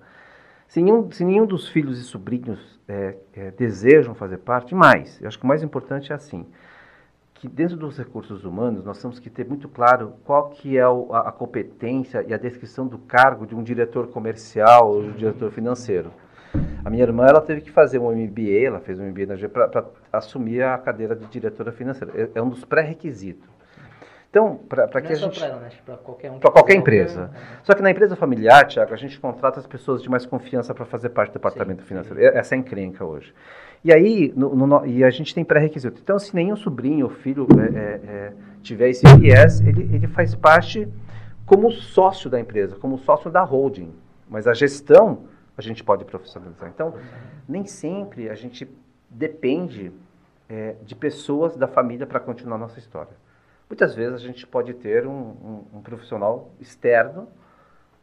Se 0.68 0.82
nenhum, 0.82 1.10
se 1.10 1.24
nenhum 1.24 1.46
dos 1.46 1.66
filhos 1.70 1.98
e 1.98 2.02
sobrinhos 2.02 2.78
é, 2.86 3.16
é, 3.32 3.50
desejam 3.52 4.14
fazer 4.14 4.36
parte, 4.36 4.74
mais, 4.74 5.18
eu 5.20 5.26
acho 5.26 5.38
que 5.38 5.44
o 5.44 5.48
mais 5.48 5.62
importante 5.62 6.12
é 6.12 6.14
assim, 6.14 6.44
que 7.32 7.48
dentro 7.48 7.74
dos 7.74 7.96
recursos 7.96 8.44
humanos 8.44 8.84
nós 8.84 9.00
temos 9.00 9.18
que 9.18 9.30
ter 9.30 9.46
muito 9.46 9.66
claro 9.66 10.12
qual 10.24 10.50
que 10.50 10.76
é 10.76 10.86
o, 10.86 11.10
a, 11.10 11.30
a, 11.30 11.32
competência 11.32 12.22
e 12.28 12.34
a 12.34 12.36
descrição 12.36 12.86
do 12.86 12.98
cargo 12.98 13.46
de 13.46 13.54
um 13.54 13.62
diretor 13.62 14.08
comercial 14.08 14.90
ou 14.90 15.02
de 15.04 15.08
um 15.08 15.12
diretor 15.12 15.50
financeiro. 15.50 16.12
A 16.84 16.90
minha 16.90 17.02
irmã 17.02 17.24
ela 17.24 17.40
teve 17.40 17.62
que 17.62 17.70
fazer 17.70 17.98
um 17.98 18.10
MBA, 18.10 18.66
ela 18.66 18.80
fez 18.80 18.98
um 18.98 19.08
MBA 19.08 19.48
para 19.48 19.86
assumir 20.12 20.62
a 20.62 20.76
cadeira 20.76 21.16
de 21.16 21.26
diretora 21.28 21.72
financeira. 21.72 22.12
É, 22.14 22.30
é 22.34 22.42
um 22.42 22.50
dos 22.50 22.66
pré-requisitos. 22.66 23.57
Então, 24.30 24.56
para 24.68 25.00
que 25.00 25.12
a 25.12 25.16
gente. 25.16 25.40
Para 25.40 25.56
né? 25.56 25.70
qualquer 26.04 26.30
um. 26.30 26.38
Qualquer 26.38 26.76
empresa. 26.76 27.30
Só 27.62 27.74
que 27.74 27.80
na 27.80 27.90
empresa 27.90 28.14
familiar, 28.14 28.66
Tiago, 28.66 28.92
a 28.92 28.96
gente 28.96 29.18
contrata 29.18 29.58
as 29.58 29.66
pessoas 29.66 30.02
de 30.02 30.10
mais 30.10 30.26
confiança 30.26 30.74
para 30.74 30.84
fazer 30.84 31.08
parte 31.10 31.30
do 31.30 31.34
departamento 31.34 31.82
sim, 31.82 31.88
financeiro. 31.88 32.20
Sim. 32.20 32.38
Essa 32.38 32.54
é 32.54 32.56
a 32.56 32.58
encrenca 32.58 33.04
hoje. 33.04 33.32
E 33.82 33.92
aí, 33.92 34.32
no, 34.36 34.54
no, 34.54 34.86
e 34.86 35.02
a 35.02 35.10
gente 35.10 35.34
tem 35.34 35.44
pré-requisito. 35.44 36.00
Então, 36.02 36.18
se 36.18 36.34
nenhum 36.34 36.56
sobrinho 36.56 37.06
ou 37.06 37.10
filho 37.10 37.46
é, 37.58 37.78
é, 37.78 38.14
é, 38.16 38.32
tiver 38.60 38.90
esse 38.90 39.06
viés, 39.16 39.60
ele, 39.60 39.88
ele 39.94 40.06
faz 40.08 40.34
parte 40.34 40.86
como 41.46 41.70
sócio 41.70 42.28
da 42.28 42.38
empresa, 42.38 42.76
como 42.76 42.98
sócio 42.98 43.30
da 43.30 43.42
holding. 43.42 43.94
Mas 44.28 44.46
a 44.46 44.52
gestão 44.52 45.24
a 45.56 45.62
gente 45.62 45.82
pode 45.82 46.04
profissionalizar. 46.04 46.68
Então, 46.68 46.94
nem 47.48 47.64
sempre 47.64 48.28
a 48.28 48.34
gente 48.34 48.68
depende 49.08 49.90
é, 50.48 50.76
de 50.82 50.94
pessoas 50.94 51.56
da 51.56 51.66
família 51.66 52.06
para 52.06 52.20
continuar 52.20 52.56
a 52.56 52.58
nossa 52.58 52.78
história. 52.78 53.16
Muitas 53.68 53.94
vezes 53.94 54.14
a 54.14 54.18
gente 54.18 54.46
pode 54.46 54.72
ter 54.74 55.06
um, 55.06 55.12
um, 55.12 55.64
um 55.74 55.82
profissional 55.82 56.50
externo 56.58 57.28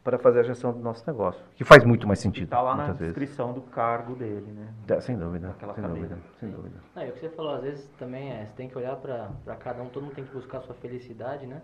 para 0.03 0.19
fazer 0.19 0.41
a 0.41 0.43
gestão 0.43 0.71
do 0.71 0.77
nosso 0.77 1.03
negócio, 1.07 1.43
que 1.55 1.63
faz 1.63 1.83
muito 1.83 2.07
mais 2.07 2.19
sentido. 2.19 2.43
Está 2.43 2.61
lá 2.61 2.75
na 2.75 2.93
descrição 2.93 3.51
do 3.51 3.61
cargo 3.61 4.15
dele, 4.15 4.51
né? 4.51 4.71
É, 4.87 5.01
sem 5.01 5.17
dúvida, 5.17 5.49
Aquela 5.49 5.73
sem 5.73 5.83
dúvida, 5.83 6.19
sem 6.39 6.49
dúvida. 6.51 6.75
Não, 6.95 7.03
e 7.03 7.09
o 7.09 7.13
que 7.13 7.19
você 7.19 7.29
falou, 7.29 7.55
às 7.55 7.63
vezes 7.63 7.89
também 7.97 8.31
é, 8.31 8.45
você 8.45 8.53
tem 8.55 8.69
que 8.69 8.77
olhar 8.77 8.95
para 8.97 9.55
cada 9.55 9.81
um, 9.81 9.89
todo 9.89 10.03
mundo 10.03 10.13
tem 10.13 10.23
que 10.23 10.31
buscar 10.31 10.59
a 10.59 10.61
sua 10.61 10.75
felicidade, 10.75 11.47
né? 11.47 11.59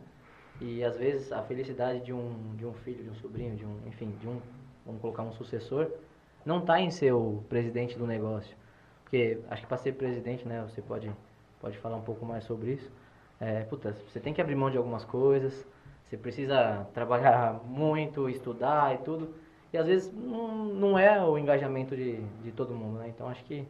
E 0.59 0.83
às 0.83 0.97
vezes 0.97 1.31
a 1.31 1.43
felicidade 1.43 2.03
de 2.03 2.11
um, 2.11 2.55
de 2.55 2.65
um 2.65 2.73
filho, 2.73 3.03
de 3.03 3.09
um 3.11 3.15
sobrinho, 3.15 3.55
de 3.55 3.63
um, 3.63 3.77
enfim, 3.85 4.09
de 4.19 4.27
um, 4.27 4.41
vamos 4.83 5.01
colocar 5.01 5.21
um 5.21 5.33
sucessor, 5.33 5.87
não 6.43 6.57
está 6.57 6.81
em 6.81 6.89
ser 6.89 7.11
o 7.11 7.43
presidente 7.47 7.95
do 7.95 8.07
negócio. 8.07 8.55
Porque 9.03 9.39
acho 9.51 9.61
que 9.61 9.67
para 9.67 9.77
ser 9.77 9.91
presidente, 9.91 10.47
né, 10.47 10.65
você 10.67 10.81
pode, 10.81 11.11
pode 11.59 11.77
falar 11.77 11.97
um 11.97 12.01
pouco 12.01 12.25
mais 12.25 12.43
sobre 12.43 12.71
isso 12.71 12.91
é, 13.41 13.63
puta, 13.63 13.95
você 14.07 14.19
tem 14.19 14.35
que 14.35 14.39
abrir 14.39 14.53
mão 14.53 14.69
de 14.69 14.77
algumas 14.77 15.03
coisas, 15.03 15.65
você 16.05 16.15
precisa 16.15 16.87
trabalhar 16.93 17.59
muito, 17.65 18.29
estudar 18.29 18.93
e 18.93 18.99
tudo. 18.99 19.33
E 19.73 19.77
às 19.77 19.87
vezes 19.87 20.13
não, 20.13 20.65
não 20.65 20.99
é 20.99 21.19
o 21.23 21.37
engajamento 21.39 21.95
de, 21.95 22.21
de 22.43 22.51
todo 22.51 22.75
mundo, 22.75 22.99
né? 22.99 23.07
Então 23.07 23.27
acho 23.27 23.43
que, 23.45 23.65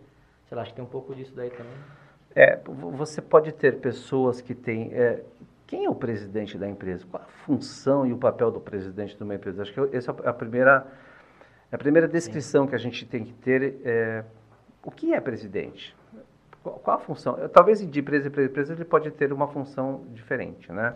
sei 0.47 0.55
lá, 0.55 0.63
acho 0.63 0.71
que 0.71 0.75
tem 0.75 0.83
um 0.83 0.89
pouco 0.89 1.15
disso 1.15 1.33
daí 1.33 1.49
também. 1.51 1.73
É, 2.35 2.59
você 2.65 3.21
pode 3.21 3.53
ter 3.53 3.79
pessoas 3.79 4.41
que 4.41 4.53
têm. 4.53 4.91
É, 4.93 5.23
quem 5.65 5.85
é 5.85 5.89
o 5.89 5.95
presidente 5.95 6.57
da 6.57 6.67
empresa? 6.67 7.05
Qual 7.09 7.23
a 7.23 7.25
função 7.45 8.05
e 8.05 8.11
o 8.11 8.17
papel 8.17 8.51
do 8.51 8.59
presidente 8.59 9.15
de 9.15 9.23
uma 9.23 9.35
empresa? 9.35 9.61
Acho 9.61 9.73
que 9.73 9.95
essa 9.95 10.11
é 10.23 10.27
a 10.27 10.33
primeira, 10.33 10.85
a 11.71 11.77
primeira 11.77 12.09
descrição 12.09 12.63
Sim. 12.63 12.69
que 12.69 12.75
a 12.75 12.79
gente 12.79 13.05
tem 13.05 13.23
que 13.23 13.33
ter. 13.33 13.79
É, 13.85 14.25
o 14.83 14.91
que 14.91 15.13
é 15.13 15.21
presidente? 15.21 15.95
Qual, 16.63 16.97
a 16.97 16.99
função? 16.99 17.37
Talvez 17.49 17.85
de 17.85 17.99
empresa 17.99 18.29
para 18.29 18.43
empresa 18.43 18.73
ele 18.73 18.85
pode 18.85 19.09
ter 19.11 19.33
uma 19.33 19.47
função 19.47 20.05
diferente, 20.13 20.71
né? 20.71 20.95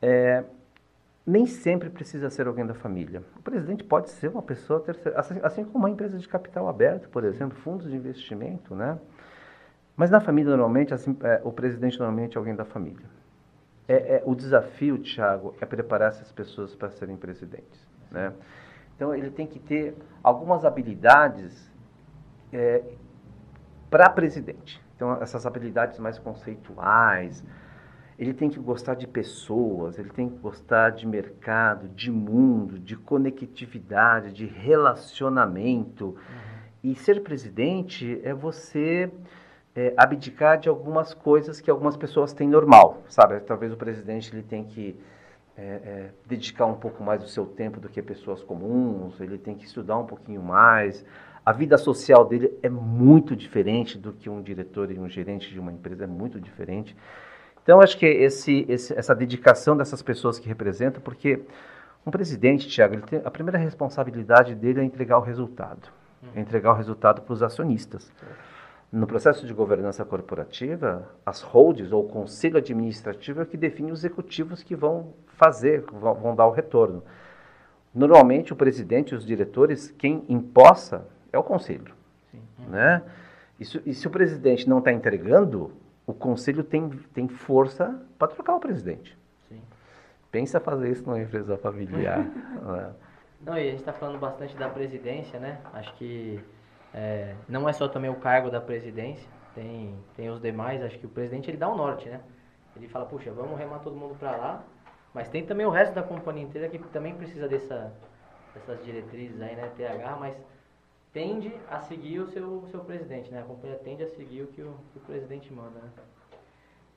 É, 0.00 0.42
nem 1.26 1.46
sempre 1.46 1.90
precisa 1.90 2.30
ser 2.30 2.46
alguém 2.46 2.66
da 2.66 2.74
família. 2.74 3.22
O 3.38 3.42
presidente 3.42 3.84
pode 3.84 4.10
ser 4.10 4.28
uma 4.28 4.42
pessoa 4.42 4.80
terceira, 4.80 5.18
assim, 5.18 5.40
assim 5.42 5.64
como 5.64 5.78
uma 5.78 5.90
empresa 5.90 6.18
de 6.18 6.28
capital 6.28 6.68
aberto, 6.68 7.08
por 7.08 7.24
exemplo, 7.24 7.58
fundos 7.58 7.90
de 7.90 7.96
investimento, 7.96 8.74
né? 8.74 8.98
Mas 9.96 10.10
na 10.10 10.20
família, 10.20 10.50
normalmente, 10.50 10.92
assim, 10.92 11.16
é, 11.22 11.40
o 11.44 11.52
presidente 11.52 11.98
normalmente 11.98 12.36
é 12.36 12.38
alguém 12.38 12.54
da 12.54 12.64
família. 12.64 13.06
É, 13.86 14.16
é, 14.16 14.22
o 14.24 14.34
desafio, 14.34 14.98
Thiago, 14.98 15.54
é 15.60 15.66
preparar 15.66 16.08
essas 16.08 16.32
pessoas 16.32 16.74
para 16.74 16.90
serem 16.90 17.16
presidentes, 17.16 17.86
né? 18.10 18.32
Então, 18.96 19.14
ele 19.14 19.30
tem 19.30 19.46
que 19.46 19.58
ter 19.58 19.94
algumas 20.22 20.64
habilidades 20.64 21.70
é, 22.52 22.82
para 23.94 24.10
presidente. 24.10 24.82
Então, 24.96 25.22
essas 25.22 25.46
habilidades 25.46 26.00
mais 26.00 26.18
conceituais, 26.18 27.44
ele 28.18 28.34
tem 28.34 28.50
que 28.50 28.58
gostar 28.58 28.96
de 28.96 29.06
pessoas, 29.06 30.00
ele 30.00 30.10
tem 30.10 30.28
que 30.28 30.36
gostar 30.38 30.90
de 30.90 31.06
mercado, 31.06 31.88
de 31.90 32.10
mundo, 32.10 32.76
de 32.76 32.96
conectividade, 32.96 34.32
de 34.32 34.46
relacionamento. 34.46 36.06
Uhum. 36.06 36.16
E 36.82 36.96
ser 36.96 37.22
presidente 37.22 38.20
é 38.24 38.34
você 38.34 39.12
é, 39.76 39.94
abdicar 39.96 40.58
de 40.58 40.68
algumas 40.68 41.14
coisas 41.14 41.60
que 41.60 41.70
algumas 41.70 41.96
pessoas 41.96 42.32
têm 42.32 42.48
normal, 42.48 43.04
sabe? 43.08 43.38
Talvez 43.42 43.72
o 43.72 43.76
presidente 43.76 44.34
ele 44.34 44.42
tem 44.42 44.64
que 44.64 44.98
é, 45.56 45.62
é, 45.62 46.10
dedicar 46.26 46.66
um 46.66 46.74
pouco 46.74 47.00
mais 47.00 47.22
do 47.22 47.28
seu 47.28 47.46
tempo 47.46 47.78
do 47.78 47.88
que 47.88 48.02
pessoas 48.02 48.42
comuns, 48.42 49.20
ele 49.20 49.38
tem 49.38 49.54
que 49.54 49.64
estudar 49.64 49.96
um 49.96 50.04
pouquinho 50.04 50.42
mais. 50.42 51.06
A 51.44 51.52
vida 51.52 51.76
social 51.76 52.24
dele 52.24 52.56
é 52.62 52.70
muito 52.70 53.36
diferente 53.36 53.98
do 53.98 54.14
que 54.14 54.30
um 54.30 54.40
diretor 54.40 54.90
e 54.90 54.98
um 54.98 55.08
gerente 55.08 55.50
de 55.50 55.60
uma 55.60 55.70
empresa, 55.70 56.04
é 56.04 56.06
muito 56.06 56.40
diferente. 56.40 56.96
Então, 57.62 57.80
acho 57.80 57.98
que 57.98 58.06
esse, 58.06 58.64
esse, 58.66 58.94
essa 58.94 59.14
dedicação 59.14 59.76
dessas 59.76 60.00
pessoas 60.00 60.38
que 60.38 60.48
representam, 60.48 61.02
porque 61.02 61.42
um 62.06 62.10
presidente, 62.10 62.68
Tiago, 62.68 62.96
a 63.24 63.30
primeira 63.30 63.58
responsabilidade 63.58 64.54
dele 64.54 64.80
é 64.80 64.84
entregar 64.84 65.18
o 65.18 65.22
resultado, 65.22 65.88
é 66.34 66.40
entregar 66.40 66.72
o 66.72 66.76
resultado 66.76 67.20
para 67.20 67.32
os 67.32 67.42
acionistas. 67.42 68.10
No 68.90 69.06
processo 69.06 69.46
de 69.46 69.52
governança 69.52 70.04
corporativa, 70.04 71.10
as 71.26 71.42
holds 71.42 71.92
ou 71.92 72.04
o 72.04 72.08
conselho 72.08 72.56
administrativo 72.56 73.42
é 73.42 73.44
que 73.44 73.56
define 73.56 73.92
os 73.92 74.00
executivos 74.00 74.62
que 74.62 74.76
vão 74.76 75.12
fazer, 75.26 75.82
vão, 75.92 76.14
vão 76.14 76.34
dar 76.34 76.46
o 76.46 76.52
retorno. 76.52 77.02
Normalmente, 77.94 78.52
o 78.52 78.56
presidente 78.56 79.12
e 79.12 79.16
os 79.16 79.26
diretores, 79.26 79.90
quem 79.90 80.24
imposta 80.28 81.06
é 81.34 81.38
o 81.38 81.42
conselho. 81.42 81.94
Sim. 82.30 82.42
Né? 82.68 83.02
Isso, 83.58 83.80
e 83.84 83.94
se 83.94 84.06
o 84.06 84.10
presidente 84.10 84.68
não 84.68 84.78
está 84.78 84.92
entregando, 84.92 85.72
o 86.06 86.12
conselho 86.12 86.62
tem, 86.62 86.88
tem 87.12 87.28
força 87.28 88.00
para 88.18 88.28
trocar 88.28 88.56
o 88.56 88.60
presidente. 88.60 89.16
Sim. 89.48 89.60
Pensa 90.30 90.60
fazer 90.60 90.90
isso 90.90 91.04
numa 91.04 91.20
empresa 91.20 91.56
familiar. 91.56 92.24
né? 92.62 92.92
Não, 93.40 93.56
e 93.58 93.60
a 93.60 93.70
gente 93.70 93.80
está 93.80 93.92
falando 93.92 94.18
bastante 94.18 94.56
da 94.56 94.68
presidência, 94.68 95.38
né? 95.38 95.60
Acho 95.72 95.94
que 95.96 96.40
é, 96.94 97.34
não 97.48 97.68
é 97.68 97.72
só 97.72 97.88
também 97.88 98.10
o 98.10 98.16
cargo 98.16 98.50
da 98.50 98.60
presidência, 98.60 99.28
tem, 99.54 99.94
tem 100.16 100.30
os 100.30 100.40
demais, 100.40 100.82
acho 100.82 100.98
que 100.98 101.06
o 101.06 101.08
presidente 101.08 101.50
ele 101.50 101.58
dá 101.58 101.68
o 101.68 101.74
um 101.74 101.76
norte, 101.76 102.08
né? 102.08 102.20
Ele 102.76 102.88
fala, 102.88 103.04
puxa, 103.06 103.30
vamos 103.32 103.58
remar 103.58 103.80
todo 103.80 103.94
mundo 103.94 104.16
para 104.18 104.36
lá, 104.36 104.64
mas 105.12 105.28
tem 105.28 105.44
também 105.44 105.66
o 105.66 105.70
resto 105.70 105.94
da 105.94 106.02
companhia 106.02 106.42
inteira 106.42 106.68
que 106.68 106.78
também 106.88 107.14
precisa 107.14 107.46
dessa, 107.46 107.92
dessas 108.54 108.82
diretrizes 108.84 109.40
aí, 109.40 109.54
né? 109.54 109.70
TH, 109.76 110.16
mas 110.18 110.34
tende 111.14 111.54
a 111.70 111.80
seguir 111.80 112.18
o 112.18 112.26
seu, 112.26 112.58
o 112.58 112.68
seu 112.68 112.80
presidente, 112.80 113.30
né? 113.30 113.40
A 113.40 113.44
companhia 113.44 113.78
tende 113.78 114.02
a 114.02 114.08
seguir 114.08 114.42
o 114.42 114.48
que 114.48 114.60
o, 114.60 114.74
que 114.92 114.98
o 114.98 115.00
presidente 115.02 115.50
manda, 115.54 115.78
né? 115.78 115.90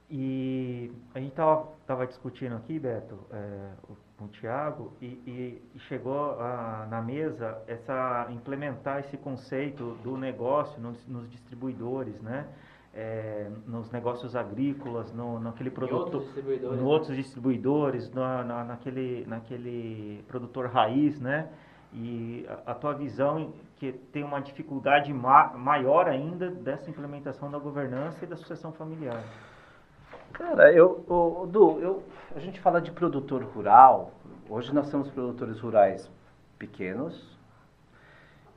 E 0.09 0.91
a 1.13 1.19
gente 1.19 1.31
estava 1.31 1.67
tava 1.85 2.07
discutindo 2.07 2.55
aqui, 2.55 2.79
Beto, 2.79 3.19
é, 3.31 3.71
com 4.17 4.25
o 4.25 4.27
Tiago, 4.29 4.93
e, 5.01 5.05
e, 5.05 5.61
e, 5.75 5.79
chegou 5.81 6.39
a, 6.39 6.87
na 6.89 7.01
mesa 7.01 7.61
essa 7.67 8.27
implementar 8.31 9.01
esse 9.01 9.17
conceito 9.17 9.97
do 10.03 10.17
negócio 10.17 10.81
nos, 10.81 11.05
nos 11.07 11.29
distribuidores, 11.29 12.19
né? 12.21 12.47
É, 12.95 13.51
nos 13.67 13.91
negócios 13.91 14.35
agrícolas, 14.35 15.13
no, 15.13 15.39
naquele 15.39 15.69
produto, 15.69 15.99
outros 15.99 16.23
distribuidores, 16.23 16.77
no 16.77 16.83
né? 16.83 16.89
outros 16.89 17.15
distribuidores, 17.15 18.11
na, 18.11 18.43
na, 18.43 18.63
naquele, 18.63 19.25
naquele 19.27 20.23
produtor 20.27 20.67
raiz, 20.67 21.19
né? 21.19 21.49
E 21.99 22.45
a, 22.47 22.71
a, 22.71 22.75
tua 22.75 22.93
visão 22.93 23.51
que 23.77 23.91
tem 23.91 24.23
uma 24.23 24.39
dificuldade 24.39 25.11
ma 25.11 25.47
maior 25.57 26.07
ainda 26.07 26.47
dessa 26.47 26.91
implementação 26.91 27.49
da 27.49 27.57
governança 27.57 28.23
e 28.23 28.27
da 28.27 28.35
sucessão 28.35 28.71
familiar. 28.71 29.23
Cara, 30.31 30.71
eu, 30.71 31.03
o, 31.07 31.47
Du, 31.47 31.79
eu, 31.79 32.03
a 32.35 32.39
gente 32.39 32.59
fala 32.59 32.79
de 32.79 32.91
produtor 32.91 33.43
rural. 33.43 34.11
Hoje 34.47 34.71
nós 34.75 34.91
temos 34.91 35.09
produtores 35.09 35.59
rurais 35.59 36.07
pequenos 36.59 37.35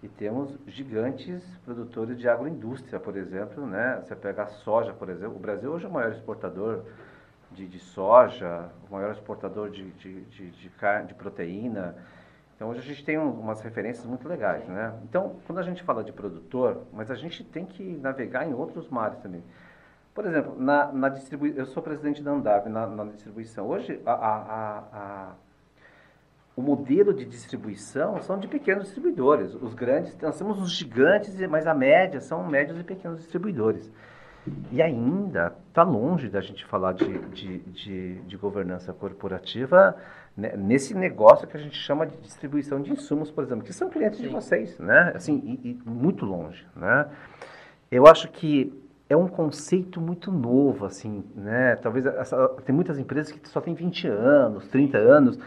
e 0.03 0.09
temos 0.09 0.59
gigantes 0.66 1.42
produtores 1.64 2.18
de 2.18 2.29
agroindústria, 2.29 3.00
por 3.00 3.16
exemplo, 3.16 3.66
né? 3.66 4.03
Você 4.05 4.14
pega 4.14 4.42
a 4.42 4.46
soja, 4.48 4.92
por 4.92 5.09
exemplo. 5.09 5.37
O 5.37 5.40
Brasil 5.40 5.72
hoje 5.72 5.87
é 5.87 5.88
o 5.88 5.92
maior 5.92 6.12
exportador 6.12 6.85
de, 7.53 7.66
de 7.66 7.79
soja, 7.79 8.68
o 8.87 8.92
maior 8.92 9.12
exportador 9.12 9.70
de, 9.70 9.90
de, 9.92 10.20
de, 10.26 10.50
de, 10.50 10.68
carne, 10.70 11.09
de 11.09 11.14
proteína. 11.14 11.96
Então 12.61 12.68
hoje 12.68 12.81
a 12.81 12.83
gente 12.83 13.03
tem 13.03 13.18
um, 13.18 13.31
umas 13.31 13.62
referências 13.62 14.05
muito 14.05 14.29
legais, 14.29 14.68
né? 14.68 14.92
Então, 15.05 15.37
quando 15.46 15.61
a 15.61 15.62
gente 15.62 15.83
fala 15.83 16.05
de 16.05 16.12
produtor, 16.12 16.83
mas 16.92 17.11
a 17.11 17.14
gente 17.14 17.42
tem 17.42 17.64
que 17.64 17.83
navegar 17.83 18.46
em 18.46 18.53
outros 18.53 18.87
mares 18.90 19.18
também. 19.20 19.42
Por 20.12 20.27
exemplo, 20.27 20.55
na, 20.61 20.92
na 20.92 21.09
eu 21.57 21.64
sou 21.64 21.83
presidente 21.83 22.23
da 22.23 22.33
Andave 22.33 22.68
na, 22.68 22.87
na 22.87 23.05
distribuição. 23.05 23.66
Hoje, 23.66 23.99
a, 24.05 24.12
a, 24.12 24.79
a, 24.92 25.33
o 26.55 26.61
modelo 26.61 27.14
de 27.14 27.25
distribuição 27.25 28.20
são 28.20 28.38
de 28.38 28.46
pequenos 28.46 28.85
distribuidores. 28.85 29.55
Os 29.55 29.73
grandes, 29.73 30.14
nós 30.18 30.37
temos 30.37 30.61
os 30.61 30.70
gigantes, 30.70 31.35
mas 31.49 31.66
a 31.66 31.73
média 31.73 32.20
são 32.20 32.46
médios 32.46 32.79
e 32.79 32.85
pequenos 32.85 33.20
distribuidores. 33.20 33.90
E 34.70 34.83
ainda 34.83 35.57
está 35.68 35.83
longe 35.83 36.29
da 36.29 36.42
gente 36.42 36.66
falar 36.66 36.92
de, 36.92 37.18
de, 37.31 37.59
de, 37.61 38.14
de 38.20 38.37
governança 38.37 38.92
corporativa 38.92 39.96
né, 40.37 40.57
nesse 40.57 40.95
negócio 40.95 41.47
que 41.47 41.57
a 41.57 41.61
gente 41.61 41.77
chama 41.77 42.07
de 42.07 42.16
distribuição 42.19 42.81
de 42.81 42.93
insumos, 42.93 43.31
por 43.31 43.45
exemplo, 43.45 43.64
que 43.64 43.73
são 43.73 43.90
clientes 43.90 44.19
Sim. 44.19 44.25
de 44.27 44.29
vocês, 44.31 44.79
né? 44.79 45.12
Assim, 45.14 45.40
e, 45.45 45.71
e 45.71 45.88
muito 45.88 46.25
longe, 46.25 46.66
né? 46.75 47.09
Eu 47.90 48.07
acho 48.07 48.29
que 48.29 48.73
é 49.09 49.16
um 49.16 49.27
conceito 49.27 50.01
muito 50.01 50.31
novo, 50.31 50.87
assim, 50.87 51.25
né? 51.35 51.75
Talvez 51.77 52.07
essa, 52.07 52.49
tem 52.64 52.75
muitas 52.75 52.99
empresas 52.99 53.33
que 53.33 53.49
só 53.49 53.61
têm 53.61 53.75
20 53.75 54.07
anos, 54.07 54.69
30 54.69 54.99
anos. 54.99 55.38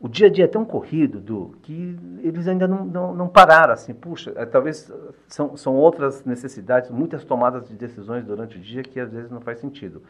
O 0.00 0.08
dia 0.08 0.28
a 0.28 0.30
dia 0.30 0.46
é 0.46 0.48
tão 0.48 0.64
corrido, 0.64 1.20
do 1.20 1.54
que 1.62 1.94
eles 2.22 2.48
ainda 2.48 2.66
não, 2.66 2.86
não, 2.86 3.14
não 3.14 3.28
pararam, 3.28 3.74
assim, 3.74 3.92
puxa, 3.92 4.32
é, 4.34 4.46
talvez 4.46 4.90
são, 5.28 5.58
são 5.58 5.76
outras 5.76 6.24
necessidades, 6.24 6.90
muitas 6.90 7.22
tomadas 7.22 7.68
de 7.68 7.76
decisões 7.76 8.24
durante 8.24 8.56
o 8.56 8.60
dia 8.60 8.82
que 8.82 8.98
às 8.98 9.12
vezes 9.12 9.30
não 9.30 9.42
faz 9.42 9.60
sentido. 9.60 10.02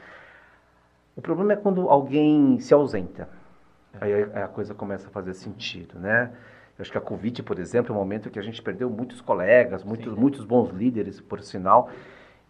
O 1.17 1.21
problema 1.21 1.55
é 1.55 1.57
quando 1.57 1.91
alguém 1.91 2.61
se 2.61 2.73
ausenta. 2.73 3.29
Aí 4.01 4.23
a 4.23 4.47
coisa 4.47 4.75
começa 4.75 5.09
a 5.09 5.11
fazer 5.11 5.35
sentido, 5.35 5.99
né? 5.99 6.31
Eu 6.79 6.83
acho 6.83 6.93
que 6.93 6.99
a 6.99 7.01
Covid, 7.01 7.43
por 7.43 7.59
exemplo, 7.59 7.93
é 7.93 7.97
um 7.97 7.99
momento 7.99 8.31
que 8.31 8.39
a 8.39 8.43
gente 8.43 8.63
perdeu 8.63 8.89
muitos 8.89 9.21
colegas, 9.21 9.85
muitos, 9.85 10.15
Sim. 10.15 10.21
muitos 10.21 10.45
bons 10.45 10.71
líderes, 10.71 11.21
por 11.21 11.41
sinal. 11.41 11.91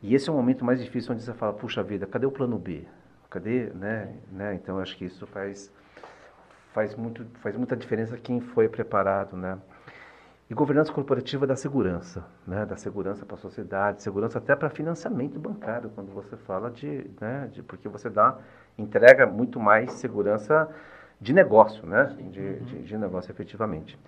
E 0.02 0.14
esse 0.14 0.28
é 0.28 0.32
o 0.32 0.36
momento 0.36 0.64
mais 0.64 0.82
difícil 0.82 1.12
onde 1.12 1.22
você 1.22 1.32
fala, 1.34 1.52
puxa 1.52 1.82
vida, 1.82 2.06
cadê 2.06 2.26
o 2.26 2.30
plano 2.30 2.58
B? 2.58 2.84
Cadê, 3.28 3.70
né? 3.74 4.14
né? 4.30 4.54
Então 4.54 4.76
eu 4.76 4.82
acho 4.82 4.96
que 4.96 5.04
isso 5.04 5.26
faz 5.26 5.72
faz 6.72 6.94
muito 6.94 7.26
faz 7.40 7.56
muita 7.56 7.76
diferença 7.76 8.16
quem 8.16 8.40
foi 8.40 8.68
preparado, 8.68 9.36
né? 9.36 9.58
E 10.48 10.54
governança 10.54 10.92
corporativa 10.92 11.46
da 11.46 11.54
segurança, 11.54 12.24
né? 12.46 12.66
Da 12.66 12.76
segurança 12.76 13.24
para 13.24 13.36
a 13.36 13.38
sociedade, 13.38 14.02
segurança 14.02 14.38
até 14.38 14.56
para 14.56 14.68
financiamento 14.68 15.38
bancário, 15.38 15.90
quando 15.90 16.12
você 16.12 16.36
fala 16.36 16.70
de, 16.70 17.08
né? 17.20 17.48
De, 17.52 17.62
porque 17.62 17.88
você 17.88 18.08
dá 18.10 18.38
entrega 18.78 19.26
muito 19.26 19.60
mais 19.60 19.92
segurança 19.92 20.68
de 21.20 21.32
negócio, 21.32 21.86
né? 21.86 22.14
De, 22.30 22.60
de, 22.60 22.82
de 22.82 22.98
negócio 22.98 23.30
efetivamente. 23.30 23.98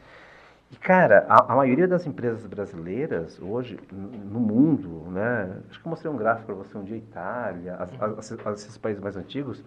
E, 0.71 0.77
cara, 0.77 1.27
a, 1.29 1.53
a, 1.53 1.57
maioria 1.57 1.87
das 1.87 2.07
empresas 2.07 2.47
brasileiras 2.47 3.39
hoje, 3.43 3.79
no 3.93 4.41
mundo, 4.41 5.11
né? 5.11 5.59
Acho 5.69 5.79
que 5.79 5.87
eu 5.87 5.91
mostrei 5.91 6.11
um 6.11 6.17
gráfico 6.17 6.47
para 6.47 6.55
você 6.55 6.79
um 6.79 6.85
dia, 6.85 6.97
Itália, 6.97 7.77
as, 7.77 7.93
as, 8.01 8.33
as, 8.47 8.61
esses 8.61 8.79
países 8.79 9.03
mais 9.03 9.15
antigos, 9.15 9.63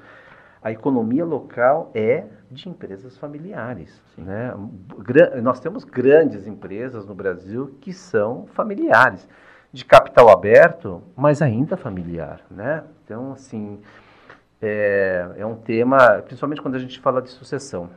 a 0.63 0.71
economia 0.71 1.23
local 1.23 1.91
é 1.93 2.23
de 2.49 2.67
empresas 2.67 3.15
familiares. 3.19 4.01
Né? 4.17 4.51
Nós 5.43 5.59
temos 5.59 5.83
grandes 5.83 6.47
empresas 6.47 7.05
no 7.05 7.13
Brasil 7.13 7.77
que 7.79 7.93
são 7.93 8.47
familiares, 8.47 9.29
de 9.71 9.85
capital 9.85 10.27
aberto, 10.27 11.03
mas 11.15 11.39
ainda 11.39 11.77
familiar. 11.77 12.41
Né? 12.49 12.83
Então, 13.03 13.33
assim, 13.33 13.79
é, 14.67 15.33
é 15.37 15.45
um 15.45 15.55
tema, 15.55 16.21
principalmente 16.21 16.61
quando 16.61 16.75
a 16.75 16.79
gente 16.79 16.99
fala 16.99 17.21
de 17.21 17.29
sucessão. 17.29 17.89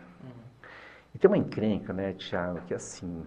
E 1.15 1.19
tem 1.19 1.31
uma 1.31 1.39
encrenca, 1.39 1.93
né, 1.93 2.13
Tiago, 2.13 2.61
que 2.67 2.73
é 2.73 2.77
assim. 2.77 3.27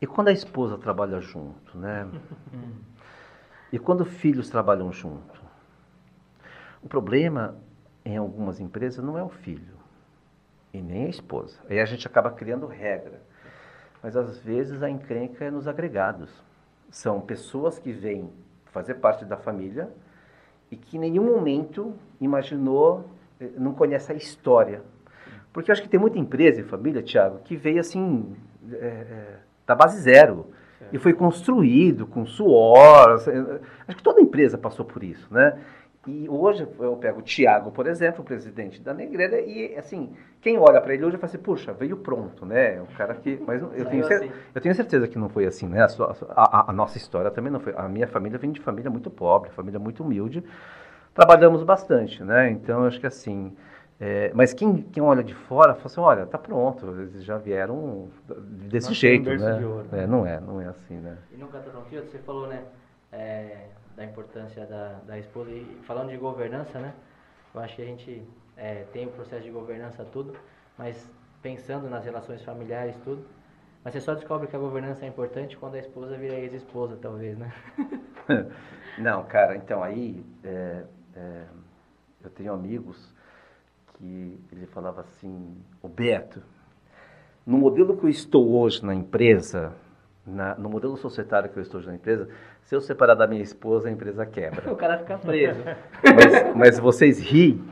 E 0.00 0.06
quando 0.06 0.28
a 0.28 0.32
esposa 0.32 0.78
trabalha 0.78 1.20
junto, 1.20 1.76
né? 1.76 2.08
e 3.72 3.78
quando 3.78 4.04
filhos 4.04 4.48
trabalham 4.48 4.92
junto? 4.92 5.42
O 6.82 6.88
problema 6.88 7.56
em 8.04 8.16
algumas 8.16 8.60
empresas 8.60 9.04
não 9.04 9.18
é 9.18 9.22
o 9.22 9.28
filho 9.28 9.76
e 10.72 10.80
nem 10.80 11.06
a 11.06 11.08
esposa. 11.08 11.58
Aí 11.68 11.80
a 11.80 11.84
gente 11.84 12.06
acaba 12.06 12.30
criando 12.30 12.66
regra. 12.66 13.20
Mas 14.02 14.16
às 14.16 14.38
vezes 14.38 14.82
a 14.82 14.88
encrenca 14.88 15.44
é 15.44 15.50
nos 15.50 15.66
agregados. 15.66 16.30
São 16.90 17.20
pessoas 17.20 17.78
que 17.78 17.92
vêm 17.92 18.32
fazer 18.66 18.94
parte 18.94 19.24
da 19.24 19.36
família 19.36 19.90
e 20.70 20.76
que 20.76 20.96
em 20.96 21.00
nenhum 21.00 21.24
momento 21.24 21.94
imaginou, 22.20 23.04
eh, 23.40 23.50
não 23.56 23.72
conhece 23.72 24.12
a 24.12 24.14
história 24.14 24.82
porque 25.58 25.70
eu 25.70 25.72
acho 25.72 25.82
que 25.82 25.88
tem 25.88 25.98
muita 25.98 26.18
empresa 26.18 26.60
e 26.60 26.64
família, 26.64 27.02
Tiago, 27.02 27.40
que 27.44 27.56
veio 27.56 27.80
assim, 27.80 28.36
é, 28.72 28.76
é, 28.76 29.36
da 29.66 29.74
base 29.74 30.00
zero. 30.00 30.46
E 30.92 30.98
foi 30.98 31.12
construído 31.12 32.06
com 32.06 32.24
suor. 32.24 33.14
Acho 33.86 33.96
que 33.96 34.02
toda 34.02 34.20
empresa 34.20 34.56
passou 34.56 34.84
por 34.84 35.02
isso, 35.02 35.26
né? 35.34 35.58
E 36.06 36.28
hoje 36.28 36.66
eu 36.78 36.96
pego 36.96 37.18
o 37.18 37.22
Tiago, 37.22 37.70
por 37.70 37.86
exemplo, 37.86 38.22
o 38.22 38.24
presidente 38.24 38.80
da 38.80 38.94
Negreira, 38.94 39.40
e 39.40 39.76
assim, 39.76 40.14
quem 40.40 40.56
olha 40.56 40.80
para 40.80 40.94
ele 40.94 41.04
hoje 41.04 41.16
fala 41.16 41.26
assim, 41.26 41.38
puxa, 41.38 41.72
veio 41.72 41.96
pronto, 41.96 42.46
né? 42.46 42.80
O 42.80 42.86
cara 42.96 43.14
que. 43.14 43.42
Mas 43.44 43.60
eu 43.60 43.84
tenho, 43.84 44.06
assim. 44.06 44.30
eu 44.54 44.60
tenho 44.60 44.74
certeza 44.74 45.08
que 45.08 45.18
não 45.18 45.28
foi 45.28 45.44
assim, 45.44 45.66
né? 45.66 45.82
A, 45.82 45.88
sua, 45.88 46.16
a, 46.30 46.70
a, 46.70 46.72
nossa 46.72 46.96
história 46.96 47.30
também 47.30 47.52
não 47.52 47.60
foi. 47.60 47.74
A 47.76 47.88
minha 47.88 48.06
família 48.06 48.38
vem 48.38 48.52
de 48.52 48.60
família 48.60 48.90
muito 48.90 49.10
pobre, 49.10 49.50
família 49.50 49.78
muito 49.78 50.02
humilde. 50.02 50.42
Trabalhamos 51.12 51.64
bastante, 51.64 52.22
né? 52.22 52.50
Então 52.50 52.82
eu 52.82 52.88
acho 52.88 53.00
que 53.00 53.06
assim. 53.06 53.54
É, 54.00 54.30
mas 54.32 54.54
quem, 54.54 54.76
quem 54.76 55.02
olha 55.02 55.24
de 55.24 55.34
fora 55.34 55.74
fala 55.74 55.86
assim, 55.86 56.00
olha, 56.00 56.24
tá 56.24 56.38
pronto, 56.38 56.86
eles 57.00 57.24
já 57.24 57.36
vieram 57.36 58.08
desse 58.70 58.94
jeito, 58.94 59.28
né? 59.28 59.58
De 59.58 59.64
ouro, 59.64 59.88
né? 59.90 60.04
É, 60.04 60.06
não 60.06 60.24
é, 60.24 60.38
não 60.38 60.60
é 60.60 60.68
assim, 60.68 60.94
né? 60.94 61.18
E 61.32 61.36
nunca 61.36 61.58
tá 61.58 61.68
pronto, 61.68 61.88
você 61.90 62.18
falou, 62.18 62.46
né? 62.46 62.62
É, 63.10 63.64
da 63.98 64.04
importância 64.04 64.64
da, 64.64 65.00
da 65.04 65.18
esposa. 65.18 65.50
E 65.50 65.64
falando 65.82 66.10
de 66.10 66.16
governança, 66.16 66.78
né? 66.78 66.94
Eu 67.52 67.60
acho 67.60 67.74
que 67.74 67.82
a 67.82 67.84
gente 67.84 68.22
é, 68.56 68.84
tem 68.92 69.06
o 69.06 69.10
processo 69.10 69.42
de 69.42 69.50
governança 69.50 70.04
tudo, 70.04 70.34
mas 70.78 71.12
pensando 71.42 71.90
nas 71.90 72.04
relações 72.04 72.42
familiares 72.44 72.96
tudo. 73.02 73.26
Mas 73.84 73.92
você 73.92 74.00
só 74.00 74.14
descobre 74.14 74.46
que 74.46 74.54
a 74.54 74.58
governança 74.58 75.04
é 75.04 75.08
importante 75.08 75.56
quando 75.56 75.74
a 75.74 75.78
esposa 75.78 76.16
vira 76.16 76.34
ex-esposa, 76.34 76.96
talvez, 77.00 77.36
né? 77.36 77.52
Não, 78.98 79.24
cara, 79.24 79.56
então 79.56 79.82
aí 79.82 80.24
é, 80.44 80.84
é, 81.16 81.44
eu 82.22 82.30
tenho 82.30 82.52
amigos 82.52 83.14
que 83.94 84.38
ele 84.52 84.66
falava 84.66 85.00
assim, 85.00 85.56
o 85.82 85.88
Beto, 85.88 86.42
no 87.44 87.58
modelo 87.58 87.96
que 87.96 88.04
eu 88.04 88.10
estou 88.10 88.60
hoje 88.60 88.84
na 88.84 88.94
empresa, 88.94 89.74
na, 90.28 90.54
no 90.56 90.68
modelo 90.68 90.96
societário 90.96 91.48
que 91.48 91.58
eu 91.58 91.62
estou 91.62 91.80
na 91.82 91.94
empresa, 91.94 92.28
se 92.62 92.74
eu 92.74 92.80
separar 92.80 93.14
da 93.14 93.26
minha 93.26 93.42
esposa, 93.42 93.88
a 93.88 93.92
empresa 93.92 94.26
quebra. 94.26 94.62
o 94.70 94.76
cara 94.76 94.98
fica 94.98 95.18
preso. 95.18 95.60
Mas, 96.02 96.56
mas 96.56 96.78
vocês 96.78 97.18
riem. 97.18 97.64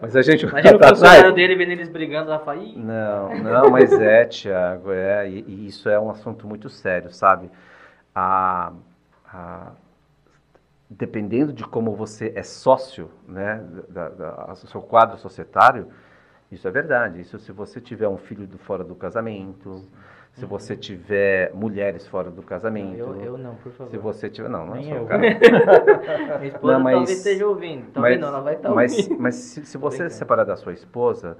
Mas 0.00 0.16
a 0.16 0.22
gente 0.22 0.44
Imagina 0.44 0.76
o 0.76 0.88
funcionário 0.88 1.32
dele 1.32 1.54
vendo 1.54 1.70
eles 1.70 1.88
brigando 1.88 2.28
lá 2.28 2.38
fala, 2.40 2.60
Não, 2.74 3.34
não, 3.42 3.70
mas 3.70 3.92
é, 3.92 4.24
Tiago, 4.24 4.90
é, 4.90 5.28
e, 5.28 5.44
e, 5.46 5.66
isso 5.68 5.88
é 5.88 5.98
um 5.98 6.10
assunto 6.10 6.48
muito 6.48 6.68
sério, 6.68 7.12
sabe? 7.12 7.48
A, 8.12 8.72
a, 9.26 9.72
dependendo 10.90 11.52
de 11.52 11.64
como 11.64 11.94
você 11.94 12.32
é 12.34 12.42
sócio, 12.42 13.10
né, 13.26 13.64
da, 13.88 14.08
da, 14.08 14.30
do 14.46 14.66
seu 14.66 14.82
quadro 14.82 15.16
societário, 15.16 15.88
isso 16.50 16.66
é 16.66 16.70
verdade. 16.70 17.20
Isso 17.20 17.38
se 17.38 17.52
você 17.52 17.80
tiver 17.80 18.08
um 18.08 18.18
filho 18.18 18.46
do, 18.46 18.58
fora 18.58 18.84
do 18.84 18.94
casamento, 18.94 19.84
se 20.34 20.44
você 20.44 20.76
tiver 20.76 21.52
mulheres 21.54 22.06
fora 22.08 22.28
do 22.28 22.42
casamento. 22.42 22.98
Eu, 22.98 23.20
eu 23.20 23.38
não, 23.38 23.54
por 23.54 23.70
favor. 23.72 23.90
Se 23.90 23.96
você 23.96 24.28
tiver. 24.28 24.48
Não, 24.48 24.66
não 24.66 24.74
Nem 24.74 24.92
é 24.92 24.98
eu. 24.98 25.06
cara. 25.06 25.22
Minha 26.38 26.48
esposa 26.48 26.72
não, 26.72 26.80
mas, 26.80 26.94
talvez 26.96 27.18
esteja 27.18 27.46
ouvindo. 27.46 27.92
Tá 27.92 28.00
mas, 28.00 28.10
ouvindo? 28.10 28.26
Ela 28.26 28.40
vai 28.40 28.54
estar 28.54 28.68
tá 28.68 28.74
mas, 28.74 28.92
ouvindo. 28.92 29.20
Mas 29.20 29.34
se, 29.36 29.64
se 29.64 29.78
você 29.78 30.10
se 30.10 30.16
separar 30.16 30.44
da 30.44 30.56
sua 30.56 30.72
esposa, 30.72 31.38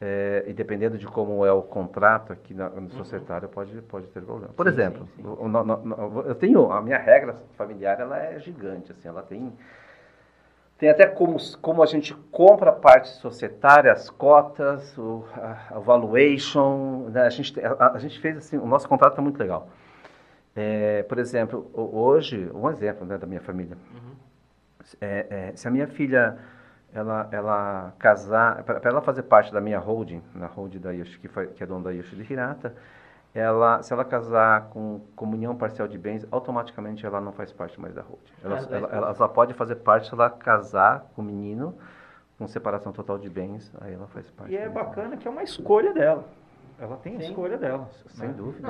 é, 0.00 0.44
e 0.46 0.52
dependendo 0.52 0.96
de 0.96 1.06
como 1.08 1.44
é 1.44 1.52
o 1.52 1.60
contrato 1.60 2.32
aqui 2.32 2.54
na, 2.54 2.68
no 2.68 2.82
uhum. 2.82 2.90
societário, 2.90 3.48
pode, 3.48 3.82
pode 3.82 4.06
ter 4.06 4.22
problema. 4.22 4.54
Por 4.54 4.66
sim, 4.66 4.72
exemplo, 4.72 5.08
sim, 5.16 5.22
sim. 5.22 5.28
O, 5.28 5.48
no, 5.48 5.64
no, 5.64 6.20
eu 6.22 6.34
tenho. 6.36 6.70
A 6.70 6.80
minha 6.80 6.98
regra 6.98 7.34
familiar 7.56 7.98
ela 7.98 8.16
é 8.16 8.38
gigante, 8.38 8.92
assim, 8.92 9.08
ela 9.08 9.22
tem 9.22 9.52
tem 10.80 10.88
até 10.88 11.06
como, 11.06 11.36
como 11.60 11.82
a 11.82 11.86
gente 11.86 12.14
compra 12.32 12.70
a 12.70 12.72
parte 12.72 13.08
societária, 13.08 13.92
as 13.92 14.08
cotas, 14.08 14.96
o 14.96 15.26
a, 15.34 15.76
a 15.76 15.78
valuation. 15.78 17.10
Né? 17.10 17.20
A, 17.20 17.28
gente, 17.28 17.60
a, 17.60 17.92
a, 17.92 17.98
gente 17.98 18.18
fez 18.18 18.38
assim, 18.38 18.56
o 18.56 18.66
nosso 18.66 18.88
contrato 18.88 19.18
é 19.18 19.20
muito 19.20 19.38
legal. 19.38 19.68
É, 20.56 21.02
por 21.02 21.18
exemplo, 21.18 21.70
hoje, 21.74 22.50
um 22.54 22.70
exemplo 22.70 23.06
né, 23.06 23.18
da 23.18 23.26
minha 23.26 23.42
família. 23.42 23.76
Uhum. 23.92 24.14
É, 25.02 25.26
é, 25.28 25.52
se 25.54 25.68
a 25.68 25.70
minha 25.70 25.86
filha 25.86 26.38
ela, 26.94 27.28
ela 27.30 27.92
casar, 27.98 28.64
para 28.64 28.80
ela 28.82 29.02
fazer 29.02 29.24
parte 29.24 29.52
da 29.52 29.60
minha 29.60 29.78
holding, 29.78 30.22
na 30.34 30.46
holding 30.46 30.78
da 30.78 30.92
Yoshi, 30.92 31.18
que, 31.18 31.28
foi, 31.28 31.48
que 31.48 31.62
é 31.62 31.66
dona 31.66 31.84
da 31.84 31.90
Yoshi 31.90 32.16
de 32.16 32.32
Hirata, 32.32 32.74
ela, 33.34 33.82
se 33.82 33.92
ela 33.92 34.04
casar 34.04 34.68
com 34.70 35.00
comunhão 35.14 35.56
parcial 35.56 35.86
de 35.86 35.96
bens, 35.96 36.26
automaticamente 36.30 37.06
ela 37.06 37.20
não 37.20 37.32
faz 37.32 37.52
parte 37.52 37.80
mais 37.80 37.94
da 37.94 38.02
hold. 38.02 38.20
Ela, 38.42 38.58
ah, 38.58 38.76
ela, 38.76 38.88
ela, 38.92 39.14
só 39.14 39.28
pode 39.28 39.54
fazer 39.54 39.76
parte 39.76 40.08
se 40.08 40.14
ela 40.14 40.28
casar 40.28 41.06
com 41.14 41.22
o 41.22 41.24
menino 41.24 41.76
com 42.36 42.48
separação 42.48 42.90
total 42.90 43.18
de 43.18 43.28
bens, 43.28 43.70
aí 43.80 43.92
ela 43.92 44.08
faz 44.08 44.28
parte. 44.30 44.52
E 44.52 44.56
é 44.56 44.68
bacana 44.68 45.16
que 45.16 45.28
é 45.28 45.30
uma 45.30 45.42
escolha 45.42 45.92
dela. 45.92 46.24
Ela 46.78 46.96
tem 46.96 47.16
a 47.16 47.20
escolha 47.20 47.58
dela. 47.58 47.88
Sem 48.08 48.28
né? 48.28 48.34
dúvida. 48.34 48.66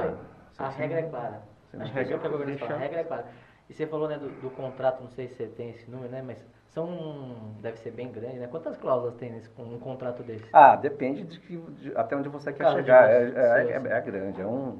Não, 0.58 0.66
a 0.66 0.68
regra 0.68 0.98
é 0.98 1.02
clara. 1.04 1.42
A 1.78 1.84
regra, 1.84 2.16
é 2.16 2.72
a 2.72 2.76
regra 2.76 3.00
é 3.00 3.04
clara. 3.04 3.26
E 3.68 3.72
você 3.72 3.86
falou 3.86 4.08
né, 4.08 4.18
do, 4.18 4.28
do, 4.40 4.50
contrato, 4.50 5.00
não 5.00 5.10
sei 5.10 5.28
se 5.28 5.36
você 5.36 5.46
tem 5.46 5.70
esse 5.70 5.88
número, 5.88 6.10
né? 6.10 6.20
Mas 6.20 6.44
são. 6.72 7.54
Deve 7.60 7.78
ser 7.78 7.90
bem 7.90 8.10
grande, 8.10 8.38
né? 8.38 8.46
Quantas 8.46 8.76
cláusulas 8.76 9.14
tem 9.16 9.30
nesse, 9.30 9.48
um 9.58 9.78
contrato 9.78 10.22
desse? 10.22 10.44
Ah, 10.52 10.76
depende 10.76 11.24
de, 11.24 11.38
que, 11.40 11.56
de 11.56 11.96
até 11.96 12.16
onde 12.16 12.28
você 12.28 12.52
quer 12.52 12.70
chegar. 12.72 13.10
É, 13.10 13.22
é, 13.24 13.72
é, 13.72 13.98
é, 13.98 14.00
grande, 14.00 14.40
é 14.40 14.46
um, 14.46 14.78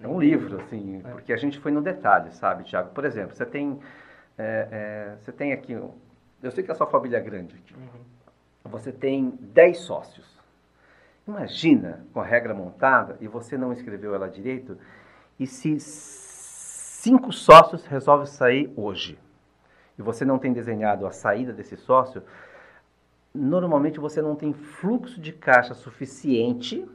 é 0.00 0.06
um 0.06 0.20
livro, 0.20 0.60
assim, 0.60 1.02
é. 1.04 1.10
porque 1.10 1.32
a 1.32 1.36
gente 1.36 1.58
foi 1.58 1.72
no 1.72 1.82
detalhe, 1.82 2.32
sabe, 2.32 2.64
Tiago? 2.64 2.90
Por 2.90 3.04
exemplo, 3.04 3.34
você 3.34 3.46
tem. 3.46 3.80
É, 4.38 4.68
é, 4.70 5.16
você 5.20 5.32
tem 5.32 5.52
aqui. 5.52 5.72
Eu 5.72 6.50
sei 6.50 6.64
que 6.64 6.70
a 6.70 6.74
sua 6.74 6.86
família 6.86 7.18
é 7.18 7.20
grande 7.20 7.54
aqui. 7.56 7.74
Uhum. 7.74 8.70
Você 8.70 8.92
tem 8.92 9.30
10 9.40 9.78
sócios. 9.78 10.40
Imagina 11.26 12.04
com 12.12 12.20
a 12.20 12.24
regra 12.24 12.52
montada 12.52 13.16
e 13.20 13.28
você 13.28 13.56
não 13.56 13.72
escreveu 13.72 14.14
ela 14.14 14.28
direito, 14.28 14.76
e 15.38 15.46
se 15.46 15.78
cinco 15.78 17.32
sócios 17.32 17.86
resolvem 17.86 18.26
sair 18.26 18.72
hoje, 18.76 19.18
e 19.98 20.02
você 20.02 20.24
não 20.24 20.38
tem 20.38 20.52
desenhado 20.52 21.06
a 21.06 21.10
saída 21.10 21.52
desse 21.52 21.76
sócio, 21.76 22.22
normalmente 23.34 24.00
você 24.00 24.20
não 24.20 24.34
tem 24.34 24.52
fluxo 24.52 25.20
de 25.20 25.32
caixa 25.32 25.74
suficiente 25.74 26.88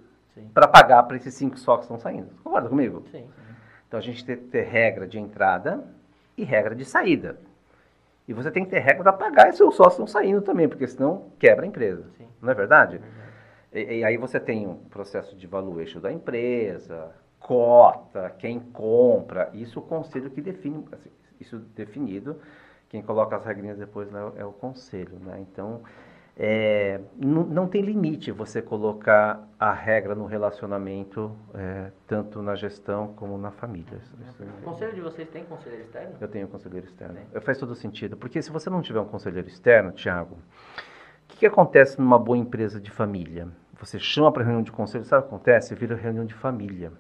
para 0.54 0.68
pagar 0.68 1.04
para 1.04 1.18
esses 1.18 1.34
cinco 1.34 1.58
sócios 1.58 1.88
que 1.88 1.94
estão 1.94 2.00
saindo. 2.00 2.30
Concorda 2.44 2.70
comigo? 2.70 3.04
Sim. 3.12 3.28
Então 3.88 4.00
a 4.00 4.04
gente 4.04 4.26
tem 4.26 4.36
que 4.36 4.46
ter 4.46 4.64
regra 4.64 5.08
de 5.08 5.20
entrada 5.20 5.84
e 6.36 6.44
regra 6.44 6.76
de 6.76 6.86
saída. 6.86 7.40
E 8.28 8.34
você 8.34 8.52
tem 8.52 8.66
que 8.66 8.70
ter 8.70 8.80
regra 8.80 9.04
para 9.04 9.14
pagar 9.14 9.50
e 9.50 9.54
seus 9.54 9.76
sócios 9.76 9.94
estão 9.94 10.08
saindo 10.08 10.42
também, 10.42 10.68
porque 10.68 10.86
senão 10.88 11.32
quebra 11.40 11.66
a 11.66 11.68
empresa. 11.68 12.04
Sim. 12.18 12.28
Não 12.42 12.52
é 12.52 12.54
verdade? 12.54 12.98
É 12.98 13.00
verdade. 13.00 13.28
E, 13.74 14.00
e, 14.00 14.04
aí 14.04 14.18
você 14.18 14.40
tem 14.40 14.68
um 14.68 14.76
processo 14.76 15.36
de 15.36 15.48
valuation 15.48 16.00
da 16.00 16.12
empresa, 16.12 17.12
cota, 17.40 18.30
quem 18.38 18.60
compra, 18.60 19.50
isso 19.54 19.80
o 19.80 19.82
conselho 19.82 20.30
que 20.30 20.42
define, 20.42 20.86
assim, 20.92 21.10
isso 21.40 21.58
definido, 21.76 22.40
quem 22.90 23.02
coloca 23.02 23.36
as 23.36 23.46
regrinhas 23.46 23.78
depois 23.78 24.10
né, 24.12 24.32
é 24.38 24.46
o 24.46 24.52
conselho, 24.52 25.20
né? 25.20 25.40
Então, 25.40 25.82
é, 26.40 27.02
não, 27.16 27.44
não, 27.44 27.68
tem 27.68 27.82
limite 27.82 28.32
você 28.32 28.62
colocar 28.62 29.48
a 29.60 29.74
regra 29.74 30.14
no 30.14 30.28
relacionamento, 30.28 31.36
é, 31.56 31.92
tanto 32.06 32.44
na 32.44 32.56
gestão 32.56 33.14
como 33.16 33.38
na 33.40 33.50
família. 33.50 34.00
O 34.62 34.64
conselho 34.64 34.94
de 34.94 35.02
vocês 35.02 35.28
tem 35.30 35.44
conselheiro 35.46 35.84
externo? 35.84 36.16
Eu 36.22 36.28
tenho 36.28 36.48
conselheiro 36.48 36.86
externo. 36.86 37.18
Faz 37.42 37.58
todo 37.58 37.74
sentido, 37.74 38.16
porque 38.16 38.40
se 38.40 38.52
você 38.52 38.70
não 38.70 38.84
tiver 38.84 39.00
um 39.00 39.08
conselheiro 39.08 39.48
externo, 39.48 39.92
Tiago, 39.92 40.36
o 40.36 41.28
que, 41.28 41.38
que 41.40 41.46
acontece 41.48 42.00
numa 42.00 42.20
boa 42.20 42.38
empresa 42.38 42.80
de 42.80 42.92
família? 42.92 43.48
Você 43.80 43.98
chama 44.00 44.32
para 44.32 44.44
reunião 44.44 44.62
de 44.64 44.72
conselho, 44.72 45.06
sabe 45.06 45.26
o 45.26 45.28
que 45.28 45.36
acontece? 45.36 45.74
Vira 45.74 45.96
reunião 45.96 46.26
de 46.26 46.36
família. 46.36 46.92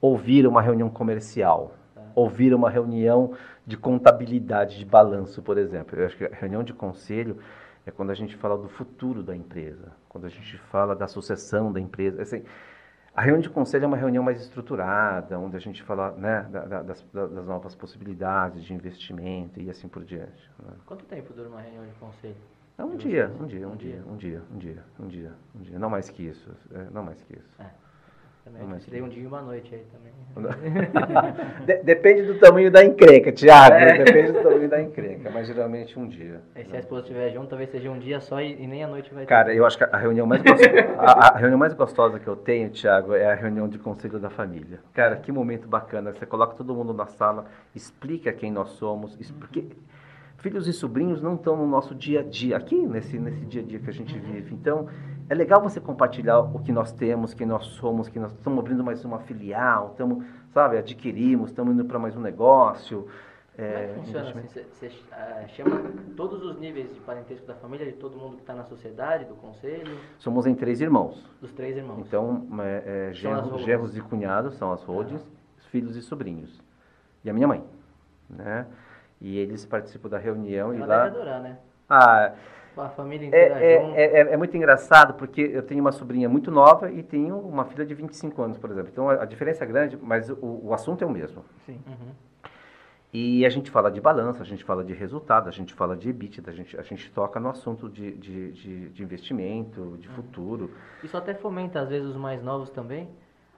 Ou 0.00 0.16
vira 0.16 0.48
uma 0.48 0.60
reunião 0.60 0.90
comercial. 0.90 1.72
Ou 2.14 2.28
vira 2.28 2.56
uma 2.56 2.70
reunião 2.70 3.32
de 3.66 3.76
contabilidade, 3.76 4.78
de 4.78 4.84
balanço, 4.84 5.42
por 5.42 5.58
exemplo. 5.58 5.98
Eu 5.98 6.06
acho 6.06 6.16
que 6.16 6.24
a 6.24 6.34
reunião 6.34 6.62
de 6.62 6.72
conselho 6.72 7.38
é 7.84 7.90
quando 7.90 8.10
a 8.10 8.14
gente 8.14 8.36
fala 8.36 8.56
do 8.56 8.68
futuro 8.68 9.22
da 9.22 9.34
empresa, 9.34 9.92
quando 10.08 10.26
a 10.26 10.28
gente 10.28 10.56
fala 10.70 10.94
da 10.94 11.08
sucessão 11.08 11.72
da 11.72 11.80
empresa. 11.80 12.22
Assim, 12.22 12.44
a 13.14 13.22
reunião 13.22 13.40
de 13.40 13.50
conselho 13.50 13.84
é 13.84 13.86
uma 13.86 13.96
reunião 13.96 14.22
mais 14.22 14.40
estruturada, 14.40 15.38
onde 15.38 15.56
a 15.56 15.60
gente 15.60 15.82
fala 15.82 16.12
né, 16.12 16.46
da, 16.50 16.64
da, 16.64 16.82
das, 16.82 17.02
das, 17.12 17.46
novas 17.46 17.74
possibilidades 17.74 18.62
de 18.62 18.74
investimento 18.74 19.60
e 19.60 19.70
assim 19.70 19.88
por 19.88 20.04
diante. 20.04 20.50
Né? 20.62 20.72
Quanto 20.84 21.04
tempo 21.06 21.32
dura 21.32 21.48
uma 21.48 21.60
reunião 21.60 21.86
de 21.86 21.94
conselho? 21.94 22.36
É 22.78 22.84
um 22.84 22.96
dia, 22.96 23.32
um 23.40 23.46
dia, 23.46 23.66
um 23.66 23.74
dia, 23.74 24.02
um 24.06 24.16
dia, 24.16 24.42
um 24.52 24.58
dia, 24.58 24.84
um 25.00 25.08
dia, 25.08 25.32
um 25.54 25.62
dia, 25.62 25.78
não 25.78 25.88
mais 25.88 26.10
que 26.10 26.24
isso, 26.24 26.54
é, 26.72 26.90
não 26.92 27.02
mais 27.02 27.22
que 27.22 27.32
isso. 27.32 27.48
É. 27.58 27.70
Também 28.46 28.64
não 28.64 28.78
tirei 28.78 29.02
um 29.02 29.08
dia 29.08 29.24
e 29.24 29.26
uma 29.26 29.42
noite 29.42 29.74
aí 29.74 29.84
também. 29.92 30.12
depende 31.82 32.22
do 32.22 32.38
tamanho 32.38 32.70
da 32.70 32.84
encrenca, 32.84 33.32
Thiago. 33.32 33.74
É. 33.74 34.04
Depende 34.04 34.32
do 34.32 34.40
tamanho 34.40 34.68
da 34.68 34.80
encrenca, 34.80 35.30
mas 35.32 35.48
geralmente 35.48 35.98
um 35.98 36.06
dia. 36.06 36.40
E 36.54 36.64
se 36.64 36.76
a 36.76 36.78
esposa 36.78 37.02
estiver 37.02 37.32
junto, 37.32 37.48
talvez 37.48 37.70
seja 37.70 37.90
um 37.90 37.98
dia 37.98 38.20
só 38.20 38.40
e, 38.40 38.62
e 38.62 38.66
nem 38.68 38.84
a 38.84 38.86
noite 38.86 39.12
vai 39.12 39.26
Cara, 39.26 39.50
ter. 39.50 39.56
eu 39.56 39.66
acho 39.66 39.76
que 39.76 39.82
a 39.82 39.96
reunião 39.96 40.28
mais 40.28 40.42
gostosa, 40.42 40.94
a, 40.96 41.34
a, 41.34 41.38
reunião 41.38 41.58
mais 41.58 41.74
gostosa 41.74 42.20
que 42.20 42.28
eu 42.28 42.36
tenho, 42.36 42.70
Thiago, 42.70 43.14
é 43.14 43.32
a 43.32 43.34
reunião 43.34 43.68
de 43.68 43.80
conselho 43.80 44.20
da 44.20 44.30
família. 44.30 44.78
Cara, 44.94 45.16
que 45.16 45.32
momento 45.32 45.66
bacana. 45.66 46.12
Você 46.12 46.24
coloca 46.24 46.54
todo 46.54 46.72
mundo 46.72 46.94
na 46.94 47.06
sala, 47.06 47.46
explica 47.74 48.32
quem 48.32 48.52
nós 48.52 48.68
somos, 48.70 49.16
porque 49.40 49.64
filhos 50.38 50.68
e 50.68 50.72
sobrinhos 50.72 51.20
não 51.20 51.34
estão 51.34 51.56
no 51.56 51.66
nosso 51.66 51.94
dia 51.94 52.20
a 52.20 52.22
dia, 52.22 52.56
aqui 52.56 52.76
nesse, 52.76 53.18
nesse 53.18 53.44
dia 53.46 53.62
a 53.62 53.64
dia 53.64 53.80
que 53.80 53.90
a 53.90 53.92
gente 53.92 54.16
vive. 54.16 54.54
Então, 54.54 54.86
é 55.28 55.34
legal 55.34 55.60
você 55.60 55.80
compartilhar 55.80 56.38
o 56.38 56.60
que 56.60 56.72
nós 56.72 56.92
temos, 56.92 57.34
quem 57.34 57.46
nós 57.46 57.66
somos, 57.66 58.08
que 58.08 58.18
nós 58.18 58.32
estamos 58.32 58.58
abrindo 58.58 58.84
mais 58.84 59.04
uma 59.04 59.18
filial, 59.20 59.90
estamos, 59.90 60.24
sabe, 60.52 60.78
adquirimos, 60.78 61.50
estamos 61.50 61.74
indo 61.74 61.84
para 61.84 61.98
mais 61.98 62.16
um 62.16 62.20
negócio. 62.20 63.08
Como 63.56 63.68
é 63.68 63.86
que 63.86 63.94
funciona 63.94 64.28
assim? 64.28 64.40
Você, 64.42 64.66
você 64.70 64.86
uh, 64.86 65.48
chama 65.48 65.82
todos 66.14 66.44
os 66.44 66.58
níveis 66.58 66.92
de 66.92 67.00
parentesco 67.00 67.46
da 67.46 67.54
família, 67.54 67.86
de 67.86 67.92
todo 67.92 68.16
mundo 68.16 68.36
que 68.36 68.42
está 68.42 68.54
na 68.54 68.64
sociedade, 68.64 69.24
do 69.24 69.34
conselho? 69.34 69.98
Somos 70.18 70.46
em 70.46 70.54
três 70.54 70.80
irmãos. 70.80 71.24
Dos 71.40 71.52
três 71.52 71.74
irmãos. 71.76 72.00
Então, 72.06 72.46
é, 72.60 73.08
é, 73.08 73.12
genros, 73.14 73.62
genros 73.62 73.96
e 73.96 74.00
cunhados 74.02 74.54
são 74.56 74.72
as 74.72 74.82
rodes, 74.82 75.26
filhos 75.70 75.96
e 75.96 76.02
sobrinhos. 76.02 76.60
E 77.24 77.30
a 77.30 77.32
minha 77.32 77.48
mãe, 77.48 77.64
né? 78.28 78.66
E 79.20 79.38
eles 79.38 79.64
participam 79.64 80.10
da 80.10 80.18
reunião 80.18 80.74
Ela 80.74 80.84
e 80.84 80.86
lá... 80.86 81.04
adorar, 81.06 81.40
né? 81.40 81.58
Ah, 81.88 82.32
a 82.82 82.88
família 82.90 83.26
é, 83.26 83.28
inteira 83.28 83.64
é, 83.64 83.80
junto. 83.80 83.94
é, 83.96 84.04
é, 84.04 84.20
é 84.32 84.36
muito 84.36 84.56
engraçado 84.56 85.14
porque 85.14 85.40
eu 85.40 85.62
tenho 85.62 85.80
uma 85.80 85.92
sobrinha 85.92 86.28
muito 86.28 86.50
nova 86.50 86.90
e 86.90 87.02
tenho 87.02 87.38
uma 87.38 87.64
filha 87.64 87.84
de 87.84 87.94
25 87.94 88.42
anos, 88.42 88.58
por 88.58 88.70
exemplo. 88.70 88.90
Então 88.92 89.08
a, 89.08 89.22
a 89.22 89.24
diferença 89.24 89.64
é 89.64 89.66
grande, 89.66 89.98
mas 90.00 90.28
o, 90.30 90.60
o 90.64 90.74
assunto 90.74 91.02
é 91.02 91.06
o 91.06 91.10
mesmo. 91.10 91.44
Sim. 91.64 91.80
Uhum. 91.86 92.12
E 93.12 93.46
a 93.46 93.48
gente 93.48 93.70
fala 93.70 93.90
de 93.90 94.00
balanço, 94.00 94.42
a 94.42 94.44
gente 94.44 94.62
fala 94.62 94.84
de 94.84 94.92
resultado, 94.92 95.48
a 95.48 95.52
gente 95.52 95.72
fala 95.72 95.96
de 95.96 96.10
EBITDA, 96.10 96.50
a 96.50 96.54
gente, 96.54 96.78
a 96.78 96.82
gente 96.82 97.10
toca 97.10 97.40
no 97.40 97.48
assunto 97.48 97.88
de, 97.88 98.12
de, 98.12 98.52
de, 98.52 98.88
de 98.90 99.02
investimento, 99.02 99.96
de 99.98 100.08
futuro. 100.08 100.70
Isso 101.02 101.16
até 101.16 101.32
fomenta, 101.32 101.80
às 101.80 101.88
vezes, 101.88 102.06
os 102.08 102.16
mais 102.16 102.42
novos 102.42 102.68
também, 102.68 103.08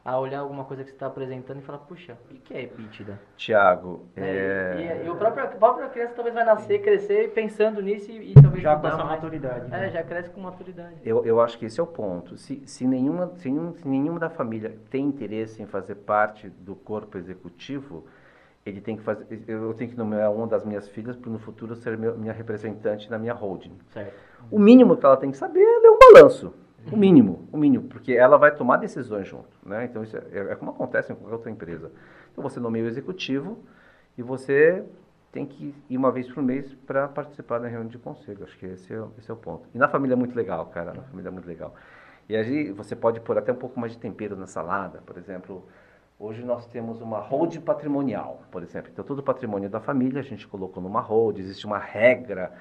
a 0.08 0.18
olhar 0.18 0.38
alguma 0.40 0.64
coisa 0.64 0.82
que 0.82 0.88
você 0.88 0.96
está 0.96 1.06
apresentando 1.06 1.58
e 1.58 1.62
falar, 1.62 1.80
puxa, 1.80 2.16
o 2.30 2.34
que 2.36 2.54
é 2.54 2.62
EBITDA? 2.62 3.20
Tiago, 3.36 4.06
Né? 4.16 4.26
é... 4.26 5.00
E, 5.02 5.06
e 5.06 5.10
o 5.10 5.16
próprio, 5.16 5.44
a 5.44 5.48
própria 5.48 5.88
criança 5.90 6.14
talvez 6.14 6.34
vai 6.34 6.46
nascer, 6.46 6.80
crescer 6.80 7.30
pensando 7.34 7.82
nisso 7.82 8.10
e, 8.10 8.30
e 8.30 8.34
talvez 8.34 8.62
Já 8.62 8.74
com 8.74 8.86
essa 8.88 9.04
maturidade. 9.04 9.66
É, 9.66 9.68
né? 9.68 9.90
já 9.90 10.02
cresce 10.02 10.30
com 10.30 10.40
maturidade. 10.40 10.94
Eu, 11.04 11.26
eu 11.26 11.38
acho 11.42 11.58
que 11.58 11.66
esse 11.66 11.78
é 11.78 11.82
o 11.82 11.86
ponto. 11.86 12.38
Se, 12.38 12.62
se, 12.64 12.86
nenhuma, 12.86 13.34
se, 13.36 13.50
nenhum, 13.50 13.74
se 13.74 13.86
nenhuma 13.86 14.18
da 14.18 14.30
família 14.30 14.78
tem 14.88 15.04
interesse 15.04 15.62
em 15.62 15.66
fazer 15.66 15.96
parte 15.96 16.48
do 16.48 16.74
corpo 16.74 17.18
executivo, 17.18 18.06
ele 18.64 18.80
tem 18.80 18.96
que 18.96 19.02
fazer. 19.02 19.26
Eu 19.46 19.74
tenho 19.74 19.90
que 19.90 19.96
nomear 19.96 20.32
uma 20.32 20.46
das 20.46 20.64
minhas 20.64 20.88
filhas 20.88 21.16
para 21.16 21.30
no 21.30 21.38
futuro 21.38 21.76
ser 21.76 21.98
meu, 21.98 22.16
minha 22.16 22.32
representante 22.32 23.10
na 23.10 23.18
minha 23.18 23.34
holding. 23.34 23.76
Certo. 23.92 24.14
O 24.50 24.58
mínimo 24.58 24.96
que 24.96 25.04
ela 25.04 25.18
tem 25.18 25.30
que 25.30 25.36
saber 25.36 25.60
é 25.60 25.80
ler 25.80 25.90
um 25.90 25.98
balanço. 25.98 26.54
O 26.92 26.96
mínimo, 26.96 27.48
o 27.52 27.56
mínimo, 27.56 27.88
porque 27.88 28.12
ela 28.12 28.36
vai 28.36 28.54
tomar 28.54 28.76
decisões 28.78 29.26
junto, 29.26 29.48
né? 29.64 29.84
Então 29.84 30.02
isso 30.02 30.16
é, 30.16 30.38
é 30.52 30.54
como 30.54 30.70
acontece 30.70 31.12
em 31.12 31.16
qualquer 31.16 31.34
outra 31.34 31.50
empresa. 31.50 31.90
Então 32.32 32.42
você 32.42 32.58
nomeia 32.60 32.84
o 32.84 32.88
executivo 32.88 33.58
e 34.16 34.22
você 34.22 34.84
tem 35.30 35.44
que 35.46 35.74
ir 35.88 35.96
uma 35.96 36.10
vez 36.10 36.30
por 36.30 36.42
mês 36.42 36.74
para 36.86 37.06
participar 37.08 37.58
da 37.58 37.68
reunião 37.68 37.88
de 37.88 37.98
conselho. 37.98 38.44
Acho 38.44 38.56
que 38.58 38.66
esse 38.66 38.92
é, 38.92 39.04
esse 39.18 39.30
é 39.30 39.34
o 39.34 39.36
ponto. 39.36 39.68
E 39.74 39.78
na 39.78 39.88
família 39.88 40.14
é 40.14 40.16
muito 40.16 40.34
legal, 40.34 40.66
cara. 40.66 40.94
Na 40.94 41.02
família 41.02 41.28
é 41.28 41.32
muito 41.32 41.46
legal. 41.46 41.74
E 42.28 42.36
aí 42.36 42.70
você 42.72 42.96
pode 42.96 43.20
pôr 43.20 43.38
até 43.38 43.52
um 43.52 43.56
pouco 43.56 43.78
mais 43.78 43.92
de 43.92 43.98
tempero 43.98 44.36
na 44.36 44.46
salada, 44.46 45.02
por 45.04 45.16
exemplo. 45.16 45.64
Hoje 46.18 46.44
nós 46.44 46.66
temos 46.66 47.00
uma 47.00 47.20
hold 47.20 47.56
patrimonial, 47.58 48.42
por 48.50 48.62
exemplo. 48.62 48.90
Então 48.92 49.04
todo 49.04 49.20
o 49.20 49.22
patrimônio 49.22 49.70
da 49.70 49.80
família 49.80 50.20
a 50.20 50.24
gente 50.24 50.46
colocou 50.48 50.82
numa 50.82 51.00
hold. 51.00 51.38
Existe 51.38 51.64
uma 51.66 51.78
regra 51.78 52.52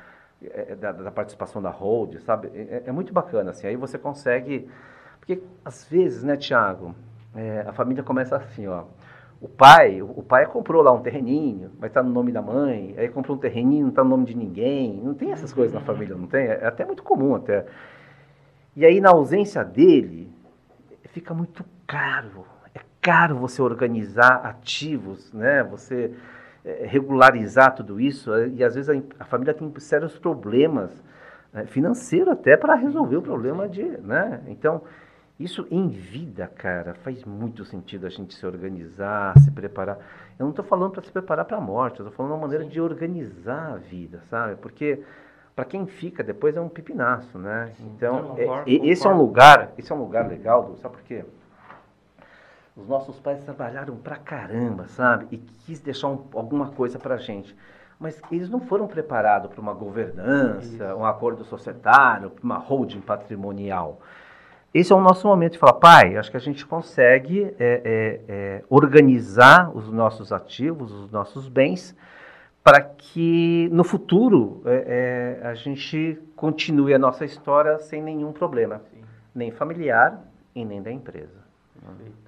é, 0.44 0.76
da, 0.76 0.92
da 0.92 1.12
participação 1.12 1.62
da 1.62 1.70
hold, 1.70 2.20
sabe? 2.20 2.50
É, 2.54 2.84
é 2.86 2.92
muito 2.92 3.14
bacana 3.14 3.52
assim. 3.52 3.68
Aí 3.68 3.76
você 3.76 3.98
consegue, 3.98 4.70
porque 5.20 5.42
às 5.64 5.88
vezes, 5.88 6.24
né, 6.24 6.38
Tiago, 6.38 6.96
a 7.68 7.74
família 7.74 8.04
começa 8.04 8.36
assim, 8.36 8.68
ó. 8.68 8.86
O 9.40 9.48
pai, 9.48 10.02
o 10.02 10.24
pai 10.24 10.48
comprou 10.48 10.82
lá 10.82 10.92
um 10.92 11.02
terreninho, 11.02 11.70
vai 11.78 11.90
estar 11.90 12.02
no 12.02 12.10
nome 12.10 12.32
da 12.32 12.42
mãe, 12.42 12.96
aí 12.98 13.08
comprou 13.08 13.38
um 13.38 13.40
terreninho, 13.40 13.84
não 13.84 13.90
está 13.90 14.04
no 14.04 14.10
nome 14.10 14.26
de 14.26 14.36
ninguém. 14.36 15.00
Não 15.04 15.14
tem 15.14 15.32
essas 15.32 15.54
coisas 15.54 15.74
na 15.74 15.82
família, 15.82 16.16
não 16.16 16.26
tem? 16.26 16.48
É 16.48 16.66
até 16.66 16.84
muito 16.84 17.04
comum 17.04 17.36
até. 17.36 17.66
E 18.76 18.84
aí 18.84 19.00
na 19.00 19.12
ausência 19.12 19.64
dele, 19.64 20.32
fica 21.10 21.34
muito 21.34 21.64
caro. 21.86 22.46
É 22.74 22.80
caro 23.00 23.38
você 23.38 23.62
organizar 23.62 24.44
ativos, 24.44 25.32
né? 25.34 25.64
Você 25.64 26.14
regularizar 26.86 27.76
tudo 27.76 28.00
isso. 28.00 28.34
eh, 28.34 28.50
E 28.50 28.64
às 28.64 28.76
vezes 28.76 28.90
a, 28.90 29.24
a 29.24 29.26
família 29.26 29.54
tem 29.54 29.72
sérios 29.80 30.18
problemas 30.18 30.92
financeiros 31.68 32.30
até 32.34 32.56
para 32.58 32.76
resolver 32.76 33.18
o 33.18 33.22
problema 33.22 33.68
de, 33.68 33.84
né? 33.84 34.42
Então 34.48 34.82
isso 35.40 35.68
em 35.70 35.88
vida, 35.88 36.48
cara, 36.56 36.94
faz 36.96 37.24
muito 37.24 37.64
sentido 37.64 38.08
a 38.08 38.10
gente 38.10 38.34
se 38.34 38.46
organizar, 38.46 39.38
se 39.40 39.52
preparar. 39.52 39.98
Eu 40.38 40.44
não 40.46 40.50
estou 40.50 40.66
falando 40.66 40.92
para 40.92 41.02
se 41.04 41.12
preparar 41.12 41.46
para 41.46 41.58
a 41.58 41.62
morte, 41.62 42.00
eu 42.00 42.06
estou 42.06 42.16
falando 42.16 42.32
uma 42.34 42.42
maneira 42.42 42.64
Sim. 42.64 42.70
de 42.72 42.82
organizar 42.82 43.74
a 43.74 43.76
vida, 43.78 44.20
sabe? 44.30 44.56
Porque 44.56 45.04
para 45.56 45.66
quem 45.66 45.86
fica 45.88 46.24
depois 46.24 46.56
é 46.56 46.62
um 46.62 46.70
pipinaço, 46.70 47.38
né? 47.38 47.72
Então, 47.80 48.22
Não, 48.22 48.38
é- 48.38 48.46
concordo, 48.46 48.70
esse 48.70 49.08
é 49.08 49.10
um 49.10 49.18
lugar, 49.18 49.72
esse 49.78 49.92
é 49.92 49.96
um 49.96 50.00
lugar 50.00 50.28
legal, 50.28 50.76
sabe 50.82 50.96
por 50.96 51.04
quê? 51.04 51.24
Os 52.78 52.88
nossos 52.88 53.20
pais 53.20 53.44
trabalharam 53.44 53.96
pra 53.96 54.16
caramba, 54.18 54.88
sabe? 54.88 55.28
E 55.32 55.38
quis 55.38 55.80
deixar 55.80 56.10
um- 56.10 56.26
alguma 56.36 56.68
coisa 56.68 57.00
pra 57.00 57.18
gente. 57.18 57.56
Mas 58.00 58.22
eles 58.32 58.50
não 58.50 58.60
foram 58.60 58.86
preparados 58.86 59.50
para 59.50 59.60
uma 59.60 59.74
governança, 59.74 60.96
um 60.96 61.04
acordo 61.04 61.44
societário, 61.44 62.32
uma 62.44 62.58
holding 62.60 63.02
patrimonial. 63.02 64.00
Esse 64.72 64.94
é 64.94 64.96
o 64.96 65.02
nosso 65.02 65.28
momento 65.28 65.54
de 65.54 65.58
falar, 65.58 65.74
pai, 65.74 66.18
acho 66.18 66.30
que 66.30 66.38
a 66.38 66.42
gente 66.42 66.64
consegue 66.68 67.46
é, 67.58 67.82
é, 67.84 68.22
é, 68.28 68.64
organizar 68.70 69.76
os 69.76 69.92
nossos 69.92 70.32
ativos, 70.32 70.92
os 70.92 71.10
nossos 71.10 71.50
bens, 71.50 71.96
para 72.64 72.82
que 72.82 73.68
no 73.72 73.84
futuro 73.84 74.62
é, 74.66 75.40
é, 75.42 75.48
a 75.48 75.56
gente 75.56 76.20
continue 76.36 76.94
a 76.94 77.00
nossa 77.00 77.26
história 77.26 77.80
sem 77.80 78.04
nenhum 78.04 78.32
problema, 78.32 78.82
Sim. 78.92 79.02
nem 79.34 79.50
familiar 79.52 80.22
e 80.54 80.64
nem 80.64 80.82
da 80.84 80.92
empresa. 80.92 81.40
Perfeito. 81.74 82.27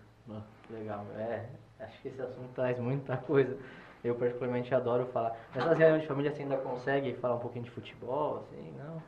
Legal. 0.70 1.06
É, 1.18 1.46
acho 1.80 2.02
que 2.02 2.08
esse 2.10 2.22
assunto 2.22 2.50
traz 2.54 2.80
muita 2.80 3.18
coisa. 3.18 3.56
Eu 4.04 4.16
particularmente 4.16 4.74
adoro 4.74 5.06
falar. 5.08 5.36
Nessas 5.56 5.78
reuniões 5.78 6.02
de 6.04 6.08
família 6.08 6.32
você 6.32 6.42
ainda 6.44 6.58
consegue 6.58 7.14
falar 7.16 7.36
um 7.36 7.40
pouquinho 7.40 7.66
de 7.66 7.72
futebol, 7.72 8.38
assim, 8.46 8.74
não? 8.78 9.02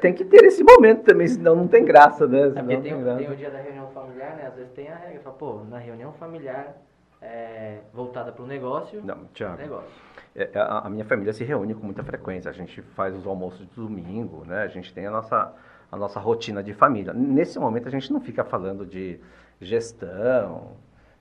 Tem 0.00 0.14
que 0.14 0.24
ter 0.24 0.46
esse 0.46 0.64
momento 0.64 1.02
também, 1.02 1.28
senão 1.28 1.54
não 1.54 1.68
tem 1.68 1.84
graça, 1.84 2.26
né? 2.26 2.40
É 2.40 2.50
Senão 2.52 2.66
tem, 2.66 2.80
tem 2.82 2.94
o- 2.94 3.00
graça. 3.02 3.18
tem 3.18 3.30
o 3.30 3.36
dia 3.36 3.50
da 3.50 3.58
reunião 3.58 3.86
familiar, 3.88 4.34
né? 4.36 4.46
Às 4.46 4.54
vezes 4.54 4.72
tem 4.72 4.88
a 4.88 4.96
regra, 4.96 5.20
fala, 5.20 5.36
pô, 5.36 5.60
na 5.68 5.76
reunião 5.76 6.10
familiar 6.14 6.74
é, 7.20 7.80
voltada 7.92 8.32
para 8.32 8.42
o 8.42 8.46
negócio, 8.46 9.02
Não, 9.04 9.24
Thiago, 9.34 9.58
negócio. 9.58 9.90
é, 10.34 10.48
a, 10.54 10.86
a 10.86 10.90
minha 10.90 11.04
família 11.04 11.34
se 11.34 11.44
reúne 11.44 11.74
com 11.74 11.84
muita 11.84 12.02
frequência. 12.02 12.48
A 12.50 12.54
gente 12.54 12.80
faz 12.80 13.14
os 13.14 13.26
almoços 13.26 13.60
de 13.68 13.74
domingo, 13.74 14.42
né? 14.46 14.62
A 14.62 14.68
gente 14.68 14.90
tem 14.94 15.04
a 15.06 15.10
nossa, 15.10 15.52
a 15.92 15.96
nossa 15.98 16.18
rotina 16.18 16.62
de 16.62 16.72
família. 16.72 17.12
Nesse 17.12 17.58
momento 17.58 17.88
a 17.88 17.90
gente 17.90 18.10
não 18.10 18.20
fica 18.22 18.44
falando 18.44 18.86
de 18.86 19.20
gestão, 19.60 20.76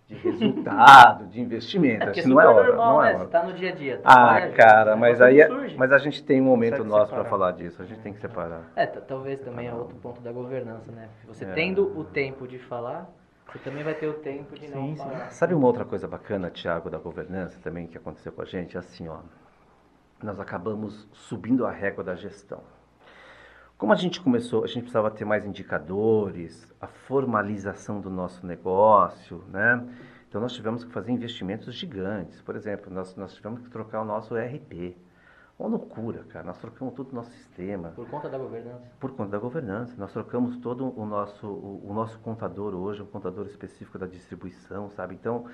de 0.07 0.15
resultado, 0.15 1.25
de 1.27 1.41
investimento. 1.41 2.05
É 2.05 2.07
é 2.09 2.11
Isso 2.19 2.29
não 2.29 2.39
é 2.39 2.45
super 2.45 2.55
hora, 2.55 2.67
normal, 2.67 2.93
não 2.93 3.01
né? 3.01 3.09
é 3.09 3.13
Você 3.13 3.19
hora. 3.19 3.27
tá 3.29 3.43
no 3.43 3.53
dia 3.53 3.69
a 3.71 3.75
dia. 3.75 4.01
Ah, 4.03 4.13
trabalha 4.13 4.45
junto, 4.45 4.55
cara, 4.57 4.91
né? 4.95 5.01
mas 5.01 5.21
aí, 5.21 5.41
é- 5.41 5.75
mas 5.75 5.91
a 5.91 5.97
gente 5.97 6.23
tem 6.23 6.41
um 6.41 6.45
momento 6.45 6.83
nosso 6.83 7.13
para 7.13 7.25
falar 7.25 7.51
disso. 7.51 7.81
A 7.81 7.85
gente 7.85 7.99
tem 8.01 8.13
que 8.13 8.19
separar. 8.19 8.71
É, 8.75 8.85
talvez 8.85 9.39
também 9.41 9.67
é 9.67 9.73
outro 9.73 9.95
ponto 9.97 10.21
da 10.21 10.31
governança, 10.31 10.91
né? 10.91 11.09
Você 11.27 11.43
É. 11.45 11.51
tendo 11.53 11.97
o 11.99 12.03
tempo 12.05 12.47
de 12.47 12.57
falar, 12.57 13.09
você 13.51 13.59
também 13.59 13.83
vai 13.83 13.95
ter 13.95 14.07
o 14.07 14.13
tempo 14.13 14.55
de 14.55 14.67
não 14.69 14.95
falar. 14.95 15.31
Sabe 15.31 15.53
uma 15.53 15.67
outra 15.67 15.83
coisa 15.83 16.07
bacana, 16.07 16.49
Tiago, 16.49 16.89
da 16.89 16.97
governança 16.97 17.59
também 17.61 17.85
que 17.87 17.97
aconteceu 17.97 18.31
com 18.31 18.41
a 18.41 18.45
gente? 18.45 18.77
Assim, 18.77 19.09
ó, 19.09 19.17
nós 20.23 20.39
acabamos 20.39 21.07
subindo 21.11 21.65
a 21.65 21.71
régua 21.71 22.03
da 22.03 22.15
gestão. 22.15 22.61
Como 23.77 23.93
a 23.93 23.95
gente 23.95 24.19
começou, 24.19 24.63
a 24.63 24.67
gente 24.67 24.81
precisava 24.81 25.11
ter 25.11 25.23
mais 25.23 25.45
indicadores, 25.45 26.67
a 26.81 26.87
formalização 26.87 28.01
do 28.01 28.09
nosso 28.09 28.43
negócio, 28.43 29.43
né? 29.49 29.87
Então 30.27 30.41
nós 30.41 30.53
tivemos 30.53 30.83
que 30.83 30.91
fazer 30.91 31.11
investimentos 31.11 31.75
gigantes. 31.75 32.41
Por 32.41 32.55
exemplo, 32.55 32.91
nós, 32.91 33.15
nós 33.15 33.35
tivemos 33.35 33.61
que 33.61 33.69
trocar 33.69 34.01
o 34.01 34.05
nosso 34.05 34.35
ERP. 34.35 34.97
Uma 35.59 35.69
loucura, 35.69 36.23
cara. 36.23 36.43
Nós 36.43 36.57
trocamos 36.57 36.95
todo 36.95 37.11
o 37.11 37.15
nosso 37.15 37.29
sistema 37.29 37.89
Por 37.89 38.09
conta 38.09 38.27
da 38.27 38.37
governança. 38.39 38.91
por 38.99 39.11
conta 39.11 39.29
da 39.29 39.37
governança. 39.37 39.93
Nós 39.95 40.11
trocamos 40.11 40.57
todo 40.57 40.99
o 40.99 41.05
nosso, 41.05 41.47
o, 41.47 41.87
o 41.87 41.93
nosso 41.93 42.17
contador 42.19 42.73
hoje, 42.73 43.03
um 43.03 43.07
contador 43.07 43.45
específico 43.45 43.99
da 43.99 44.07
distribuição, 44.07 44.89
sabe? 44.89 45.13
Então, 45.13 45.45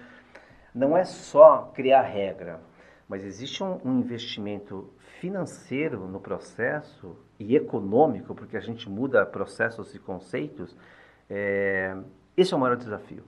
não 0.73 0.95
é 0.95 1.03
só 1.03 1.71
criar 1.73 2.01
regra, 2.03 2.61
mas 3.07 3.23
existe 3.23 3.61
um, 3.63 3.79
um 3.83 3.99
investimento 3.99 4.93
financeiro 5.19 6.07
no 6.07 6.19
processo 6.19 7.17
e 7.43 7.55
econômico, 7.55 8.33
porque 8.33 8.57
a 8.57 8.59
gente 8.59 8.89
muda 8.89 9.25
processos 9.25 9.93
e 9.93 9.99
conceitos. 9.99 10.75
É, 11.29 11.95
esse 12.35 12.53
é 12.53 12.57
o 12.57 12.59
maior 12.59 12.77
desafio. 12.77 13.23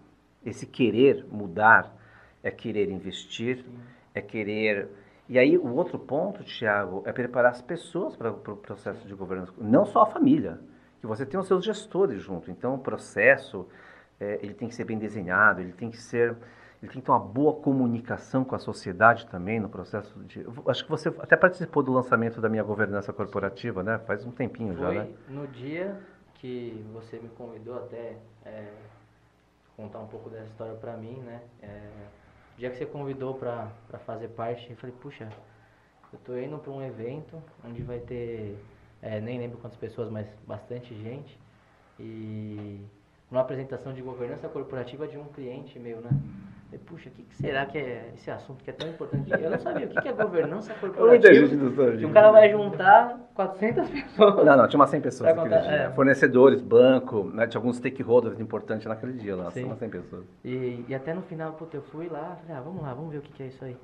Esse 0.45 0.65
querer 0.65 1.25
mudar 1.31 1.95
é 2.43 2.51
querer 2.51 2.89
investir, 2.89 3.65
é 4.13 4.21
querer. 4.21 4.87
E 5.27 5.39
aí, 5.39 5.57
o 5.57 5.73
outro 5.73 5.97
ponto, 5.97 6.43
Tiago, 6.43 7.01
é 7.05 7.11
preparar 7.11 7.51
as 7.51 7.61
pessoas 7.61 8.15
para 8.15 8.29
o 8.29 8.35
pro 8.35 8.55
processo 8.55 9.07
de 9.07 9.15
governança, 9.15 9.51
não 9.57 9.85
só 9.85 10.03
a 10.03 10.05
família, 10.05 10.59
que 11.01 11.07
você 11.07 11.25
tem 11.25 11.39
os 11.39 11.47
seus 11.47 11.65
gestores 11.65 12.21
junto. 12.21 12.51
Então, 12.51 12.75
o 12.75 12.79
processo, 12.79 13.67
é, 14.19 14.39
ele 14.43 14.53
tem 14.53 14.67
que 14.67 14.75
ser 14.75 14.83
bem 14.83 14.97
desenhado, 14.97 15.61
ele 15.61 15.73
tem 15.73 15.89
que 15.89 15.97
ser. 15.97 16.35
Ele 16.81 16.91
tem 16.91 17.01
que 17.01 17.05
ter 17.05 17.11
uma 17.11 17.19
boa 17.19 17.53
comunicação 17.53 18.43
com 18.43 18.55
a 18.55 18.59
sociedade 18.59 19.25
também 19.27 19.59
no 19.59 19.69
processo 19.69 20.17
de. 20.25 20.45
Acho 20.67 20.83
que 20.83 20.89
você 20.89 21.09
até 21.19 21.35
participou 21.35 21.81
do 21.81 21.91
lançamento 21.91 22.39
da 22.41 22.49
minha 22.49 22.63
governança 22.63 23.11
corporativa, 23.11 23.81
né? 23.81 23.97
Faz 23.99 24.25
um 24.25 24.31
tempinho 24.31 24.75
já, 24.75 24.87
Foi 24.87 24.95
né? 24.95 25.09
no 25.29 25.47
dia 25.47 25.97
que 26.35 26.85
você 26.93 27.17
me 27.17 27.29
convidou 27.29 27.77
até 27.77 28.17
é, 28.45 28.71
contar 29.75 29.99
um 29.99 30.07
pouco 30.07 30.29
dessa 30.29 30.45
história 30.45 30.75
pra 30.75 30.95
mim, 30.95 31.17
né? 31.21 31.41
É, 31.61 31.89
o 32.55 32.59
dia 32.59 32.69
que 32.69 32.77
você 32.77 32.85
convidou 32.85 33.33
para 33.33 33.69
fazer 34.05 34.27
parte, 34.29 34.69
eu 34.69 34.77
falei, 34.77 34.95
puxa, 35.01 35.27
eu 36.13 36.19
tô 36.19 36.37
indo 36.37 36.57
para 36.57 36.71
um 36.71 36.81
evento 36.81 37.41
onde 37.65 37.81
vai 37.83 37.99
ter, 37.99 38.57
é, 39.01 39.19
nem 39.19 39.39
lembro 39.39 39.57
quantas 39.57 39.77
pessoas, 39.77 40.09
mas 40.09 40.27
bastante 40.47 40.93
gente. 40.95 41.37
E 41.99 42.79
uma 43.31 43.41
apresentação 43.41 43.93
de 43.93 44.01
governança 44.01 44.47
corporativa 44.47 45.07
de 45.07 45.17
um 45.17 45.25
cliente 45.25 45.79
meu, 45.79 45.99
né? 45.99 46.09
Falei, 46.65 46.79
puxa, 46.85 47.09
o 47.09 47.11
que, 47.11 47.23
que, 47.23 47.35
será 47.35 47.65
que 47.65 47.77
é 47.77 48.11
esse 48.15 48.31
assunto 48.31 48.63
que 48.63 48.69
é 48.69 48.73
tão 48.73 48.89
importante? 48.89 49.31
Eu 49.31 49.51
não 49.51 49.59
sabia 49.59 49.85
o 49.85 49.89
que, 49.89 50.01
que 50.01 50.07
é 50.07 50.13
governança 50.13 50.73
corporativa. 50.79 51.71
sabe. 51.75 51.97
Que 51.99 52.05
um 52.05 52.11
cara 52.11 52.31
vai 52.31 52.49
juntar 52.49 53.19
400 53.35 53.89
pessoas. 53.89 54.45
Não, 54.45 54.57
não, 54.57 54.67
tinha 54.67 54.79
umas 54.79 54.89
100 54.89 55.01
pessoas 55.01 55.35
naquele 55.35 55.61
dia. 55.61 55.71
É. 55.71 55.91
Fornecedores, 55.91 56.61
banco, 56.61 57.25
né, 57.25 57.45
tinha 57.47 57.59
alguns 57.59 57.77
stakeholders 57.77 58.39
importantes 58.39 58.87
naquele 58.87 59.13
dia 59.13 59.35
lá, 59.35 59.51
Sim. 59.51 59.65
umas 59.65 59.77
100 59.77 59.89
pessoas. 59.89 60.25
E, 60.43 60.83
e 60.87 60.95
até 60.95 61.13
no 61.13 61.21
final, 61.21 61.53
puta, 61.53 61.77
eu 61.77 61.83
fui 61.83 62.09
lá, 62.09 62.37
falei, 62.41 62.57
ah, 62.57 62.61
vamos 62.61 62.81
lá, 62.81 62.93
vamos 62.93 63.11
ver 63.11 63.19
o 63.19 63.21
que, 63.21 63.31
que 63.31 63.43
é 63.43 63.47
isso 63.47 63.63
aí. 63.63 63.77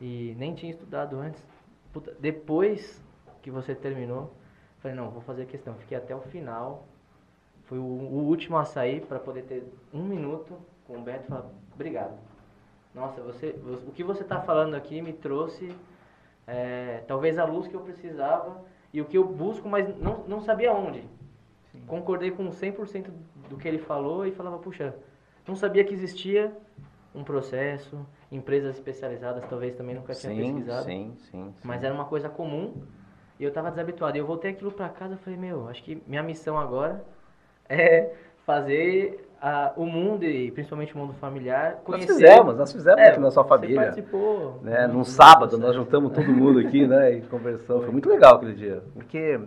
E 0.00 0.34
nem 0.38 0.54
tinha 0.54 0.70
estudado 0.70 1.18
antes. 1.18 1.44
Puta, 1.92 2.14
depois 2.20 3.02
que 3.42 3.50
você 3.50 3.74
terminou, 3.74 4.32
falei, 4.78 4.96
não, 4.96 5.10
vou 5.10 5.20
fazer 5.20 5.42
a 5.42 5.46
questão. 5.46 5.74
Fiquei 5.74 5.98
até 5.98 6.14
o 6.14 6.20
final. 6.20 6.86
Fui 7.64 7.78
o, 7.78 7.82
o 7.82 8.24
último 8.26 8.56
a 8.56 8.64
sair 8.64 9.00
para 9.02 9.18
poder 9.18 9.42
ter 9.42 9.64
um 9.92 10.04
minuto 10.04 10.56
com 10.86 10.98
o 10.98 11.02
Beto 11.02 11.24
e 11.24 11.28
falar, 11.28 11.46
obrigado. 11.80 12.18
Nossa, 12.94 13.20
você, 13.22 13.54
o 13.86 13.92
que 13.92 14.04
você 14.04 14.22
está 14.22 14.40
falando 14.40 14.74
aqui 14.74 15.00
me 15.00 15.12
trouxe 15.12 15.74
é, 16.46 17.02
talvez 17.06 17.38
a 17.38 17.44
luz 17.44 17.66
que 17.66 17.74
eu 17.74 17.80
precisava 17.80 18.62
e 18.92 19.00
o 19.00 19.04
que 19.04 19.16
eu 19.16 19.24
busco, 19.24 19.68
mas 19.68 19.96
não, 19.98 20.24
não 20.26 20.40
sabia 20.40 20.72
onde. 20.72 21.04
Sim. 21.72 21.82
Concordei 21.86 22.30
com 22.30 22.50
100% 22.50 23.10
do 23.48 23.56
que 23.56 23.66
ele 23.66 23.78
falou 23.78 24.26
e 24.26 24.32
falava, 24.32 24.58
puxa, 24.58 24.94
não 25.46 25.54
sabia 25.54 25.84
que 25.84 25.94
existia 25.94 26.52
um 27.14 27.24
processo, 27.24 28.04
empresas 28.30 28.76
especializadas 28.76 29.44
talvez 29.48 29.74
também 29.74 29.94
nunca 29.94 30.12
tinha 30.14 30.34
sim, 30.34 30.40
pesquisado. 30.40 30.84
Sim, 30.84 31.14
sim, 31.30 31.52
sim. 31.52 31.54
Mas 31.62 31.82
era 31.82 31.94
uma 31.94 32.04
coisa 32.04 32.28
comum 32.28 32.74
e 33.38 33.44
eu 33.44 33.48
estava 33.48 33.70
desabituado. 33.70 34.16
E 34.16 34.20
eu 34.20 34.26
voltei 34.26 34.50
aquilo 34.50 34.72
para 34.72 34.88
casa 34.88 35.14
e 35.14 35.18
falei, 35.18 35.38
meu, 35.38 35.68
acho 35.68 35.82
que 35.82 36.02
minha 36.06 36.22
missão 36.22 36.58
agora 36.58 37.04
é 37.68 38.12
fazer 38.44 39.29
a, 39.40 39.72
o 39.76 39.86
mundo 39.86 40.24
e 40.24 40.50
principalmente 40.50 40.94
o 40.94 40.98
mundo 40.98 41.14
familiar 41.14 41.76
conhecer. 41.84 42.12
Nós 42.12 42.20
fizemos, 42.20 42.56
nós 42.56 42.72
fizemos 42.72 43.00
é, 43.00 43.08
aqui 43.08 43.20
na 43.20 43.30
sua 43.30 43.44
família. 43.44 43.76
participou. 43.76 44.60
Né? 44.62 44.86
Num 44.86 45.04
sábado 45.04 45.56
nós 45.56 45.74
juntamos 45.74 46.12
todo 46.12 46.30
mundo 46.30 46.58
aqui, 46.58 46.86
né, 46.86 47.14
e 47.14 47.22
conversamos. 47.22 47.84
Foi 47.84 47.92
muito 47.92 48.08
legal 48.08 48.36
aquele 48.36 48.54
dia, 48.54 48.82
porque 48.92 49.40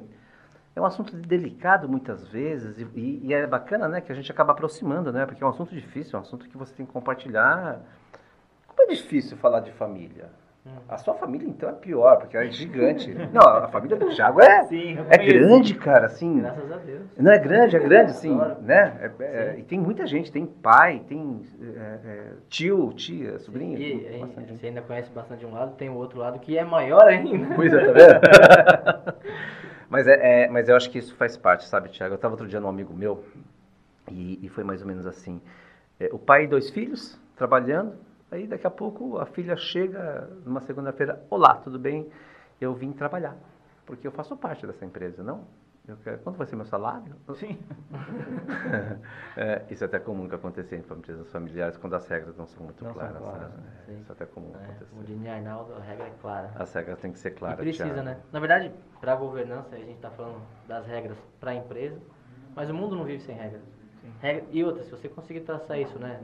é 0.76 0.82
um 0.82 0.86
assunto 0.86 1.16
delicado 1.16 1.88
muitas 1.88 2.28
vezes 2.28 2.80
e, 2.80 2.88
e, 2.96 3.28
e, 3.28 3.34
é 3.34 3.46
bacana, 3.46 3.88
né, 3.88 4.02
que 4.02 4.12
a 4.12 4.16
gente 4.16 4.32
acaba 4.32 4.52
aproximando, 4.52 5.12
né, 5.12 5.26
porque 5.26 5.44
é 5.44 5.46
um 5.46 5.52
assunto 5.52 5.76
difícil, 5.76 6.18
é 6.18 6.20
um 6.20 6.24
assunto 6.24 6.50
que 6.50 6.58
você 6.58 6.74
tem 6.74 6.86
que 6.86 6.92
compartilhar. 6.92 7.80
Como 8.68 8.82
é 8.82 8.94
difícil 8.94 9.38
falar 9.38 9.60
de 9.60 9.72
família? 9.72 10.30
A 10.88 10.98
sua 10.98 11.14
família, 11.14 11.46
então, 11.46 11.70
é 11.70 11.74
pior, 11.74 12.18
porque 12.20 12.38
é 12.38 12.50
gigante. 12.50 13.14
Não, 13.34 13.42
a 13.42 13.68
família 13.68 13.98
do 13.98 14.08
Thiago 14.10 14.42
é, 14.42 14.64
Sim, 14.64 14.98
é 15.10 15.18
grande, 15.18 15.76
cara, 15.76 16.06
assim. 16.06 16.40
Graças 16.40 16.72
a 16.72 16.78
Deus. 16.78 17.02
Não, 17.18 17.32
é 17.32 17.38
grande, 17.38 17.76
é 17.76 17.80
grande, 17.80 18.12
assim, 18.12 18.34
né? 18.62 19.12
É, 19.20 19.24
é, 19.24 19.56
e 19.60 19.64
tem 19.64 19.78
muita 19.78 20.08
gente, 20.08 20.32
tem 20.32 20.46
pai, 20.46 21.02
tem 21.06 21.42
é, 21.62 22.00
é 22.06 22.32
tio, 22.48 22.94
tia, 22.94 23.40
sobrinho. 23.40 23.78
E, 23.78 24.08
e 24.08 24.58
você 24.58 24.68
ainda 24.68 24.82
conhece 24.82 25.12
bastante 25.12 25.40
de 25.40 25.46
um 25.46 25.52
lado, 25.52 25.76
tem 25.76 25.90
o 25.90 25.96
outro 25.96 26.20
lado 26.20 26.40
que 26.40 26.58
é 26.58 26.64
maior 26.64 27.08
ainda. 27.08 27.56
Pois 27.56 27.74
é, 27.74 27.86
tá 27.86 27.92
vendo? 27.92 29.18
mas, 29.90 30.08
é, 30.08 30.48
mas 30.48 30.70
eu 30.70 30.78
acho 30.78 30.90
que 30.90 30.98
isso 30.98 31.14
faz 31.16 31.36
parte, 31.36 31.66
sabe, 31.66 31.90
Thiago? 31.90 32.14
Eu 32.14 32.16
estava 32.16 32.36
outro 32.36 32.48
dia 32.48 32.62
num 32.62 32.70
amigo 32.70 32.94
meu 32.94 33.26
e, 34.10 34.40
e 34.42 34.48
foi 34.48 34.64
mais 34.64 34.82
ou 34.82 34.88
menos 34.88 35.06
assim. 35.06 35.42
o 36.12 36.18
pai 36.18 36.46
e 36.46 36.48
dois 36.48 36.70
filhos 36.70 37.20
trabalhando, 37.36 37.98
Aí 38.34 38.48
daqui 38.48 38.66
a 38.66 38.72
pouco 38.72 39.20
a 39.20 39.28
filha 39.28 39.56
chega 39.56 40.28
numa 40.44 40.60
segunda-feira, 40.60 41.24
olá, 41.30 41.54
tudo 41.58 41.78
bem? 41.78 42.10
Eu 42.60 42.74
vim 42.74 42.92
trabalhar, 42.92 43.38
porque 43.86 44.08
eu 44.08 44.12
faço 44.12 44.36
parte 44.36 44.66
dessa 44.66 44.84
empresa, 44.84 45.24
não? 45.24 45.46
Eu 45.88 45.98
quero, 45.98 46.18
quanto 46.20 46.38
vai 46.38 46.48
ser 46.48 46.56
meu 46.56 46.66
salário? 46.66 47.16
Sim. 47.36 47.60
é, 49.38 49.62
isso 49.70 49.84
é 49.84 49.88
até 49.88 50.00
comum 50.00 50.28
que 50.28 50.34
aconteça 50.34 50.76
em 50.76 50.80
empresas 50.80 51.30
familiares 51.30 51.78
quando 51.78 51.94
as 51.94 52.08
regras 52.08 52.36
não 52.36 52.48
são 52.48 52.64
muito 52.64 52.84
não 52.84 52.92
claras. 52.92 53.14
São 53.14 53.22
claras 53.22 53.52
né? 53.52 53.64
é, 53.90 53.94
isso 54.00 54.12
é 54.12 54.16
até 54.16 54.26
comum 54.26 54.52
é, 54.56 54.64
acontecer. 54.64 54.86
Como 54.86 55.04
diz 55.04 55.28
Arnaldo, 55.28 55.76
a 55.76 55.80
regra 55.82 56.08
é 56.08 56.14
clara. 56.20 56.52
As 56.56 56.74
regras 56.74 57.00
têm 57.00 57.12
que 57.12 57.20
ser 57.20 57.32
claras. 57.32 57.60
E 57.60 57.62
precisa, 57.62 58.02
né? 58.02 58.18
Na 58.32 58.40
verdade, 58.40 58.72
para 59.00 59.14
a 59.14 59.16
governança, 59.16 59.76
a 59.76 59.78
gente 59.78 59.92
está 59.92 60.10
falando 60.10 60.42
das 60.68 60.88
regras 60.88 61.20
para 61.40 61.52
a 61.52 61.56
empresa, 61.56 62.02
mas 62.56 62.68
o 62.68 62.74
mundo 62.74 62.96
não 62.96 63.04
vive 63.04 63.22
sem 63.22 63.36
regras. 63.36 63.62
Regra, 64.22 64.46
e 64.50 64.64
outra, 64.64 64.84
se 64.84 64.90
você 64.90 65.08
conseguir 65.08 65.42
traçar 65.42 65.80
isso, 65.80 66.00
né? 66.00 66.20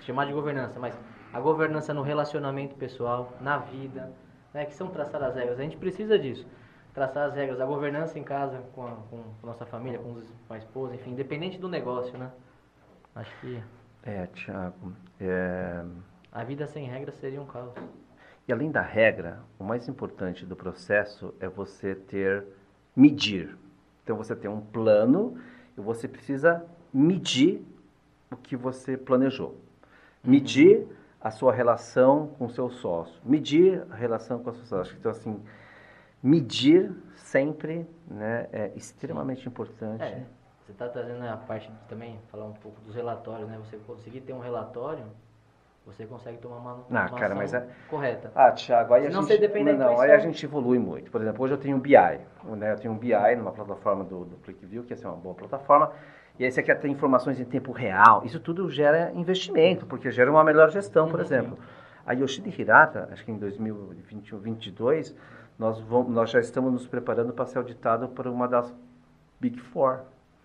Chamar 0.00 0.24
de 0.24 0.32
governança, 0.32 0.80
mas 0.80 0.96
a 1.32 1.40
governança 1.40 1.94
no 1.94 2.02
relacionamento 2.02 2.74
pessoal, 2.74 3.32
na 3.40 3.56
vida, 3.58 4.12
né, 4.52 4.66
que 4.66 4.74
são 4.74 4.88
traçar 4.88 5.22
as 5.22 5.34
regras. 5.34 5.58
A 5.58 5.62
gente 5.62 5.76
precisa 5.76 6.18
disso, 6.18 6.46
traçar 6.92 7.28
as 7.28 7.34
regras. 7.34 7.60
A 7.60 7.66
governança 7.66 8.18
em 8.18 8.22
casa, 8.22 8.62
com 8.74 8.86
a, 8.86 8.90
com 9.10 9.22
a 9.42 9.46
nossa 9.46 9.64
família, 9.64 9.98
com, 9.98 10.12
os, 10.12 10.30
com 10.46 10.54
a 10.54 10.58
esposa, 10.58 10.94
enfim, 10.94 11.12
independente 11.12 11.58
do 11.58 11.68
negócio, 11.68 12.16
né? 12.18 12.30
Acho 13.14 13.34
que... 13.40 13.62
É, 14.02 14.26
Tiago, 14.26 14.92
é... 15.20 15.84
A 16.30 16.44
vida 16.44 16.66
sem 16.66 16.86
regras 16.86 17.14
seria 17.16 17.40
um 17.40 17.46
caos. 17.46 17.74
E 18.46 18.52
além 18.52 18.70
da 18.70 18.82
regra, 18.82 19.40
o 19.58 19.64
mais 19.64 19.88
importante 19.88 20.44
do 20.44 20.56
processo 20.56 21.34
é 21.38 21.48
você 21.48 21.94
ter, 21.94 22.44
medir. 22.96 23.56
Então 24.02 24.16
você 24.16 24.34
tem 24.34 24.50
um 24.50 24.60
plano 24.60 25.38
e 25.78 25.80
você 25.80 26.08
precisa 26.08 26.64
medir 26.92 27.64
o 28.30 28.36
que 28.36 28.56
você 28.56 28.96
planejou. 28.96 29.56
Medir 30.24 30.78
uhum 30.78 31.01
a 31.22 31.30
sua 31.30 31.52
relação 31.52 32.28
com 32.38 32.46
o 32.46 32.50
seu 32.50 32.68
sócio, 32.68 33.20
medir 33.24 33.86
a 33.90 33.94
relação 33.94 34.42
com 34.42 34.50
a 34.50 34.52
sócio. 34.52 34.96
Então, 34.98 35.10
assim, 35.10 35.40
medir 36.22 36.92
sempre 37.14 37.86
né, 38.08 38.48
é 38.52 38.72
extremamente 38.74 39.46
importante. 39.46 40.02
É, 40.02 40.24
você 40.64 40.72
está 40.72 40.88
trazendo 40.88 41.24
a 41.24 41.36
parte 41.36 41.70
de 41.70 41.78
também, 41.88 42.18
falar 42.30 42.44
um 42.44 42.52
pouco 42.52 42.80
dos 42.80 42.94
relatórios, 42.94 43.48
né? 43.48 43.58
Você 43.58 43.76
conseguir 43.78 44.20
ter 44.22 44.32
um 44.32 44.40
relatório, 44.40 45.04
você 45.86 46.06
consegue 46.06 46.38
tomar 46.38 46.56
uma, 46.56 46.74
uma 46.88 47.04
ah, 47.04 47.08
cara, 47.10 47.34
mas 47.34 47.54
é... 47.54 47.66
correta. 47.88 48.32
Ah, 48.34 48.50
Thiago, 48.52 48.94
aí 48.94 49.06
a 49.06 49.10
gente... 49.10 49.38
Não, 49.64 49.76
não 49.76 50.00
aí 50.00 50.10
a 50.10 50.18
gente 50.18 50.44
evolui 50.44 50.78
muito. 50.78 51.10
Por 51.10 51.20
exemplo, 51.20 51.44
hoje 51.44 51.54
eu 51.54 51.58
tenho 51.58 51.76
um 51.76 51.80
BI, 51.80 51.94
né? 52.56 52.72
Eu 52.72 52.76
tenho 52.76 52.94
um 52.94 52.98
BI 52.98 53.36
numa 53.36 53.52
plataforma 53.52 54.04
do, 54.04 54.24
do 54.24 54.36
ClickView, 54.38 54.84
que 54.84 54.94
é 54.94 54.96
uma 55.08 55.16
boa 55.16 55.34
plataforma, 55.34 55.92
e 56.38 56.44
aí 56.44 56.50
você 56.50 56.62
quer 56.62 56.76
ter 56.80 56.88
informações 56.88 57.38
em 57.38 57.44
tempo 57.44 57.72
real. 57.72 58.22
Isso 58.24 58.40
tudo 58.40 58.68
gera 58.70 59.12
investimento, 59.14 59.86
porque 59.86 60.10
gera 60.10 60.30
uma 60.30 60.42
melhor 60.42 60.70
gestão, 60.70 61.08
por 61.08 61.20
uhum. 61.20 61.24
exemplo. 61.24 61.58
A 62.06 62.12
Yoshida 62.14 62.48
Hirata, 62.48 63.08
acho 63.12 63.24
que 63.24 63.30
em 63.30 63.38
2021, 63.38 64.38
2022, 64.38 65.14
nós, 65.58 65.78
vamos, 65.80 66.12
nós 66.12 66.30
já 66.30 66.40
estamos 66.40 66.72
nos 66.72 66.86
preparando 66.86 67.32
para 67.32 67.46
ser 67.46 67.58
auditado 67.58 68.08
por 68.08 68.26
uma 68.26 68.48
das 68.48 68.74
Big 69.38 69.60
Four, 69.60 70.00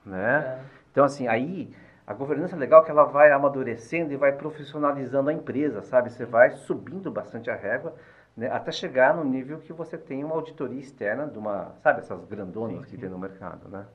né? 0.06 0.60
É. 0.60 0.60
Então, 0.92 1.04
assim, 1.04 1.28
aí 1.28 1.74
a 2.06 2.14
governança 2.14 2.56
é 2.56 2.60
legal 2.60 2.84
que 2.84 2.92
ela 2.92 3.04
vai 3.04 3.32
amadurecendo 3.32 4.14
e 4.14 4.16
vai 4.16 4.32
profissionalizando 4.32 5.30
a 5.30 5.34
empresa, 5.34 5.82
sabe? 5.82 6.12
Você 6.12 6.26
vai 6.26 6.52
subindo 6.52 7.12
bastante 7.12 7.50
a 7.50 7.56
régua, 7.56 7.94
né? 8.36 8.50
até 8.52 8.72
chegar 8.72 9.16
no 9.16 9.24
nível 9.24 9.60
que 9.60 9.74
você 9.74 9.98
tem 9.98 10.24
uma 10.24 10.36
auditoria 10.36 10.80
externa 10.80 11.28
de 11.28 11.38
uma, 11.38 11.74
sabe, 11.82 12.00
essas 12.00 12.24
grandonas 12.26 12.78
sim, 12.78 12.84
sim. 12.84 12.90
que 12.92 12.98
tem 12.98 13.10
no 13.10 13.20
mercado, 13.20 13.68
né? 13.70 13.86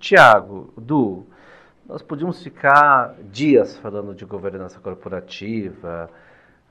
Tiago, 0.00 0.72
Du, 0.78 1.26
nós 1.86 2.02
podíamos 2.02 2.42
ficar 2.42 3.14
dias 3.30 3.76
falando 3.76 4.14
de 4.14 4.24
governança 4.24 4.80
corporativa, 4.80 6.08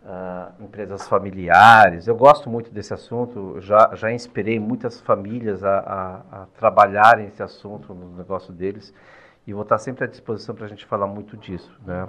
uh, 0.03 0.63
empresas 0.63 1.07
familiares. 1.07 2.07
Eu 2.07 2.15
gosto 2.15 2.49
muito 2.49 2.71
desse 2.71 2.91
assunto, 2.91 3.61
já, 3.61 3.91
já 3.93 4.11
inspirei 4.11 4.59
muitas 4.59 4.99
famílias 4.99 5.63
a, 5.63 5.77
a, 5.79 6.41
a 6.41 6.45
trabalharem 6.57 7.27
esse 7.27 7.43
assunto 7.43 7.93
no 7.93 8.17
negócio 8.17 8.51
deles 8.51 8.91
e 9.45 9.53
vou 9.53 9.61
estar 9.61 9.77
sempre 9.77 10.05
à 10.05 10.07
disposição 10.07 10.55
para 10.55 10.65
a 10.65 10.69
gente 10.69 10.85
falar 10.87 11.05
muito 11.05 11.37
disso. 11.37 11.71
Né? 11.85 12.07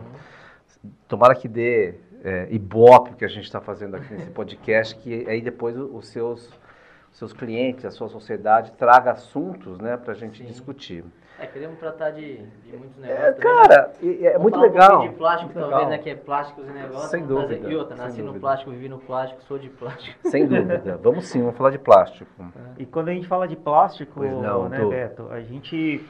Tomara 1.06 1.34
que 1.34 1.48
dê 1.48 1.96
é, 2.24 2.48
ibope 2.50 3.14
que 3.14 3.26
a 3.26 3.28
gente 3.28 3.44
está 3.44 3.60
fazendo 3.60 3.94
aqui 3.94 4.14
nesse 4.14 4.30
podcast, 4.30 4.96
que 4.96 5.28
aí 5.28 5.42
depois 5.42 5.76
os 5.76 6.08
seus 6.08 6.50
seus 7.12 7.32
clientes, 7.32 7.84
a 7.84 7.90
sua 7.90 8.08
sociedade, 8.08 8.72
traga 8.72 9.12
assuntos 9.12 9.78
né, 9.78 9.96
para 9.96 10.12
a 10.12 10.16
gente 10.16 10.38
Sim. 10.38 10.44
discutir. 10.44 11.04
É, 11.40 11.46
queremos 11.46 11.78
tratar 11.78 12.11
de, 12.11 12.36
de 12.36 12.76
muitos 12.76 13.02
é, 13.02 13.06
negócios. 13.06 13.38
É, 13.38 13.40
cara, 13.40 13.82
também, 13.84 14.26
é, 14.26 14.32
é 14.32 14.38
muito 14.38 14.61
legal. 14.61 15.00
Um 15.00 15.08
de 15.08 15.14
plástico, 15.14 15.52
talvez, 15.54 15.74
legal. 15.74 15.90
né? 15.90 15.98
Que 15.98 16.11
é 16.11 16.14
plásticos 16.14 16.68
e 16.68 16.70
negócios. 16.70 17.11
Sem 17.11 17.24
dúvida. 17.24 17.68
E 17.68 17.76
outra, 17.76 17.96
nasci 17.96 18.20
no 18.20 18.38
plástico, 18.38 18.70
vivi 18.70 18.90
no 18.90 18.98
plástico, 18.98 19.42
sou 19.44 19.58
de 19.58 19.70
plástico. 19.70 20.18
Sem 20.28 20.46
dúvida. 20.46 20.98
Vamos 21.02 21.26
sim, 21.26 21.40
vamos 21.40 21.56
falar 21.56 21.70
de 21.70 21.78
plástico. 21.78 22.30
É. 22.38 22.82
E 22.82 22.86
quando 22.86 23.08
a 23.08 23.14
gente 23.14 23.26
fala 23.26 23.48
de 23.48 23.56
plástico, 23.56 24.22
não, 24.22 24.68
né, 24.68 24.80
tô... 24.80 24.88
Beto, 24.90 25.28
a 25.30 25.40
gente 25.40 26.04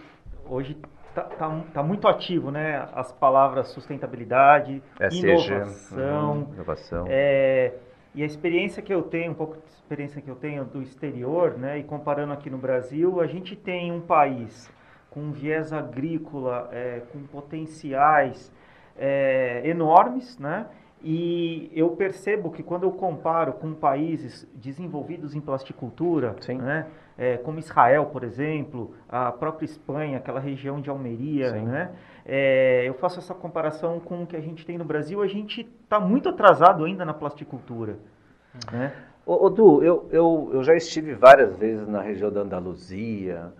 hoje 0.49 0.77
Tá, 1.15 1.23
tá, 1.23 1.61
tá, 1.75 1.83
muito 1.83 2.07
ativo, 2.07 2.53
né? 2.53 2.89
As 2.95 3.11
palavras 3.11 3.69
sustentabilidade, 3.71 4.81
SG, 5.01 5.27
inovação. 5.27 6.33
Uhum, 6.33 6.55
inovação. 6.55 7.05
É, 7.09 7.75
e 8.15 8.23
a 8.23 8.27
experiência 8.27 8.83
que 8.83 8.93
eu 8.93 9.03
tenho, 9.03 9.33
um 9.33 9.35
pouco 9.35 9.57
de 9.57 9.73
experiência 9.73 10.21
que 10.21 10.29
eu 10.29 10.35
tenho 10.37 10.65
do 10.65 10.83
exterior, 10.83 11.57
né, 11.57 11.79
e 11.79 11.85
comparando 11.85 12.33
aqui 12.33 12.51
no 12.51 12.59
Brasil, 12.59 13.21
a 13.21 13.27
gente 13.27 13.55
tem 13.55 13.93
um 13.93 14.01
país 14.01 14.71
com 15.11 15.21
um 15.21 15.33
viés 15.33 15.73
agrícola, 15.73 16.69
é, 16.73 17.03
com 17.13 17.23
potenciais 17.25 18.53
é, 18.97 19.63
enormes, 19.65 20.39
né, 20.39 20.67
E 21.03 21.71
eu 21.75 21.91
percebo 21.97 22.51
que 22.51 22.63
quando 22.63 22.83
eu 22.85 22.93
comparo 22.93 23.55
com 23.55 23.73
países 23.73 24.47
desenvolvidos 24.55 25.35
em 25.35 25.41
plasticultura, 25.41 26.37
né, 26.59 26.87
é, 27.21 27.37
como 27.37 27.59
Israel, 27.59 28.07
por 28.07 28.25
exemplo, 28.25 28.95
a 29.07 29.31
própria 29.31 29.67
Espanha, 29.67 30.17
aquela 30.17 30.41
região 30.41 30.81
de 30.81 30.89
Almeria, 30.89 31.53
né, 31.53 31.91
é, 32.25 32.89
eu 32.89 32.95
faço 32.95 33.19
essa 33.19 33.35
comparação 33.35 34.01
com 34.01 34.23
o 34.23 34.27
que 34.27 34.35
a 34.35 34.41
gente 34.41 34.65
tem 34.65 34.79
no 34.79 34.87
Brasil, 34.87 35.21
a 35.21 35.27
gente 35.27 35.69
está 35.85 36.01
muito 36.01 36.31
atrasado 36.31 36.83
ainda 36.83 37.05
na 37.05 37.13
plasticultura. 37.13 37.99
Né? 38.73 38.95
Ô, 39.27 39.45
ô 39.45 39.51
Du, 39.51 39.85
eu, 39.85 40.09
eu, 40.11 40.51
eu 40.55 40.65
já 40.65 40.75
estive 40.75 41.13
várias 41.13 41.55
vezes 41.59 41.87
na 41.87 42.01
região 42.01 42.33
da 42.33 42.41
Andaluzia, 42.41 43.53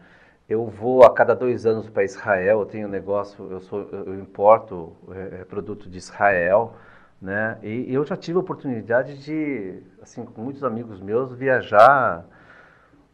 eu 0.49 0.65
vou 0.65 1.05
a 1.05 1.13
cada 1.13 1.35
dois 1.35 1.67
anos 1.67 1.91
para 1.91 2.03
Israel, 2.03 2.61
eu 2.61 2.67
tenho 2.67 2.89
negócio, 2.89 3.47
eu, 3.51 3.61
sou, 3.61 3.87
eu 3.93 4.19
importo 4.19 4.97
é, 5.13 5.43
é, 5.43 5.45
produto 5.45 5.87
de 5.87 5.99
Israel, 5.99 6.77
né? 7.21 7.59
E 7.63 7.93
eu 7.93 8.07
já 8.07 8.17
tive 8.17 8.39
a 8.39 8.41
oportunidade 8.41 9.23
de, 9.23 9.83
assim, 10.01 10.25
com 10.25 10.41
muitos 10.41 10.65
amigos 10.65 10.99
meus, 10.99 11.35
viajar 11.35 12.25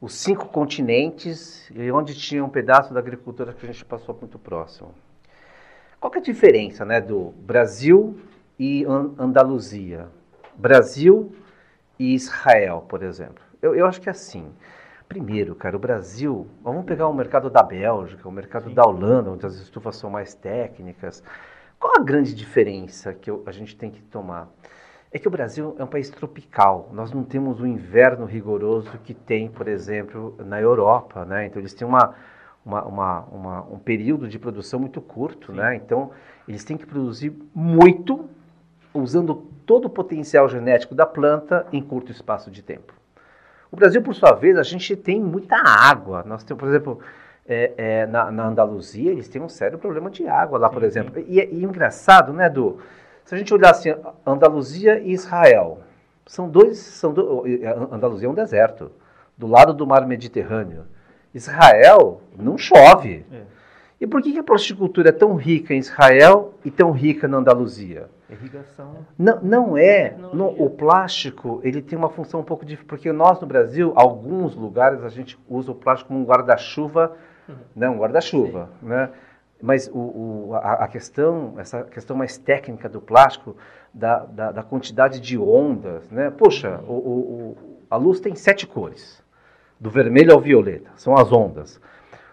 os 0.01 0.15
cinco 0.15 0.49
continentes 0.49 1.71
e 1.75 1.91
onde 1.91 2.15
tinha 2.15 2.45
um 2.45 2.49
pedaço 2.49 2.93
da 2.93 3.01
agricultura 3.01 3.53
que 3.53 3.65
a 3.65 3.73
gente 3.73 3.85
passou 3.85 4.17
muito 4.21 4.39
próximo. 4.39 4.95
Qual 5.99 6.13
é 6.15 6.19
a 6.19 6.23
diferença, 6.23 6.85
né, 6.85 7.01
do 7.01 7.31
Brasil 7.39 8.19
e 8.59 8.85
Andaluzia? 9.19 10.09
Brasil 10.55 11.35
e 11.99 12.15
Israel, 12.15 12.85
por 12.89 13.03
exemplo. 13.03 13.43
Eu, 13.61 13.75
eu 13.75 13.87
acho 13.87 14.01
que 14.01 14.09
é 14.09 14.13
assim. 14.13 14.53
Primeiro, 15.09 15.55
cara, 15.55 15.77
o 15.77 15.79
Brasil, 15.79 16.47
vamos 16.63 16.85
pegar 16.85 17.09
o 17.09 17.15
mercado 17.15 17.49
da 17.49 17.63
Bélgica, 17.63 18.29
o 18.29 18.33
mercado 18.33 18.69
Sim. 18.69 18.75
da 18.75 18.85
Holanda, 18.85 19.31
onde 19.31 19.47
as 19.47 19.55
estufas 19.55 19.97
são 19.97 20.11
mais 20.11 20.35
técnicas. 20.35 21.23
Qual 21.79 21.95
a 21.97 22.03
grande 22.03 22.35
diferença 22.35 23.15
que 23.15 23.31
eu, 23.31 23.43
a 23.47 23.53
gente 23.53 23.77
tem 23.77 23.91
que 23.91 24.03
tomar? 24.03 24.49
É 25.13 25.19
que 25.19 25.29
o 25.29 25.31
Brasil 25.31 25.77
é 25.79 25.85
um 25.85 25.87
país 25.87 26.11
tropical. 26.11 26.91
Nós 26.93 27.13
não 27.13 27.23
temos 27.23 27.61
o 27.61 27.67
inverno 27.67 28.27
rigoroso 28.27 28.99
que 29.05 29.15
tem, 29.15 29.49
por 29.49 29.69
exemplo, 29.69 30.35
na 30.39 30.61
Europa, 30.61 31.25
né? 31.25 31.47
Então 31.47 31.61
eles 31.61 31.73
têm 31.73 31.87
uma, 31.87 32.15
uma, 32.65 32.85
uma, 32.85 33.21
uma 33.33 33.63
um 33.63 33.79
período 33.79 34.29
de 34.29 34.39
produção 34.39 34.81
muito 34.81 35.01
curto, 35.01 35.53
Sim. 35.53 35.59
né? 35.59 35.77
Então 35.77 36.11
eles 36.47 36.65
têm 36.65 36.77
que 36.77 36.87
produzir 36.87 37.33
muito, 37.55 38.29
usando 38.93 39.35
todo 39.65 39.87
o 39.87 39.91
potencial 39.91 40.49
genético 40.49 40.95
da 40.95 41.07
planta 41.07 41.67
em 41.73 41.83
curto 41.83 42.13
espaço 42.13 42.51
de 42.51 42.63
tempo. 42.63 42.93
O 43.71 43.77
Brasil, 43.77 44.01
por 44.01 44.15
sua 44.15 44.33
vez, 44.33 44.57
a 44.57 44.63
gente 44.63 44.95
tem 44.97 45.21
muita 45.21 45.57
água. 45.57 46.23
Nós 46.25 46.45
temos, 46.45 46.61
por 46.61 46.69
exemplo, 46.69 47.01
é, 47.49 47.73
é, 47.77 48.07
na, 48.07 48.31
na, 48.31 48.47
Andaluzia, 48.49 49.11
eles 49.11 49.29
têm 49.29 49.43
um 49.43 49.49
sério 49.49 49.79
problema 49.79 50.11
de 50.11 50.27
água 50.27 50.59
lá, 50.59 50.69
sim, 50.69 50.75
por 50.75 50.83
exemplo. 50.83 51.21
E, 51.27 51.41
e, 51.41 51.65
engraçado, 51.65 52.33
né, 52.33 52.47
Edu? 52.47 52.79
Se 53.27 53.35
a 53.35 53.39
gente 53.39 53.53
olhar 53.53 53.73
assim, 53.73 53.93
Andaluzia 54.25 55.01
e 55.01 55.13
Israel, 55.13 55.81
são 56.25 56.49
dois, 56.49 56.79
são 56.79 57.13
do, 57.13 57.45
Andaluzia 57.91 58.29
é 58.29 58.31
um 58.31 58.35
deserto, 58.35 58.91
do 59.37 59.47
lado 59.47 59.75
do 59.75 59.87
mar 59.87 60.07
Mediterrâneo. 60.07 60.87
Israel 61.35 62.23
não 62.39 62.57
chove. 62.57 63.27
É. 63.31 63.43
E 64.01 64.07
por 64.07 64.23
que, 64.23 64.33
que 64.33 64.39
a 64.39 64.45
plasticultura 64.45 65.09
é 65.09 65.13
tão 65.13 65.35
rica 65.35 65.75
em 65.75 65.79
Israel 65.79 66.55
e 66.65 66.71
tão 66.71 66.93
rica 66.93 67.27
na 67.27 67.39
Andaluzia? 67.39 68.09
Irrigação. 68.31 68.99
Não, 69.19 69.41
não 69.43 69.77
é. 69.77 70.15
O 70.57 70.71
plástico 70.71 71.61
ele 71.65 71.83
tem 71.83 71.99
uma 71.99 72.09
função 72.09 72.41
um 72.41 72.45
pouco 72.45 72.65
diferente, 72.65 72.89
porque 72.89 73.13
nós 73.13 73.41
no 73.41 73.47
Brasil, 73.47 73.93
alguns 73.97 74.55
lugares 74.55 75.03
a 75.03 75.09
gente 75.09 75.39
usa 75.49 75.73
o 75.73 75.75
plástico 75.75 76.09
como 76.09 76.21
um 76.21 76.25
guarda-chuva 76.25 77.17
né, 77.75 77.89
um 77.89 77.99
guarda-chuva, 77.99 78.71
né? 78.83 79.11
Mas 79.61 79.89
o, 79.89 79.99
o, 79.99 80.55
a, 80.55 80.85
a, 80.85 80.89
questão, 80.89 81.55
essa 81.59 81.83
questão 81.85 82.17
mais 82.17 82.37
técnica 82.37 82.89
do 82.89 83.01
plástico, 83.01 83.57
da, 83.93 84.19
da, 84.27 84.53
da 84.53 84.63
quantidade 84.63 85.19
de 85.19 85.39
ondas, 85.39 86.11
né? 86.11 86.31
Poxa, 86.31 86.81
o, 86.87 86.93
o, 86.93 87.57
a 87.91 87.97
luz 87.97 88.21
tem 88.21 88.35
sete 88.35 88.67
cores, 88.67 89.23
do 89.81 89.91
vermelho 89.91 90.33
ao 90.33 90.41
violeta, 90.41 90.91
são 90.97 91.17
as 91.17 91.33
ondas. 91.33 91.81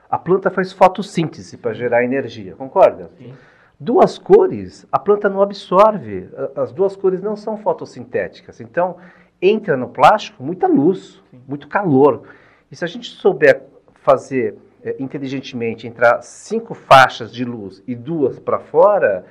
A 0.09 0.17
planta 0.17 0.49
faz 0.51 0.71
fotossíntese 0.71 1.57
para 1.57 1.73
gerar 1.73 2.03
energia, 2.03 2.55
concorda? 2.55 3.09
Sim. 3.17 3.33
Duas 3.79 4.17
cores, 4.17 4.85
a 4.91 4.99
planta 4.99 5.27
não 5.29 5.41
absorve, 5.41 6.29
as 6.55 6.71
duas 6.71 6.95
cores 6.95 7.21
não 7.21 7.35
são 7.35 7.57
fotossintéticas. 7.57 8.61
Então, 8.61 8.97
entra 9.41 9.75
no 9.75 9.89
plástico 9.89 10.43
muita 10.43 10.67
luz, 10.67 11.21
Sim. 11.31 11.41
muito 11.47 11.67
calor. 11.67 12.23
E 12.71 12.75
se 12.75 12.85
a 12.85 12.87
gente 12.87 13.09
souber 13.09 13.63
fazer 13.95 14.55
é, 14.83 14.95
inteligentemente 14.99 15.87
entrar 15.87 16.21
cinco 16.21 16.73
faixas 16.73 17.33
de 17.33 17.45
luz 17.45 17.81
e 17.87 17.95
duas 17.95 18.39
para 18.39 18.59
fora, 18.59 19.25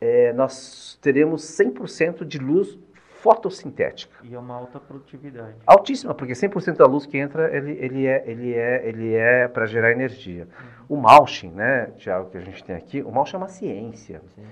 é, 0.00 0.32
nós 0.32 0.98
teremos 1.00 1.42
100% 1.42 2.24
de 2.24 2.38
luz 2.38 2.78
fotossintética. 3.20 4.16
E 4.24 4.34
é 4.34 4.38
uma 4.38 4.54
alta 4.54 4.80
produtividade. 4.80 5.56
Altíssima, 5.66 6.14
porque 6.14 6.32
100% 6.32 6.76
da 6.76 6.86
luz 6.86 7.04
que 7.04 7.18
entra, 7.18 7.54
ele, 7.54 7.72
ele 7.72 8.06
é, 8.06 8.24
ele 8.26 8.54
é, 8.54 8.88
ele 8.88 9.14
é 9.14 9.46
para 9.46 9.66
gerar 9.66 9.92
energia. 9.92 10.48
Uhum. 10.88 10.96
O 10.96 11.00
mulching, 11.00 11.50
né, 11.50 11.90
Tiago, 11.98 12.30
que 12.30 12.38
a 12.38 12.40
gente 12.40 12.64
tem 12.64 12.74
aqui, 12.74 13.02
o 13.02 13.10
mulching 13.10 13.36
é 13.36 13.38
uma 13.38 13.48
ciência. 13.48 14.22
Sim. 14.34 14.42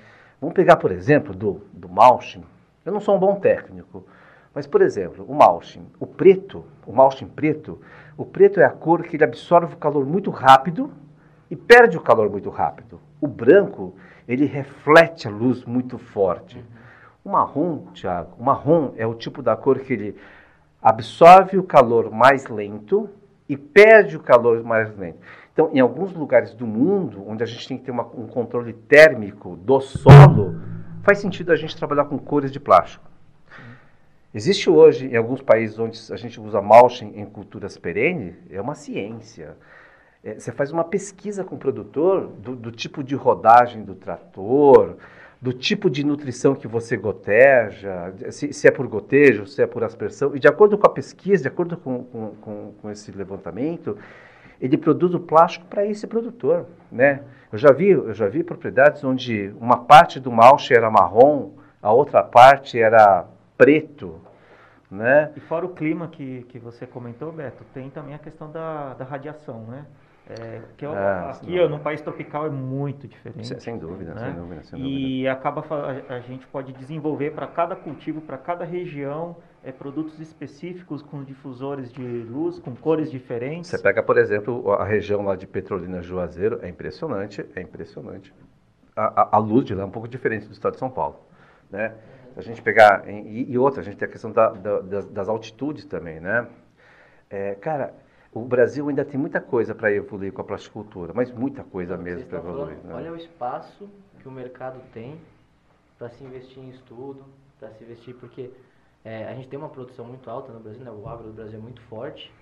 Vamos 0.41 0.55
pegar, 0.55 0.77
por 0.77 0.93
exemplo, 0.93 1.35
do, 1.35 1.63
do 1.73 1.89
mulching. 1.89 2.45
Eu 2.85 2.93
não 2.93 3.01
sou 3.01 3.17
um 3.17 3.19
bom 3.19 3.37
técnico, 3.37 4.07
mas, 4.55 4.67
por 4.67 4.83
exemplo, 4.83 5.25
o 5.27 5.35
mulching, 5.35 5.87
o 5.99 6.07
preto, 6.07 6.65
o 6.87 6.93
mulching 6.93 7.27
preto, 7.27 7.81
o 8.19 8.27
preto 8.27 8.59
é 8.59 8.65
a 8.65 8.71
cor 8.71 9.05
que 9.05 9.15
ele 9.15 9.23
absorve 9.23 9.75
o 9.75 9.79
calor 9.79 10.05
muito 10.05 10.29
rápido 10.29 10.91
e 11.49 11.55
perde 11.55 11.97
o 11.97 12.01
calor 12.01 12.29
muito 12.29 12.51
rápido. 12.51 13.01
O 13.21 13.29
branco, 13.29 13.95
ele 14.27 14.45
reflete 14.45 15.29
a 15.29 15.31
luz 15.31 15.65
muito 15.65 15.99
forte. 15.99 16.61
O 17.25 17.31
marrom, 17.31 17.87
Tiago, 17.93 18.35
o 18.37 18.43
marrom 18.43 18.93
é 18.97 19.07
o 19.07 19.15
tipo 19.15 19.41
da 19.41 19.55
cor 19.55 19.79
que 19.79 19.93
ele 19.93 20.17
absorve 20.83 21.59
o 21.59 21.63
calor 21.63 22.11
mais 22.11 22.49
lento 22.49 23.09
e 23.49 23.57
perde 23.57 24.17
o 24.17 24.21
calor 24.21 24.65
mais 24.65 24.93
lento. 24.99 25.21
Então, 25.53 25.71
em 25.73 25.79
alguns 25.79 26.13
lugares 26.13 26.53
do 26.55 26.67
mundo, 26.67 27.23
onde 27.25 27.45
a 27.45 27.47
gente 27.47 27.69
tem 27.69 27.79
que 27.79 27.85
ter 27.85 27.93
uma, 27.93 28.03
um 28.03 28.27
controle 28.27 28.73
térmico 28.73 29.57
do 29.57 29.81
solo, 29.81 30.61
faz 31.05 31.19
sentido 31.19 31.53
a 31.53 31.57
gente 31.57 31.77
trabalhar 31.77 32.07
com 32.07 32.19
cores 32.19 32.51
de 32.51 32.59
plástico. 32.59 33.08
Existe 34.35 34.69
hoje, 34.69 35.07
em 35.07 35.17
alguns 35.17 35.41
países 35.41 35.79
onde 35.79 35.99
a 36.13 36.17
gente 36.17 36.39
usa 36.39 36.61
mulching 36.61 37.13
em 37.17 37.25
culturas 37.25 37.79
perenes, 37.79 38.35
é 38.51 38.61
uma 38.61 38.75
ciência. 38.75 39.57
É, 40.23 40.35
você 40.35 40.53
faz 40.53 40.71
uma 40.71 40.85
pesquisa 40.85 41.43
com 41.43 41.55
o 41.55 41.59
produtor 41.59 42.27
do, 42.27 42.55
do, 42.55 42.71
tipo 42.71 43.03
de 43.03 43.15
rodagem 43.15 43.83
do 43.85 43.95
trator, 43.95 44.97
do 45.41 45.53
tipo 45.53 45.89
de 45.89 46.05
nutrição 46.05 46.55
que 46.55 46.69
você 46.69 46.95
goteja, 46.97 48.13
se, 48.31 48.53
se, 48.53 48.69
é 48.69 48.71
por 48.71 48.87
gotejo, 48.87 49.47
se 49.47 49.63
é 49.63 49.67
por 49.67 49.83
aspersão. 49.83 50.37
E 50.37 50.39
de 50.39 50.47
acordo 50.47 50.77
com 50.77 50.87
a 50.87 50.91
pesquisa, 50.91 51.45
de 51.45 51.49
acordo 51.49 51.79
com, 51.79 52.05
com, 52.05 52.31
com, 52.41 52.73
com 52.83 52.91
esse 52.91 53.11
levantamento, 53.13 53.97
ele 54.61 54.77
produz 54.77 55.15
o 55.15 55.21
plástico 55.21 55.65
para 55.67 55.87
esse 55.87 56.07
produtor. 56.07 56.67
Né? 56.93 57.23
Eu, 57.51 57.57
já 57.57 57.73
vi, 57.73 57.91
eu 57.91 58.13
já 58.13 58.29
vi 58.29 58.43
propriedades 58.43 59.03
onde 59.05 59.55
uma 59.59 59.79
parte 59.79 60.21
do 60.21 60.31
mulch 60.31 60.75
era 60.75 60.91
marrom, 60.91 61.53
a 61.81 61.91
outra 61.93 62.23
parte 62.23 62.79
era 62.79 63.25
preto, 63.59 64.21
né? 64.91 65.33
E 65.37 65.41
fora 65.41 65.67
o 65.67 65.71
clima 65.71 66.09
que, 66.09 66.45
que 66.45 66.59
você 66.59 66.87
comentou, 66.87 67.33
Beto, 67.33 67.65
tem 67.75 67.91
também 67.91 68.15
a 68.15 68.19
questão 68.19 68.51
da, 68.51 68.95
da 68.95 69.05
radiação, 69.05 69.65
né? 69.65 69.85
É, 70.31 70.61
que 70.77 70.85
é, 70.85 70.89
ah, 70.89 71.31
aqui 71.31 71.59
ó, 71.59 71.67
no 71.71 71.81
país 71.81 72.03
tropical 72.03 72.47
é 72.47 72.51
muito 72.51 73.09
diferente. 73.09 73.49
Sem, 73.49 73.59
sem 73.61 73.79
dúvida, 73.79 74.13
né? 74.13 74.27
sem 74.27 74.35
dúvida, 74.35 74.63
sem 74.63 74.79
dúvida. 74.79 74.99
E 75.01 75.27
acaba 75.27 75.65
a, 75.71 76.17
a 76.17 76.21
gente 76.21 76.47
pode 76.47 76.71
desenvolver 76.75 77.31
para 77.31 77.47
cada 77.47 77.75
cultivo, 77.75 78.21
para 78.21 78.37
cada 78.37 78.63
região, 78.63 79.37
é, 79.65 79.73
produtos 79.73 80.21
específicos 80.21 81.01
com 81.01 81.25
difusores 81.25 81.91
de 81.91 82.03
luz, 82.03 82.59
com 82.59 82.77
cores 82.77 83.11
diferentes. 83.11 83.71
Você 83.71 83.79
pega, 83.79 84.03
por 84.03 84.19
exemplo, 84.19 84.71
a 84.73 84.85
região 84.85 85.23
lá 85.23 85.35
de 85.35 85.47
Petrolina 85.47 86.03
Juazeiro, 86.03 86.59
é 86.63 86.69
impressionante, 86.69 87.47
é 87.57 87.63
impressionante. 87.63 88.33
A, 88.95 89.23
a, 89.23 89.37
a 89.37 89.39
luz 89.39 89.65
de 89.65 89.75
lá 89.75 89.85
é 89.85 89.87
um 89.87 89.91
pouco 89.91 90.09
diferente 90.09 90.47
do 90.47 90.53
estado 90.53 90.75
de 90.75 90.79
São 90.79 90.91
Paulo, 90.91 91.21
né? 91.71 91.95
A 92.39 92.43
gente 92.43 92.63
pegar, 92.63 93.09
e, 93.09 93.51
e, 93.51 93.59
outra, 93.59 93.81
a 93.81 93.85
gente 93.85 93.97
tem 93.97 94.07
a 94.07 94.11
questão 94.11 94.31
da, 94.31 94.51
da, 94.51 94.81
das, 94.81 95.07
das, 95.07 95.29
altitudes 95.29 95.85
também, 95.85 96.21
né? 96.21 96.47
É, 97.29 97.57
cara, 97.57 97.93
o 98.33 98.43
Brasil 98.43 98.89
ainda 98.89 99.05
tem 99.05 99.19
muita 99.19 99.41
coisa 99.41 99.75
para 99.75 99.93
evoluir 99.93 100.33
com 100.33 100.41
a 100.41 100.45
plasticultura, 100.45 101.13
mas 101.13 101.33
muita 101.33 101.65
coisa 101.65 101.97
Não, 101.97 102.05
mesmo 102.05 102.27
para 102.27 102.39
evoluir. 102.39 102.77
Falando, 102.77 102.85
né? 102.85 102.95
Olha 102.95 103.13
o 103.13 103.17
espaço 103.17 103.91
que 104.21 104.29
o 104.29 104.31
mercado 104.31 104.81
tem 104.93 105.21
para 105.99 106.11
se 106.11 106.23
investir 106.23 106.63
em 106.63 106.71
estudo, 106.71 107.25
para 107.59 107.71
se 107.71 107.83
investir, 107.83 108.15
porque 108.15 108.53
é, 109.05 109.25
a 109.25 109.35
gente 109.35 109.49
tem 109.49 109.59
uma 109.59 109.69
produção 109.69 110.05
muito 110.05 110.31
alta 110.31 110.53
no 110.53 110.61
Brasil, 110.61 110.85
né? 110.85 110.93
o 110.93 111.09
agro 111.09 111.27
do 111.27 111.33
Brasil 111.33 111.59
é 111.59 111.63
muito 111.63 111.83
forte, 111.83 112.33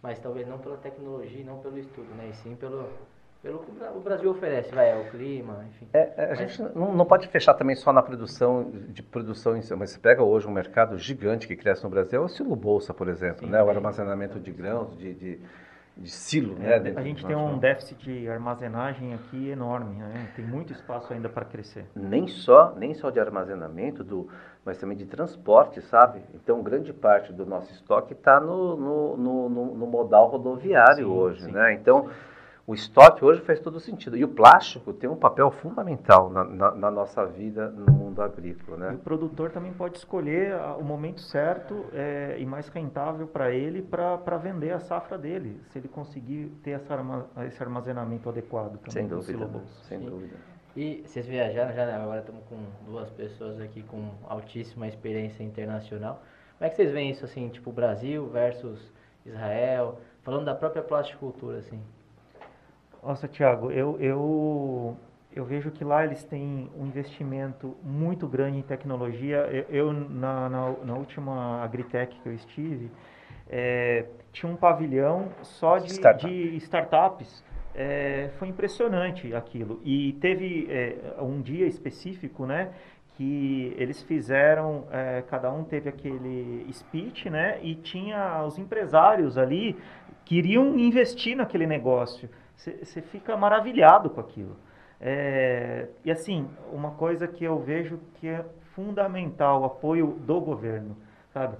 mas 0.00 0.20
talvez 0.20 0.46
não 0.46 0.60
pela 0.60 0.76
tecnologia, 0.76 1.44
não 1.44 1.58
pelo 1.58 1.76
estudo, 1.76 2.08
né? 2.14 2.28
e 2.30 2.34
sim 2.36 2.54
pelo, 2.54 2.88
pelo 3.42 3.60
que 3.60 3.70
o 3.70 4.00
Brasil 4.00 4.30
oferece, 4.30 4.74
vai, 4.74 4.90
é 4.90 4.96
o 4.96 5.10
clima, 5.10 5.64
enfim. 5.70 5.88
É, 5.94 6.12
é 6.16 6.24
a 6.32 6.34
gente 6.34 6.60
não, 6.74 6.94
não, 6.94 7.06
pode 7.06 7.26
fechar 7.28 7.54
também 7.54 7.74
só 7.74 7.90
na 7.92 8.02
produção 8.02 8.70
de 8.70 9.02
produção 9.02 9.56
em 9.56 9.62
si, 9.62 9.74
mas 9.74 9.90
você 9.90 9.98
pega 9.98 10.22
hoje 10.22 10.46
um 10.46 10.50
mercado 10.50 10.98
gigante 10.98 11.46
que 11.46 11.56
cresce 11.56 11.82
no 11.82 11.88
Brasil, 11.88 12.20
é 12.20 12.22
o 12.22 12.26
estilo 12.26 12.54
bolsa, 12.54 12.92
por 12.92 13.08
exemplo, 13.08 13.46
Sim, 13.46 13.52
né? 13.52 13.62
o 13.62 13.70
armazenamento 13.70 14.38
de 14.38 14.50
grãos, 14.50 14.94
de, 14.98 15.14
de, 15.14 15.40
de 15.96 16.10
silo, 16.10 16.54
é, 16.62 16.78
né? 16.78 16.92
A 16.94 17.02
gente 17.02 17.24
tem 17.24 17.34
um 17.34 17.56
déficit 17.56 17.96
de 18.04 18.28
armazenagem 18.28 19.14
aqui 19.14 19.48
enorme, 19.48 19.94
né? 19.96 20.28
Tem 20.36 20.44
muito 20.44 20.74
espaço 20.74 21.10
ainda 21.10 21.30
para 21.30 21.46
crescer. 21.46 21.86
Nem 21.96 22.28
só, 22.28 22.74
nem 22.76 22.92
só 22.92 23.08
de 23.08 23.20
armazenamento, 23.20 24.04
do, 24.04 24.28
mas 24.66 24.76
também 24.76 24.98
de 24.98 25.06
transporte, 25.06 25.80
sabe? 25.80 26.20
Então, 26.34 26.62
grande 26.62 26.92
parte 26.92 27.32
do 27.32 27.46
nosso 27.46 27.72
estoque 27.72 28.12
está 28.12 28.38
no, 28.38 28.76
no, 28.76 29.16
no, 29.16 29.48
no, 29.48 29.86
modal 29.86 30.28
rodoviário 30.28 31.06
sim, 31.06 31.10
hoje, 31.10 31.44
sim, 31.44 31.52
né? 31.52 31.72
Então, 31.72 32.02
sim 32.02 32.29
o 32.70 32.74
estoque 32.74 33.24
hoje 33.24 33.40
faz 33.40 33.58
todo 33.58 33.80
sentido. 33.80 34.16
E 34.16 34.22
o 34.22 34.28
plástico 34.28 34.92
tem 34.92 35.10
um 35.10 35.16
papel 35.16 35.50
fundamental 35.50 36.30
na, 36.30 36.44
na, 36.44 36.70
na 36.70 36.88
nossa 36.88 37.26
vida 37.26 37.68
no 37.68 37.92
mundo 37.92 38.22
agrícola. 38.22 38.76
Né? 38.76 38.92
E 38.92 38.94
o 38.94 38.98
produtor 38.98 39.50
também 39.50 39.72
pode 39.72 39.98
escolher 39.98 40.54
o 40.78 40.84
momento 40.84 41.20
certo 41.20 41.86
é, 41.92 42.36
e 42.38 42.46
mais 42.46 42.68
rentável 42.68 43.26
para 43.26 43.50
ele 43.50 43.82
para 43.82 44.36
vender 44.36 44.70
a 44.70 44.78
safra 44.78 45.18
dele, 45.18 45.60
se 45.72 45.80
ele 45.80 45.88
conseguir 45.88 46.46
ter 46.62 46.70
essa 46.70 46.94
arma, 46.94 47.26
esse 47.44 47.60
armazenamento 47.60 48.28
adequado. 48.28 48.78
Também 48.78 48.90
sem 48.92 49.08
dúvida, 49.08 49.48
sem 49.88 49.98
dúvida. 49.98 50.36
E 50.76 51.02
vocês 51.04 51.26
viajaram, 51.26 51.74
já 51.74 52.00
agora 52.00 52.20
estamos 52.20 52.44
com 52.44 52.56
duas 52.86 53.10
pessoas 53.10 53.60
aqui 53.60 53.82
com 53.82 54.12
altíssima 54.28 54.86
experiência 54.86 55.42
internacional. 55.42 56.22
Como 56.56 56.68
é 56.68 56.70
que 56.70 56.76
vocês 56.76 56.92
veem 56.92 57.10
isso 57.10 57.24
assim, 57.24 57.48
tipo 57.48 57.72
Brasil 57.72 58.28
versus 58.28 58.92
Israel, 59.26 59.98
falando 60.22 60.44
da 60.44 60.54
própria 60.54 60.84
plasticultura 60.84 61.58
assim? 61.58 61.80
Nossa, 63.02 63.26
Tiago, 63.26 63.70
eu, 63.70 63.96
eu, 63.98 64.96
eu 65.34 65.44
vejo 65.44 65.70
que 65.70 65.82
lá 65.82 66.04
eles 66.04 66.22
têm 66.24 66.70
um 66.76 66.86
investimento 66.86 67.76
muito 67.82 68.28
grande 68.28 68.58
em 68.58 68.62
tecnologia. 68.62 69.38
Eu, 69.50 69.64
eu 69.70 69.92
na, 69.92 70.48
na, 70.50 70.70
na, 70.84 70.94
última 70.94 71.62
Agritech 71.62 72.20
que 72.20 72.28
eu 72.28 72.34
estive, 72.34 72.90
é, 73.48 74.04
tinha 74.32 74.52
um 74.52 74.56
pavilhão 74.56 75.28
só 75.42 75.78
de, 75.78 75.92
Startup. 75.92 76.28
de 76.28 76.56
startups. 76.56 77.44
É, 77.74 78.30
foi 78.38 78.48
impressionante 78.48 79.32
aquilo. 79.34 79.80
E 79.84 80.12
teve 80.14 80.66
é, 80.68 81.14
um 81.20 81.40
dia 81.40 81.66
específico, 81.66 82.44
né? 82.44 82.72
que 83.16 83.74
eles 83.76 84.02
fizeram, 84.02 84.86
é, 84.90 85.22
cada 85.28 85.52
um 85.52 85.62
teve 85.62 85.90
aquele 85.90 86.66
speech, 86.72 87.28
né? 87.28 87.58
E 87.62 87.74
tinha 87.74 88.42
os 88.44 88.56
empresários 88.56 89.36
ali 89.36 89.76
que 90.24 90.36
iriam 90.36 90.78
investir 90.78 91.36
naquele 91.36 91.66
negócio. 91.66 92.30
Você 92.60 93.00
fica 93.00 93.36
maravilhado 93.36 94.10
com 94.10 94.20
aquilo. 94.20 94.56
É, 95.00 95.88
e 96.04 96.10
assim, 96.10 96.46
uma 96.70 96.90
coisa 96.90 97.26
que 97.26 97.42
eu 97.42 97.58
vejo 97.58 97.98
que 98.16 98.28
é 98.28 98.44
fundamental, 98.74 99.62
o 99.62 99.64
apoio 99.64 100.08
do 100.26 100.40
governo, 100.40 100.94
sabe? 101.32 101.56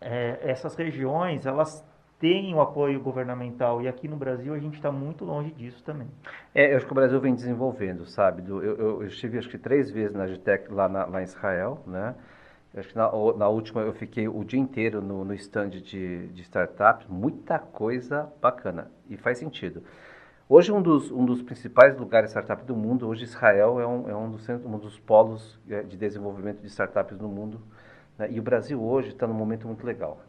É, 0.00 0.38
essas 0.42 0.74
regiões, 0.74 1.46
elas 1.46 1.86
têm 2.18 2.52
o 2.54 2.60
apoio 2.60 3.00
governamental 3.00 3.80
e 3.80 3.86
aqui 3.86 4.08
no 4.08 4.16
Brasil 4.16 4.54
a 4.54 4.58
gente 4.58 4.74
está 4.74 4.90
muito 4.90 5.24
longe 5.24 5.52
disso 5.52 5.82
também. 5.84 6.08
É, 6.54 6.72
eu 6.72 6.76
acho 6.76 6.86
que 6.86 6.92
o 6.92 6.94
Brasil 6.94 7.20
vem 7.20 7.34
desenvolvendo, 7.34 8.04
sabe? 8.06 8.42
Do, 8.42 8.62
eu, 8.62 8.76
eu, 8.76 9.06
estive 9.06 9.38
acho 9.38 9.48
que 9.48 9.58
três 9.58 9.90
vezes 9.90 10.14
na 10.14 10.24
Agitec 10.24 10.72
lá, 10.72 10.88
na, 10.88 11.06
lá 11.06 11.20
em 11.20 11.24
Israel, 11.24 11.80
né? 11.86 12.14
Acho 12.76 12.88
que 12.88 12.96
na, 12.96 13.08
na, 13.36 13.48
última 13.48 13.82
eu 13.82 13.92
fiquei 13.92 14.26
o 14.26 14.42
dia 14.42 14.58
inteiro 14.58 15.00
no, 15.00 15.24
no 15.24 15.32
stand 15.34 15.70
de, 15.70 16.26
de 16.26 16.42
startups, 16.42 17.06
muita 17.06 17.56
coisa 17.56 18.28
bacana 18.42 18.90
e 19.08 19.16
faz 19.16 19.38
sentido. 19.38 19.84
Hoje, 20.46 20.70
um 20.70 20.82
dos, 20.82 21.10
um 21.10 21.24
dos 21.24 21.40
principais 21.40 21.96
lugares 21.96 22.30
startup 22.30 22.62
do 22.64 22.76
mundo, 22.76 23.08
hoje 23.08 23.24
Israel 23.24 23.80
é 23.80 23.86
um, 23.86 24.10
é 24.10 24.14
um, 24.14 24.30
dos, 24.30 24.46
um 24.48 24.78
dos 24.78 24.98
polos 24.98 25.58
é, 25.70 25.82
de 25.82 25.96
desenvolvimento 25.96 26.60
de 26.60 26.66
startups 26.66 27.18
no 27.18 27.28
mundo. 27.28 27.62
Né? 28.18 28.30
E 28.30 28.38
o 28.38 28.42
Brasil 28.42 28.82
hoje 28.82 29.08
está 29.08 29.26
num 29.26 29.32
momento 29.32 29.66
muito 29.66 29.86
legal. 29.86 30.20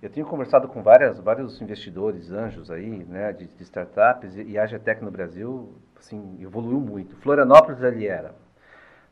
Eu 0.00 0.08
tenho 0.10 0.24
conversado 0.26 0.68
com 0.68 0.80
várias, 0.80 1.18
vários 1.18 1.60
investidores, 1.60 2.30
anjos 2.30 2.70
aí, 2.70 3.04
né, 3.04 3.32
de, 3.32 3.48
de 3.48 3.62
startups, 3.64 4.36
e, 4.36 4.42
e 4.42 4.56
a 4.58 4.62
AGTEC 4.62 5.02
no 5.02 5.10
Brasil, 5.10 5.74
assim, 5.98 6.38
evoluiu 6.40 6.78
muito. 6.78 7.16
Florianópolis 7.16 7.82
ali 7.82 8.06
era. 8.06 8.36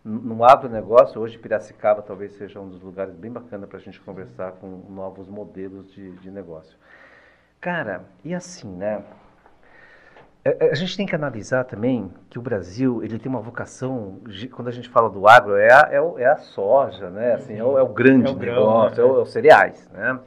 No 0.04 0.44
agronegócio, 0.44 1.20
hoje 1.20 1.36
Piracicaba 1.36 2.02
talvez 2.02 2.34
seja 2.34 2.60
um 2.60 2.68
dos 2.68 2.80
lugares 2.80 3.16
bem 3.16 3.32
bacana 3.32 3.66
para 3.66 3.78
a 3.78 3.80
gente 3.80 4.00
conversar 4.00 4.52
com 4.52 4.68
novos 4.88 5.26
modelos 5.26 5.92
de, 5.92 6.12
de 6.12 6.30
negócio. 6.30 6.78
Cara, 7.60 8.04
e 8.24 8.32
assim, 8.32 8.70
né? 8.70 9.02
É, 10.46 10.66
é, 10.66 10.70
a 10.70 10.74
gente 10.76 10.96
tem 10.96 11.04
que 11.04 11.14
analisar 11.14 11.64
também 11.64 12.08
que 12.30 12.38
o 12.38 12.42
Brasil 12.42 13.02
ele 13.02 13.18
tem 13.18 13.28
uma 13.28 13.40
vocação, 13.40 14.20
quando 14.52 14.68
a 14.68 14.70
gente 14.70 14.88
fala 14.88 15.10
do 15.10 15.26
agro, 15.26 15.56
é 15.56 15.72
a, 15.72 15.88
é, 15.90 16.22
é 16.22 16.26
a 16.26 16.36
soja, 16.36 17.10
né? 17.10 17.34
Assim, 17.34 17.58
é, 17.58 17.64
o, 17.64 17.76
é 17.76 17.82
o 17.82 17.88
grande 17.88 18.28
é 18.28 18.30
o 18.30 18.36
negócio, 18.38 18.94
grão, 18.94 19.08
né? 19.08 19.18
é, 19.18 19.22
o, 19.22 19.26
cereais. 19.26 19.90
Né? 19.92 20.20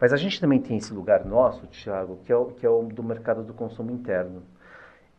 Mas 0.00 0.10
a 0.10 0.16
gente 0.16 0.40
também 0.40 0.58
tem 0.58 0.78
esse 0.78 0.94
lugar 0.94 1.26
nosso, 1.26 1.66
Tiago, 1.66 2.18
que, 2.24 2.32
é 2.32 2.36
o, 2.36 2.46
que 2.46 2.64
é 2.64 2.70
o 2.70 2.84
do 2.84 3.02
mercado 3.02 3.42
do 3.42 3.52
consumo 3.52 3.90
interno. 3.90 4.42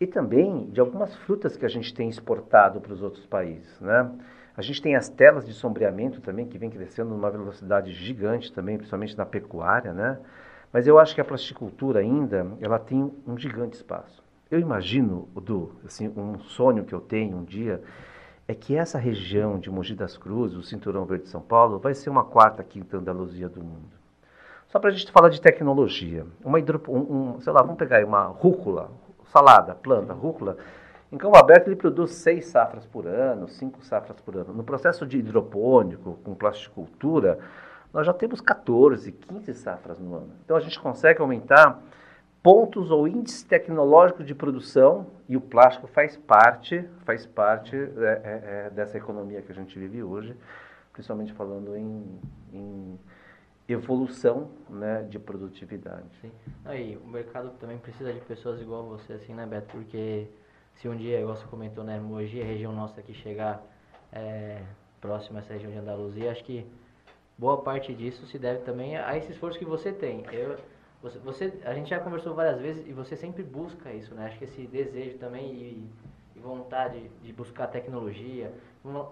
E 0.01 0.07
também 0.07 0.65
de 0.71 0.79
algumas 0.79 1.15
frutas 1.15 1.55
que 1.55 1.63
a 1.63 1.69
gente 1.69 1.93
tem 1.93 2.09
exportado 2.09 2.81
para 2.81 2.91
os 2.91 3.03
outros 3.03 3.27
países. 3.27 3.79
Né? 3.79 4.09
A 4.57 4.63
gente 4.63 4.81
tem 4.81 4.95
as 4.95 5.09
telas 5.09 5.45
de 5.45 5.53
sombreamento 5.53 6.21
também, 6.21 6.47
que 6.47 6.57
vem 6.57 6.71
crescendo 6.71 7.11
numa 7.11 7.29
velocidade 7.29 7.91
gigante 7.91 8.51
também, 8.51 8.77
principalmente 8.77 9.15
na 9.15 9.27
pecuária. 9.27 9.93
Né? 9.93 10.17
Mas 10.71 10.87
eu 10.87 10.97
acho 10.97 11.13
que 11.13 11.21
a 11.21 11.25
plasticultura 11.25 11.99
ainda 11.99 12.47
ela 12.59 12.79
tem 12.79 13.13
um 13.27 13.37
gigante 13.37 13.75
espaço. 13.75 14.22
Eu 14.53 14.59
imagino, 14.59 15.27
Du, 15.33 15.71
assim, 15.83 16.13
um 16.15 16.37
sonho 16.37 16.85
que 16.85 16.93
eu 16.93 17.01
tenho 17.01 17.37
um 17.37 17.43
dia 17.43 17.81
é 18.47 18.53
que 18.53 18.75
essa 18.75 18.99
região 18.99 19.57
de 19.57 19.71
Mogi 19.71 19.95
das 19.95 20.15
Cruzes, 20.15 20.55
o 20.55 20.61
Cinturão 20.61 21.05
Verde 21.05 21.23
de 21.23 21.31
São 21.31 21.41
Paulo, 21.41 21.79
vai 21.79 21.95
ser 21.95 22.11
uma 22.11 22.23
quarta, 22.23 22.63
quinta 22.63 22.97
Andaluzia 22.97 23.49
do 23.49 23.63
mundo. 23.63 23.89
Só 24.67 24.77
para 24.77 24.91
a 24.91 24.93
gente 24.93 25.11
falar 25.11 25.29
de 25.29 25.41
tecnologia, 25.41 26.27
uma 26.45 26.59
hidro, 26.59 26.79
um, 26.87 26.99
um, 26.99 27.41
sei 27.41 27.51
lá, 27.51 27.63
vamos 27.63 27.77
pegar 27.77 27.97
aí 27.97 28.03
uma 28.03 28.25
rúcula, 28.25 28.91
salada, 29.31 29.73
planta, 29.73 30.13
rúcula. 30.13 30.55
Em 31.11 31.17
campo 31.17 31.35
aberto 31.35 31.67
ele 31.67 31.75
produz 31.75 32.11
seis 32.11 32.45
safras 32.45 32.85
por 32.85 33.07
ano, 33.07 33.49
cinco 33.49 33.83
safras 33.83 34.19
por 34.19 34.37
ano. 34.37 34.53
No 34.53 34.63
processo 34.63 35.03
de 35.03 35.17
hidropônico, 35.17 36.19
com 36.23 36.35
plasticultura, 36.35 37.39
nós 37.91 38.05
já 38.05 38.13
temos 38.13 38.39
14, 38.39 39.13
15 39.13 39.51
safras 39.55 39.97
no 39.97 40.13
ano. 40.13 40.29
Então 40.45 40.55
a 40.55 40.59
gente 40.59 40.79
consegue 40.79 41.21
aumentar 41.21 41.81
pontos 42.43 42.91
ou 42.91 43.07
índices 43.07 43.41
tecnológicos 43.41 44.27
de 44.27 44.35
produção 44.35 45.07
e 45.29 45.37
o 45.37 45.41
plástico 45.41 45.87
faz 45.87 46.17
parte, 46.17 46.85
faz 47.05 47.25
parte 47.25 47.73
é, 47.73 47.79
é, 47.79 48.65
é, 48.65 48.69
dessa 48.69 48.97
economia 48.97 49.41
que 49.41 49.51
a 49.53 49.55
gente 49.55 49.79
vive 49.79 50.03
hoje, 50.03 50.35
principalmente 50.91 51.31
falando 51.31 51.73
em, 51.75 52.19
em 52.51 52.99
evolução 53.67 54.49
né, 54.69 55.03
de 55.03 55.17
produtividade. 55.17 56.03
Sim. 56.21 56.31
Aí, 56.65 56.97
o 56.97 57.07
mercado 57.07 57.51
também 57.61 57.77
precisa 57.77 58.11
de 58.11 58.19
pessoas 58.19 58.59
igual 58.59 58.83
você, 58.83 59.13
assim, 59.13 59.33
né, 59.33 59.45
Beto? 59.45 59.67
Porque 59.71 60.27
se 60.75 60.89
um 60.89 60.97
dia, 60.97 61.21
igual 61.21 61.37
você 61.37 61.47
comentou, 61.47 61.85
né, 61.85 61.97
Mogi, 61.97 62.41
a 62.41 62.45
região 62.45 62.73
nossa 62.73 62.99
aqui 62.99 63.13
chegar 63.13 63.63
é, 64.11 64.61
próximo 64.99 65.37
a 65.37 65.41
essa 65.41 65.53
região 65.53 65.71
de 65.71 65.77
Andaluzia, 65.77 66.29
acho 66.29 66.43
que 66.43 66.67
boa 67.37 67.61
parte 67.61 67.93
disso 67.93 68.25
se 68.25 68.37
deve 68.37 68.59
também 68.63 68.97
a 68.97 69.17
esse 69.17 69.31
esforço 69.31 69.57
que 69.57 69.65
você 69.65 69.93
tem. 69.93 70.25
Eu, 70.33 70.57
você, 71.03 71.19
você, 71.19 71.53
a 71.65 71.73
gente 71.73 71.89
já 71.89 71.99
conversou 71.99 72.33
várias 72.33 72.61
vezes 72.61 72.87
e 72.87 72.93
você 72.93 73.17
sempre 73.17 73.43
busca 73.43 73.91
isso, 73.91 74.15
né? 74.15 74.27
Acho 74.27 74.37
que 74.37 74.45
esse 74.45 74.65
desejo 74.65 75.17
também 75.17 75.51
e, 75.51 75.89
e 76.33 76.39
vontade 76.39 77.11
de 77.21 77.33
buscar 77.33 77.67
tecnologia. 77.67 78.53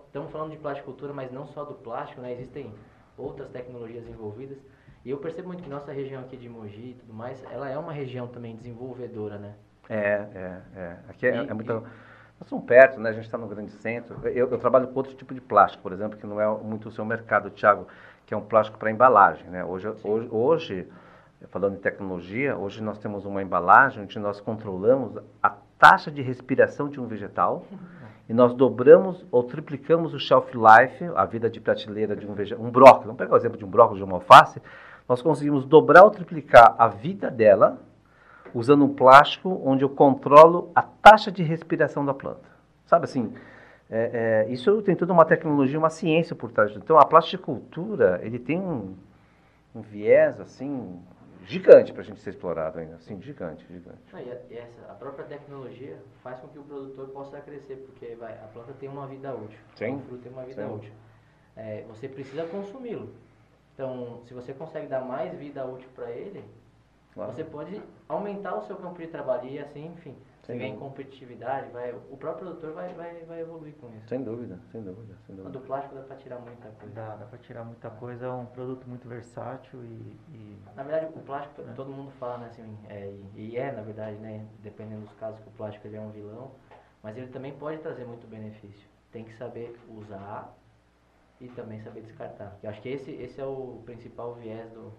Estamos 0.07 0.31
falando 0.31 0.51
de 0.51 0.57
plasticultura, 0.57 1.13
mas 1.13 1.31
não 1.33 1.45
só 1.47 1.65
do 1.65 1.73
plástico, 1.73 2.21
né? 2.21 2.31
Existem 2.31 2.73
outras 3.17 3.49
tecnologias 3.49 4.07
envolvidas. 4.07 4.57
E 5.03 5.09
eu 5.09 5.17
percebo 5.17 5.49
muito 5.49 5.63
que 5.63 5.69
nossa 5.69 5.91
região 5.91 6.21
aqui 6.21 6.37
de 6.37 6.47
Mogi 6.47 6.91
e 6.91 6.97
tudo 6.97 7.13
mais, 7.13 7.43
ela 7.51 7.69
é 7.69 7.77
uma 7.77 7.91
região 7.91 8.25
também 8.25 8.55
desenvolvedora, 8.55 9.37
né? 9.37 9.53
É, 9.89 10.27
é, 10.33 10.61
é. 10.75 10.97
Aqui 11.09 11.27
é, 11.27 11.43
e, 11.43 11.49
é 11.49 11.53
muito... 11.53 11.73
Nós 11.73 12.47
somos 12.47 12.65
perto, 12.65 13.01
né? 13.01 13.09
A 13.09 13.13
gente 13.13 13.25
está 13.25 13.37
no 13.37 13.47
grande 13.47 13.71
centro. 13.71 14.17
Eu, 14.29 14.49
eu, 14.49 14.57
trabalho 14.57 14.87
com 14.87 14.95
outro 14.95 15.13
tipo 15.13 15.33
de 15.33 15.41
plástico, 15.41 15.83
por 15.83 15.91
exemplo, 15.91 16.17
que 16.17 16.25
não 16.25 16.39
é 16.39 16.47
muito 16.63 16.87
o 16.87 16.91
seu 16.91 17.03
mercado, 17.03 17.49
Thiago, 17.49 17.85
que 18.25 18.33
é 18.33 18.37
um 18.37 18.41
plástico 18.41 18.79
para 18.79 18.89
embalagem, 18.89 19.47
né? 19.49 19.65
Hoje, 19.65 19.89
hoje, 20.03 20.27
hoje 20.31 20.87
falando 21.49 21.75
em 21.75 21.79
tecnologia, 21.79 22.55
hoje 22.55 22.81
nós 22.81 22.99
temos 22.99 23.25
uma 23.25 23.41
embalagem 23.41 24.03
onde 24.03 24.19
nós 24.19 24.39
controlamos 24.39 25.17
a 25.41 25.49
taxa 25.79 26.11
de 26.11 26.21
respiração 26.21 26.87
de 26.87 26.99
um 26.99 27.07
vegetal 27.07 27.65
e 28.29 28.33
nós 28.33 28.53
dobramos 28.53 29.25
ou 29.31 29.43
triplicamos 29.43 30.13
o 30.13 30.19
shelf 30.19 30.53
life, 30.53 31.03
a 31.15 31.25
vida 31.25 31.49
de 31.49 31.59
prateleira 31.59 32.15
de 32.15 32.27
um 32.27 32.33
vegetal, 32.33 32.63
um 32.63 32.69
brócolis, 32.69 33.05
vamos 33.05 33.17
pegar 33.17 33.33
o 33.33 33.37
exemplo 33.37 33.57
de 33.57 33.65
um 33.65 33.69
brócolis 33.69 33.97
de 33.97 34.03
uma 34.03 34.17
alface, 34.17 34.61
nós 35.09 35.21
conseguimos 35.21 35.65
dobrar 35.65 36.03
ou 36.03 36.11
triplicar 36.11 36.75
a 36.77 36.87
vida 36.87 37.31
dela 37.31 37.79
usando 38.53 38.85
um 38.85 38.93
plástico 38.93 39.61
onde 39.65 39.83
eu 39.83 39.89
controlo 39.89 40.71
a 40.75 40.81
taxa 40.81 41.31
de 41.31 41.41
respiração 41.41 42.05
da 42.05 42.13
planta. 42.13 42.49
Sabe 42.85 43.05
assim, 43.05 43.33
é, 43.89 44.45
é, 44.47 44.51
isso 44.51 44.81
tem 44.83 44.95
toda 44.95 45.11
uma 45.11 45.25
tecnologia, 45.25 45.79
uma 45.79 45.89
ciência 45.89 46.35
por 46.35 46.51
trás. 46.51 46.75
Então 46.75 46.99
a 46.99 47.05
plasticultura, 47.05 48.19
ele 48.23 48.37
tem 48.37 48.59
um, 48.59 48.93
um 49.73 49.81
viés 49.81 50.39
assim 50.39 50.99
gigante 51.43 51.91
para 51.91 52.01
a 52.01 52.05
gente 52.05 52.19
ser 52.19 52.31
explorado 52.31 52.79
ainda, 52.79 52.95
assim, 52.95 53.21
gigante, 53.21 53.65
gigante. 53.67 54.15
A, 54.15 54.21
e 54.21 54.57
essa, 54.57 54.81
a 54.89 54.93
própria 54.93 55.25
tecnologia 55.25 55.97
faz 56.23 56.39
com 56.39 56.47
que 56.47 56.59
o 56.59 56.63
produtor 56.63 57.09
possa 57.09 57.39
crescer, 57.41 57.77
porque 57.77 58.15
vai, 58.15 58.33
a 58.33 58.47
planta 58.53 58.73
tem 58.73 58.89
uma 58.89 59.07
vida 59.07 59.33
útil, 59.33 59.59
Sim. 59.75 59.95
o 59.95 59.99
fruto 60.01 60.23
tem 60.23 60.31
uma 60.31 60.43
vida 60.43 60.65
Sim. 60.65 60.73
útil. 60.73 60.93
É, 61.55 61.83
você 61.87 62.07
precisa 62.07 62.45
consumi-lo. 62.45 63.13
Então, 63.73 64.21
se 64.25 64.33
você 64.33 64.53
consegue 64.53 64.87
dar 64.87 65.01
mais 65.01 65.33
vida 65.37 65.65
útil 65.65 65.89
para 65.95 66.11
ele, 66.11 66.43
Claro. 67.13 67.33
Você 67.33 67.43
pode 67.43 67.81
aumentar 68.07 68.55
o 68.55 68.61
seu 68.63 68.75
campo 68.77 68.99
de 68.99 69.07
trabalho 69.07 69.47
e 69.49 69.59
assim, 69.59 69.87
enfim, 69.87 70.15
você 70.41 70.57
ganha 70.57 70.73
em 70.73 70.77
competitividade, 70.77 71.69
vai, 71.71 71.93
o 71.93 72.17
próprio 72.17 72.47
produtor 72.47 72.73
vai, 72.73 72.91
vai, 72.93 73.23
vai 73.25 73.41
evoluir 73.41 73.75
com 73.75 73.87
isso. 73.95 74.07
Sem 74.07 74.23
dúvida, 74.23 74.59
sem 74.71 74.81
dúvida, 74.81 75.15
sem 75.27 75.35
dúvida. 75.35 75.51
Do 75.51 75.63
plástico 75.65 75.93
dá 75.95 76.01
para 76.01 76.15
tirar 76.15 76.39
muita 76.39 76.67
coisa. 76.69 76.95
Dá, 76.95 77.15
dá 77.15 77.25
para 77.25 77.37
tirar 77.37 77.63
muita 77.63 77.89
coisa, 77.91 78.25
é 78.25 78.31
um 78.31 78.45
produto 78.47 78.89
muito 78.89 79.07
versátil 79.07 79.83
e... 79.83 80.17
e... 80.33 80.57
Na 80.75 80.81
verdade, 80.81 81.13
o 81.15 81.19
plástico, 81.19 81.61
é. 81.61 81.73
todo 81.73 81.91
mundo 81.91 82.11
fala, 82.19 82.39
né, 82.39 82.47
assim, 82.47 82.77
é, 82.89 83.13
e 83.35 83.55
é, 83.55 83.71
na 83.71 83.83
verdade, 83.83 84.17
né, 84.17 84.43
dependendo 84.63 85.01
dos 85.01 85.13
casos 85.13 85.39
que 85.41 85.47
o 85.47 85.51
plástico 85.51 85.87
ele 85.87 85.97
é 85.97 86.01
um 86.01 86.09
vilão, 86.09 86.51
mas 87.03 87.15
ele 87.15 87.27
também 87.27 87.53
pode 87.53 87.77
trazer 87.79 88.05
muito 88.05 88.25
benefício. 88.27 88.89
Tem 89.11 89.23
que 89.23 89.33
saber 89.37 89.79
usar 89.89 90.55
e 91.39 91.47
também 91.49 91.79
saber 91.81 92.01
descartar. 92.01 92.57
Eu 92.63 92.69
acho 92.69 92.81
que 92.81 92.89
esse, 92.89 93.11
esse 93.11 93.39
é 93.39 93.45
o 93.45 93.81
principal 93.85 94.33
viés 94.35 94.71
do, 94.71 94.91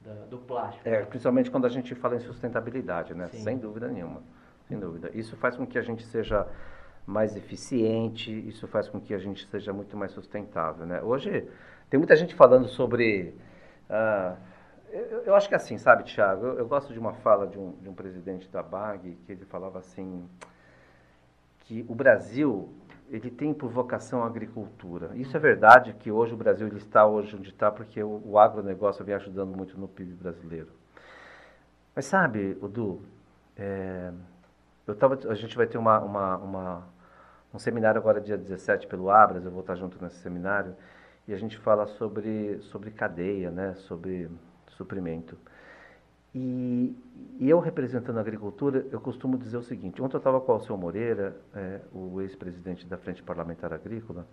do, 0.00 0.26
do 0.30 0.38
plástico. 0.38 0.88
É, 0.88 1.04
principalmente 1.04 1.50
quando 1.50 1.64
a 1.64 1.70
gente 1.70 1.94
fala 1.94 2.16
em 2.16 2.20
sustentabilidade, 2.20 3.14
né? 3.14 3.26
Sim. 3.28 3.42
Sem 3.42 3.58
dúvida 3.58 3.88
nenhuma. 3.88 4.22
Sem 4.68 4.78
dúvida. 4.78 5.10
Isso 5.14 5.36
faz 5.36 5.56
com 5.56 5.66
que 5.66 5.78
a 5.78 5.82
gente 5.82 6.04
seja 6.06 6.46
mais 7.06 7.36
eficiente, 7.36 8.32
isso 8.48 8.66
faz 8.66 8.88
com 8.88 9.00
que 9.00 9.14
a 9.14 9.18
gente 9.18 9.46
seja 9.48 9.72
muito 9.72 9.96
mais 9.96 10.10
sustentável, 10.10 10.84
né? 10.84 11.00
Hoje 11.02 11.48
tem 11.88 11.98
muita 11.98 12.16
gente 12.16 12.34
falando 12.34 12.66
sobre... 12.66 13.34
Uh, 13.88 14.36
eu, 14.90 15.22
eu, 15.24 15.34
acho 15.34 15.48
que 15.48 15.54
é 15.54 15.56
assim, 15.56 15.78
sabe, 15.78 16.04
Tiago? 16.04 16.44
Eu, 16.46 16.58
eu, 16.58 16.66
gosto 16.66 16.92
de 16.92 16.98
uma 16.98 17.12
fala 17.14 17.46
de 17.46 17.58
um, 17.58 17.72
de 17.80 17.88
um 17.88 17.94
presidente 17.94 18.48
da 18.48 18.62
BAG, 18.62 19.16
que 19.24 19.32
ele 19.32 19.44
falava 19.44 19.78
assim, 19.78 20.28
que 21.60 21.84
o 21.88 21.94
Brasil 21.94 22.68
ele 23.08 23.30
tem 23.30 23.54
por 23.54 23.70
vocação 23.70 24.22
a 24.24 24.26
agricultura. 24.26 25.10
Isso 25.14 25.36
é 25.36 25.40
verdade 25.40 25.94
que 25.94 26.10
hoje 26.10 26.34
o 26.34 26.36
Brasil 26.36 26.66
ele 26.66 26.78
está 26.78 27.06
hoje 27.06 27.36
onde 27.36 27.50
está 27.50 27.70
porque 27.70 28.02
o, 28.02 28.20
o 28.24 28.38
agronegócio 28.38 29.04
vem 29.04 29.14
ajudando 29.14 29.56
muito 29.56 29.78
no 29.78 29.86
PIB 29.86 30.14
brasileiro. 30.14 30.68
Mas 31.94 32.06
sabe, 32.06 32.58
Udu, 32.60 33.00
é, 33.56 34.12
eu 34.86 34.94
tava, 34.94 35.18
a 35.28 35.34
gente 35.34 35.56
vai 35.56 35.66
ter 35.66 35.78
uma, 35.78 35.98
uma, 35.98 36.36
uma, 36.36 36.88
um 37.52 37.58
seminário 37.58 38.00
agora 38.00 38.20
dia 38.20 38.38
17 38.38 38.86
pelo 38.86 39.10
Abras, 39.10 39.44
eu 39.44 39.50
vou 39.50 39.60
estar 39.60 39.74
junto 39.74 40.02
nesse 40.02 40.16
seminário, 40.16 40.76
e 41.26 41.34
a 41.34 41.36
gente 41.36 41.58
fala 41.58 41.86
sobre, 41.86 42.58
sobre 42.60 42.90
cadeia, 42.90 43.50
né, 43.50 43.74
sobre 43.74 44.30
suprimento. 44.68 45.36
E, 46.32 46.94
e, 47.40 47.48
eu 47.48 47.58
representando 47.58 48.18
a 48.18 48.20
agricultura, 48.20 48.86
eu 48.92 49.00
costumo 49.00 49.38
dizer 49.38 49.56
o 49.56 49.62
seguinte: 49.62 50.02
ontem 50.02 50.16
eu 50.16 50.18
estava 50.18 50.40
com 50.40 50.52
o 50.52 50.54
Alceu 50.54 50.76
Moreira, 50.76 51.34
é, 51.54 51.80
o 51.92 52.20
ex-presidente 52.20 52.86
da 52.86 52.98
Frente 52.98 53.22
Parlamentar 53.22 53.72
Agrícola, 53.72 54.26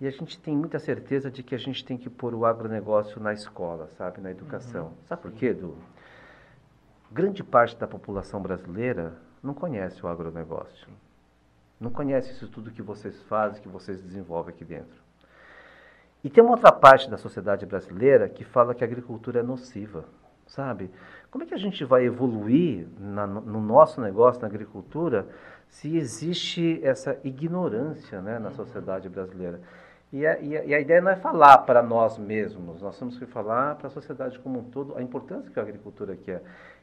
e 0.00 0.06
a 0.06 0.10
gente 0.10 0.40
tem 0.40 0.56
muita 0.56 0.78
certeza 0.78 1.30
de 1.30 1.42
que 1.42 1.54
a 1.54 1.58
gente 1.58 1.84
tem 1.84 1.98
que 1.98 2.08
pôr 2.08 2.34
o 2.34 2.46
agronegócio 2.46 3.20
na 3.20 3.34
escola, 3.34 3.86
sabe, 3.98 4.20
na 4.20 4.30
educação. 4.30 4.86
Uhum, 4.86 4.92
sabe 5.04 5.22
por 5.22 5.32
quê, 5.32 5.46
Edu? 5.48 5.76
Grande 7.12 7.44
parte 7.44 7.76
da 7.76 7.86
população 7.86 8.40
brasileira 8.40 9.14
não 9.42 9.54
conhece 9.54 10.04
o 10.04 10.08
agronegócio. 10.08 10.88
Não 11.78 11.90
conhece 11.90 12.32
isso 12.32 12.48
tudo 12.48 12.70
que 12.70 12.82
vocês 12.82 13.20
fazem, 13.22 13.62
que 13.62 13.68
vocês 13.68 14.02
desenvolvem 14.02 14.54
aqui 14.54 14.64
dentro. 14.64 15.00
E 16.22 16.28
tem 16.28 16.44
uma 16.44 16.52
outra 16.52 16.70
parte 16.70 17.08
da 17.08 17.16
sociedade 17.16 17.64
brasileira 17.64 18.28
que 18.28 18.44
fala 18.44 18.74
que 18.74 18.84
a 18.84 18.86
agricultura 18.86 19.40
é 19.40 19.42
nociva 19.42 20.04
sabe? 20.50 20.90
Como 21.30 21.44
é 21.44 21.46
que 21.46 21.54
a 21.54 21.58
gente 21.58 21.84
vai 21.84 22.04
evoluir 22.04 22.86
na, 22.98 23.26
no 23.26 23.60
nosso 23.60 24.00
negócio, 24.00 24.42
na 24.42 24.48
agricultura, 24.48 25.26
se 25.68 25.96
existe 25.96 26.80
essa 26.82 27.16
ignorância 27.22 28.20
né, 28.20 28.38
na 28.38 28.50
sociedade 28.50 29.08
brasileira? 29.08 29.60
E 30.12 30.26
a, 30.26 30.40
e 30.40 30.56
a, 30.56 30.64
e 30.64 30.74
a 30.74 30.80
ideia 30.80 31.00
não 31.00 31.12
é 31.12 31.16
falar 31.16 31.58
para 31.58 31.82
nós 31.82 32.18
mesmos, 32.18 32.82
nós 32.82 32.98
temos 32.98 33.16
que 33.16 33.26
falar 33.26 33.76
para 33.76 33.86
a 33.86 33.90
sociedade 33.90 34.38
como 34.40 34.58
um 34.58 34.64
todo 34.64 34.96
a 34.96 35.02
importância 35.02 35.50
que 35.50 35.58
a 35.58 35.62
agricultura 35.62 36.16
quer 36.16 36.42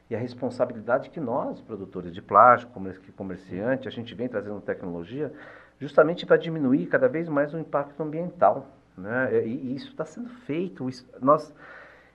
e 0.10 0.16
a 0.16 0.20
responsabilidade 0.20 1.10
que 1.10 1.20
nós, 1.20 1.60
produtores 1.62 2.14
de 2.14 2.22
plástico, 2.22 2.80
comerciante, 3.16 3.88
a 3.88 3.92
gente 3.92 4.16
vem 4.16 4.28
trazendo 4.28 4.62
tecnologia 4.62 5.32
justamente 5.80 6.26
para 6.26 6.38
diminuir 6.38 6.88
cada 6.88 7.08
vez 7.08 7.28
mais 7.28 7.54
o 7.54 7.60
impacto 7.60 8.02
ambiental. 8.02 8.68
Né? 8.98 9.46
E, 9.46 9.50
e 9.50 9.76
isso 9.76 9.90
está 9.90 10.06
sendo 10.06 10.30
feito. 10.30 10.88
Isso, 10.88 11.06
nós 11.22 11.54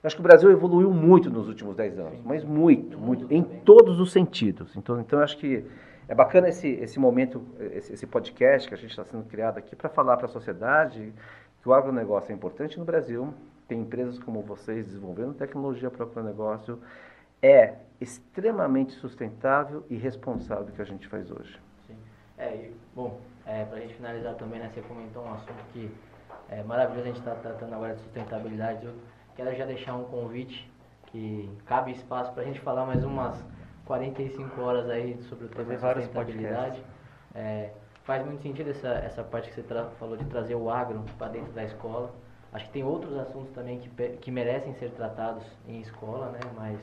acho 0.03 0.15
que 0.15 0.21
o 0.21 0.23
Brasil 0.23 0.51
evoluiu 0.51 0.91
muito 0.91 1.29
nos 1.29 1.47
últimos 1.47 1.75
10 1.75 1.99
anos, 1.99 2.19
mas 2.25 2.43
muito, 2.43 2.97
muito, 2.97 3.31
em 3.31 3.41
todos 3.41 3.99
os 3.99 4.11
sentidos. 4.11 4.75
Então, 4.75 4.99
então 4.99 5.19
acho 5.19 5.37
que 5.37 5.63
é 6.07 6.15
bacana 6.15 6.49
esse, 6.49 6.67
esse 6.67 6.99
momento, 6.99 7.41
esse, 7.59 7.93
esse 7.93 8.05
podcast 8.05 8.67
que 8.67 8.73
a 8.73 8.77
gente 8.77 8.89
está 8.89 9.05
sendo 9.05 9.23
criado 9.23 9.57
aqui 9.57 9.75
para 9.75 9.87
falar 9.87 10.17
para 10.17 10.25
a 10.25 10.29
sociedade 10.29 11.13
que 11.61 11.69
o 11.69 11.73
agronegócio 11.73 12.31
é 12.31 12.35
importante 12.35 12.77
no 12.77 12.83
Brasil, 12.83 13.33
tem 13.69 13.79
empresas 13.79 14.19
como 14.19 14.41
vocês 14.41 14.85
desenvolvendo 14.85 15.33
tecnologia 15.33 15.89
para 15.89 16.05
o 16.05 16.09
agronegócio, 16.09 16.77
é 17.43 17.75
extremamente 18.01 18.93
sustentável 18.93 19.85
e 19.89 19.95
responsável 19.95 20.65
o 20.65 20.71
que 20.71 20.81
a 20.81 20.85
gente 20.85 21.07
faz 21.07 21.29
hoje. 21.29 21.59
Sim. 21.85 21.95
É, 22.37 22.55
e, 22.55 22.75
bom, 22.95 23.19
é, 23.45 23.65
para 23.65 23.77
a 23.77 23.81
gente 23.81 23.93
finalizar 23.93 24.33
também, 24.35 24.59
né, 24.59 24.71
você 24.73 24.81
comentou 24.81 25.23
um 25.23 25.33
assunto 25.33 25.63
que 25.73 25.91
é 26.49 26.63
maravilhoso 26.63 27.03
a 27.03 27.07
gente 27.07 27.19
estar 27.19 27.35
tá 27.35 27.41
tratando 27.41 27.75
agora 27.75 27.93
de 27.93 28.01
sustentabilidade. 28.01 28.85
Eu, 28.85 28.93
Quero 29.35 29.55
já 29.55 29.65
deixar 29.65 29.95
um 29.95 30.03
convite 30.03 30.71
que 31.07 31.49
cabe 31.65 31.91
espaço 31.91 32.31
para 32.33 32.43
a 32.43 32.45
gente 32.45 32.59
falar 32.59 32.85
mais 32.85 33.03
umas 33.03 33.35
45 33.85 34.61
horas 34.61 34.87
aí 34.89 35.17
sobre 35.23 35.45
o 35.45 35.49
tema 35.49 35.73
da 35.73 35.93
sustentabilidade. 35.95 36.83
É, 37.33 37.71
faz 38.03 38.23
muito 38.23 38.43
sentido 38.43 38.69
essa, 38.69 38.89
essa 38.89 39.23
parte 39.23 39.49
que 39.49 39.55
você 39.55 39.63
falou 39.97 40.15
de 40.15 40.25
trazer 40.25 40.53
o 40.53 40.69
agro 40.69 41.03
para 41.17 41.29
dentro 41.29 41.51
da 41.51 41.63
escola. 41.63 42.13
Acho 42.53 42.65
que 42.65 42.71
tem 42.71 42.83
outros 42.83 43.17
assuntos 43.17 43.51
também 43.51 43.79
que, 43.79 43.89
que 44.17 44.31
merecem 44.31 44.73
ser 44.75 44.91
tratados 44.91 45.43
em 45.67 45.81
escola, 45.81 46.29
né? 46.29 46.39
Mas 46.55 46.79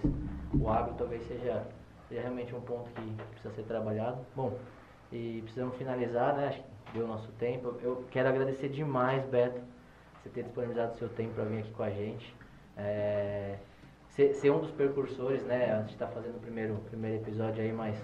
o 0.52 0.68
agro 0.68 0.94
talvez 0.98 1.22
seja, 1.26 1.64
seja 2.08 2.22
realmente 2.22 2.54
um 2.54 2.60
ponto 2.60 2.90
que 2.90 3.16
precisa 3.30 3.54
ser 3.54 3.62
trabalhado. 3.62 4.18
Bom, 4.34 4.58
e 5.12 5.40
precisamos 5.42 5.76
finalizar, 5.76 6.36
né? 6.36 6.48
Acho 6.48 6.58
que 6.58 6.92
deu 6.94 7.04
o 7.04 7.08
nosso 7.08 7.30
tempo. 7.32 7.76
Eu 7.82 8.04
quero 8.10 8.28
agradecer 8.28 8.68
demais, 8.68 9.24
Beto, 9.26 9.60
você 10.20 10.28
ter 10.28 10.42
disponibilizado 10.42 10.94
o 10.94 10.98
seu 10.98 11.08
tempo 11.08 11.34
para 11.34 11.44
vir 11.44 11.60
aqui 11.60 11.70
com 11.70 11.82
a 11.82 11.90
gente 11.90 12.34
é, 12.76 13.56
ser, 14.08 14.34
ser, 14.34 14.50
um 14.50 14.60
dos 14.60 14.70
percursores, 14.70 15.42
né? 15.44 15.72
A 15.72 15.80
gente 15.80 15.92
está 15.92 16.06
fazendo 16.06 16.36
o 16.36 16.40
primeiro, 16.40 16.74
primeiro 16.88 17.22
episódio 17.22 17.62
aí, 17.62 17.72
mas 17.72 17.96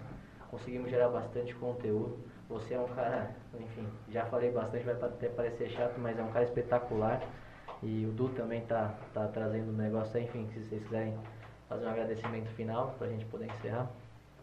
conseguimos 0.50 0.90
gerar 0.90 1.08
bastante 1.08 1.54
conteúdo. 1.54 2.18
Você 2.48 2.74
é 2.74 2.80
um 2.80 2.86
cara, 2.88 3.30
enfim, 3.58 3.86
já 4.08 4.24
falei 4.26 4.50
bastante, 4.50 4.84
vai 4.84 4.94
até 4.94 5.28
parecer 5.28 5.68
chato, 5.70 5.98
mas 5.98 6.18
é 6.18 6.22
um 6.22 6.30
cara 6.30 6.44
espetacular. 6.44 7.20
E 7.82 8.06
o 8.06 8.12
Du 8.12 8.28
também 8.30 8.62
tá, 8.62 8.94
tá 9.12 9.26
trazendo 9.28 9.70
um 9.70 9.76
negócio 9.76 10.16
aí, 10.16 10.24
enfim, 10.24 10.48
se 10.52 10.64
vocês 10.64 10.82
quiserem 10.82 11.16
fazer 11.68 11.86
um 11.86 11.90
agradecimento 11.90 12.48
final 12.50 12.94
para 12.98 13.06
a 13.06 13.10
gente 13.10 13.24
poder 13.26 13.46
encerrar. 13.46 13.88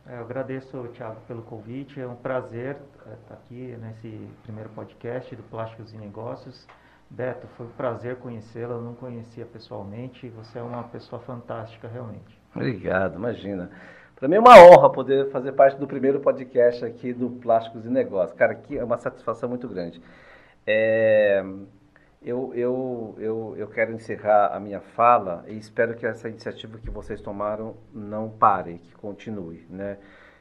É, 0.08 0.18
eu 0.18 0.22
agradeço, 0.22 0.88
Thiago, 0.90 1.22
pelo 1.28 1.42
convite. 1.44 2.00
É 2.00 2.08
um 2.08 2.16
prazer 2.16 2.78
estar 2.98 3.10
é, 3.10 3.16
tá 3.28 3.34
aqui 3.36 3.78
nesse 3.82 4.30
primeiro 4.44 4.70
podcast 4.70 5.34
do 5.36 5.44
Plásticos 5.44 5.94
e 5.94 5.98
Negócios. 5.98 6.68
Beto, 7.10 7.48
foi 7.56 7.68
um 7.68 7.72
prazer 7.72 8.18
conhecê-la, 8.18 8.76
eu 8.76 8.82
não 8.82 8.96
conhecia 8.96 9.46
pessoalmente, 9.46 10.30
você 10.30 10.58
é 10.58 10.64
uma 10.64 10.84
pessoa 10.84 11.22
fantástica 11.22 11.88
realmente. 11.88 12.42
Obrigado, 12.56 13.16
imagina. 13.16 13.70
Para 14.16 14.28
mim 14.28 14.36
é 14.36 14.40
uma 14.40 14.58
honra 14.58 14.90
poder 14.90 15.30
fazer 15.30 15.52
parte 15.52 15.78
do 15.78 15.86
primeiro 15.86 16.20
podcast 16.20 16.84
aqui 16.84 17.14
do 17.14 17.30
Plásticos 17.30 17.86
e 17.86 17.90
Negócios. 17.90 18.38
Cara, 18.38 18.54
aqui 18.54 18.78
é 18.78 18.84
uma 18.84 18.98
satisfação 18.98 19.48
muito 19.48 19.68
grande. 19.68 20.02
É, 20.66 21.44
eu, 22.26 22.54
eu, 22.56 23.16
eu, 23.18 23.56
eu 23.58 23.68
quero 23.68 23.92
encerrar 23.94 24.56
a 24.56 24.60
minha 24.60 24.80
fala 24.80 25.44
e 25.48 25.58
espero 25.58 25.96
que 25.96 26.06
essa 26.06 26.30
iniciativa 26.30 26.78
que 26.78 26.90
vocês 26.90 27.22
tomaram 27.22 27.76
não 27.94 28.30
pare, 28.30 28.80
que 28.80 28.94
continue, 28.96 29.66
né? 29.70 29.98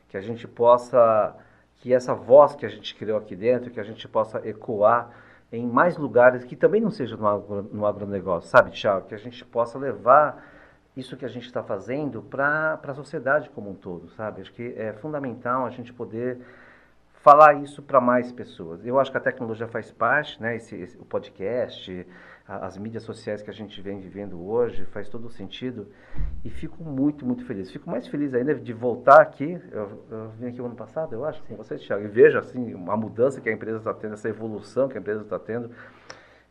Que 0.09 0.17
a 0.17 0.21
gente 0.21 0.47
possa, 0.47 1.35
que 1.77 1.93
essa 1.93 2.15
voz 2.15 2.55
que 2.55 2.65
a 2.65 2.69
gente 2.69 2.95
criou 2.95 3.19
aqui 3.19 3.35
dentro, 3.35 3.71
que 3.71 3.81
a 3.81 3.85
gente 3.85 4.07
possa 4.07 4.47
ecoar 4.47 5.11
em 5.51 5.67
mais 5.67 5.97
lugares 5.97 6.45
que 6.45 6.57
também 6.57 6.81
não 6.81 6.91
seja 6.91 7.17
no, 7.17 7.27
agro, 7.27 7.69
no 7.73 7.87
agronegócio, 7.87 8.49
sabe, 8.49 8.71
Tiago? 8.71 9.07
Que 9.07 9.15
a 9.15 9.19
gente 9.19 9.45
possa 9.45 9.79
levar 9.79 10.45
isso 10.97 11.17
que 11.17 11.25
a 11.25 11.29
gente 11.29 11.47
está 11.47 11.63
fazendo 11.63 12.23
para 12.23 12.79
a 12.83 12.95
sociedade 12.95 13.51
como 13.51 13.71
um 13.71 13.75
todo, 13.75 14.09
sabe? 14.11 14.43
Acho 14.43 14.53
que 14.53 14.75
é 14.77 14.93
fundamental 14.95 15.67
a 15.67 15.71
gente 15.71 15.93
poder 15.93 16.39
falar 17.23 17.63
isso 17.63 17.81
para 17.81 18.01
mais 18.01 18.33
pessoas. 18.33 18.85
Eu 18.85 18.99
acho 18.99 19.11
que 19.11 19.17
a 19.17 19.21
tecnologia 19.21 19.69
faz 19.69 19.91
parte, 19.93 20.43
né? 20.43 20.57
Esse, 20.57 20.75
esse, 20.75 20.99
o 20.99 21.05
podcast, 21.05 22.05
as 22.47 22.77
mídias 22.77 23.05
sociais 23.05 23.41
que 23.41 23.49
a 23.49 23.53
gente 23.53 23.81
vem 23.81 24.01
vivendo 24.01 24.45
hoje, 24.45 24.85
faz 24.87 25.09
todo 25.09 25.27
o 25.27 25.31
sentido. 25.31 25.87
E 26.45 26.51
fico 26.51 26.83
muito, 26.83 27.25
muito 27.25 27.45
feliz. 27.47 27.71
Fico 27.71 27.89
mais 27.89 28.09
feliz 28.09 28.35
ainda 28.35 28.55
de 28.57 28.73
voltar 28.73 29.23
aqui. 29.23 29.57
Eu, 29.71 30.05
eu 30.11 30.31
vim 30.31 30.49
aqui 30.49 30.61
o 30.61 30.67
ano 30.67 30.75
passado, 30.75 31.15
eu 31.15 31.25
acho, 31.25 31.41
com 31.45 31.55
vocês, 31.55 31.81
Thiago, 31.81 32.05
e 32.05 32.09
vejo 32.09 32.39
assim, 32.39 32.75
uma 32.75 32.97
mudança 32.97 33.41
que 33.41 33.49
a 33.49 33.53
empresa 33.53 33.79
está 33.79 33.95
tendo, 33.95 34.15
essa 34.15 34.29
evolução 34.29 34.89
que 34.89 34.99
a 34.99 35.01
empresa 35.01 35.23
está 35.23 35.39
tendo 35.39 35.71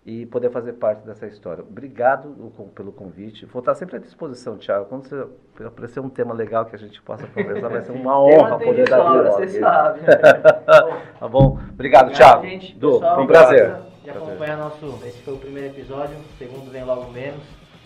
e 0.05 0.25
poder 0.25 0.49
fazer 0.49 0.73
parte 0.73 1.05
dessa 1.05 1.27
história. 1.27 1.63
Obrigado 1.63 2.51
pelo 2.73 2.91
convite. 2.91 3.45
Vou 3.45 3.59
estar 3.59 3.75
sempre 3.75 3.97
à 3.97 3.99
disposição, 3.99 4.57
Thiago. 4.57 4.85
Quando 4.85 5.07
você 5.07 5.63
aparecer 5.63 5.99
um 5.99 6.09
tema 6.09 6.33
legal 6.33 6.65
que 6.65 6.75
a 6.75 6.79
gente 6.79 6.99
possa 7.03 7.27
conversar, 7.27 7.67
vai 7.69 7.81
ser 7.81 7.91
uma 7.91 8.17
honra 8.21 8.57
poder 8.57 8.89
dar 8.89 9.11
vida. 9.11 9.31
Você 9.31 9.59
sabe. 9.59 9.99
tá 11.19 11.27
bom? 11.27 11.59
Obrigado, 11.69 12.11
Thiago. 12.11 12.43
Gente, 12.43 12.77
foi 12.79 13.23
um 13.23 13.27
prazer. 13.27 13.75
E 14.03 14.09
acompanhar 14.09 14.57
nosso. 14.57 14.99
Esse 15.05 15.21
foi 15.21 15.35
o 15.35 15.37
primeiro 15.37 15.67
episódio, 15.69 16.17
o 16.17 16.37
segundo 16.37 16.71
vem 16.71 16.83
logo 16.83 17.11
menos. 17.11 17.43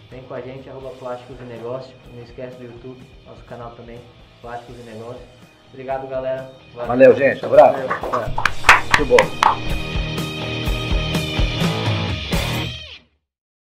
Vem 0.09 0.21
com 0.23 0.33
a 0.35 0.39
gente, 0.39 0.69
arroba 0.69 0.91
Plásticos 0.91 1.35
e 1.41 1.43
Negócios. 1.43 1.93
Não 2.13 2.23
esquece 2.23 2.55
do 2.57 2.63
YouTube, 2.63 3.01
nosso 3.25 3.43
canal 3.43 3.71
também, 3.71 3.99
Plásticos 4.41 4.75
e 4.79 4.89
Negócios. 4.89 5.25
Obrigado, 5.73 6.07
galera. 6.07 6.49
Valeu, 6.73 6.87
Valeu 6.87 7.15
gente. 7.15 7.45
Abraço. 7.45 7.73
Valeu. 7.73 8.25
É. 8.25 8.97
Muito 8.97 9.05
bom. 9.17 10.14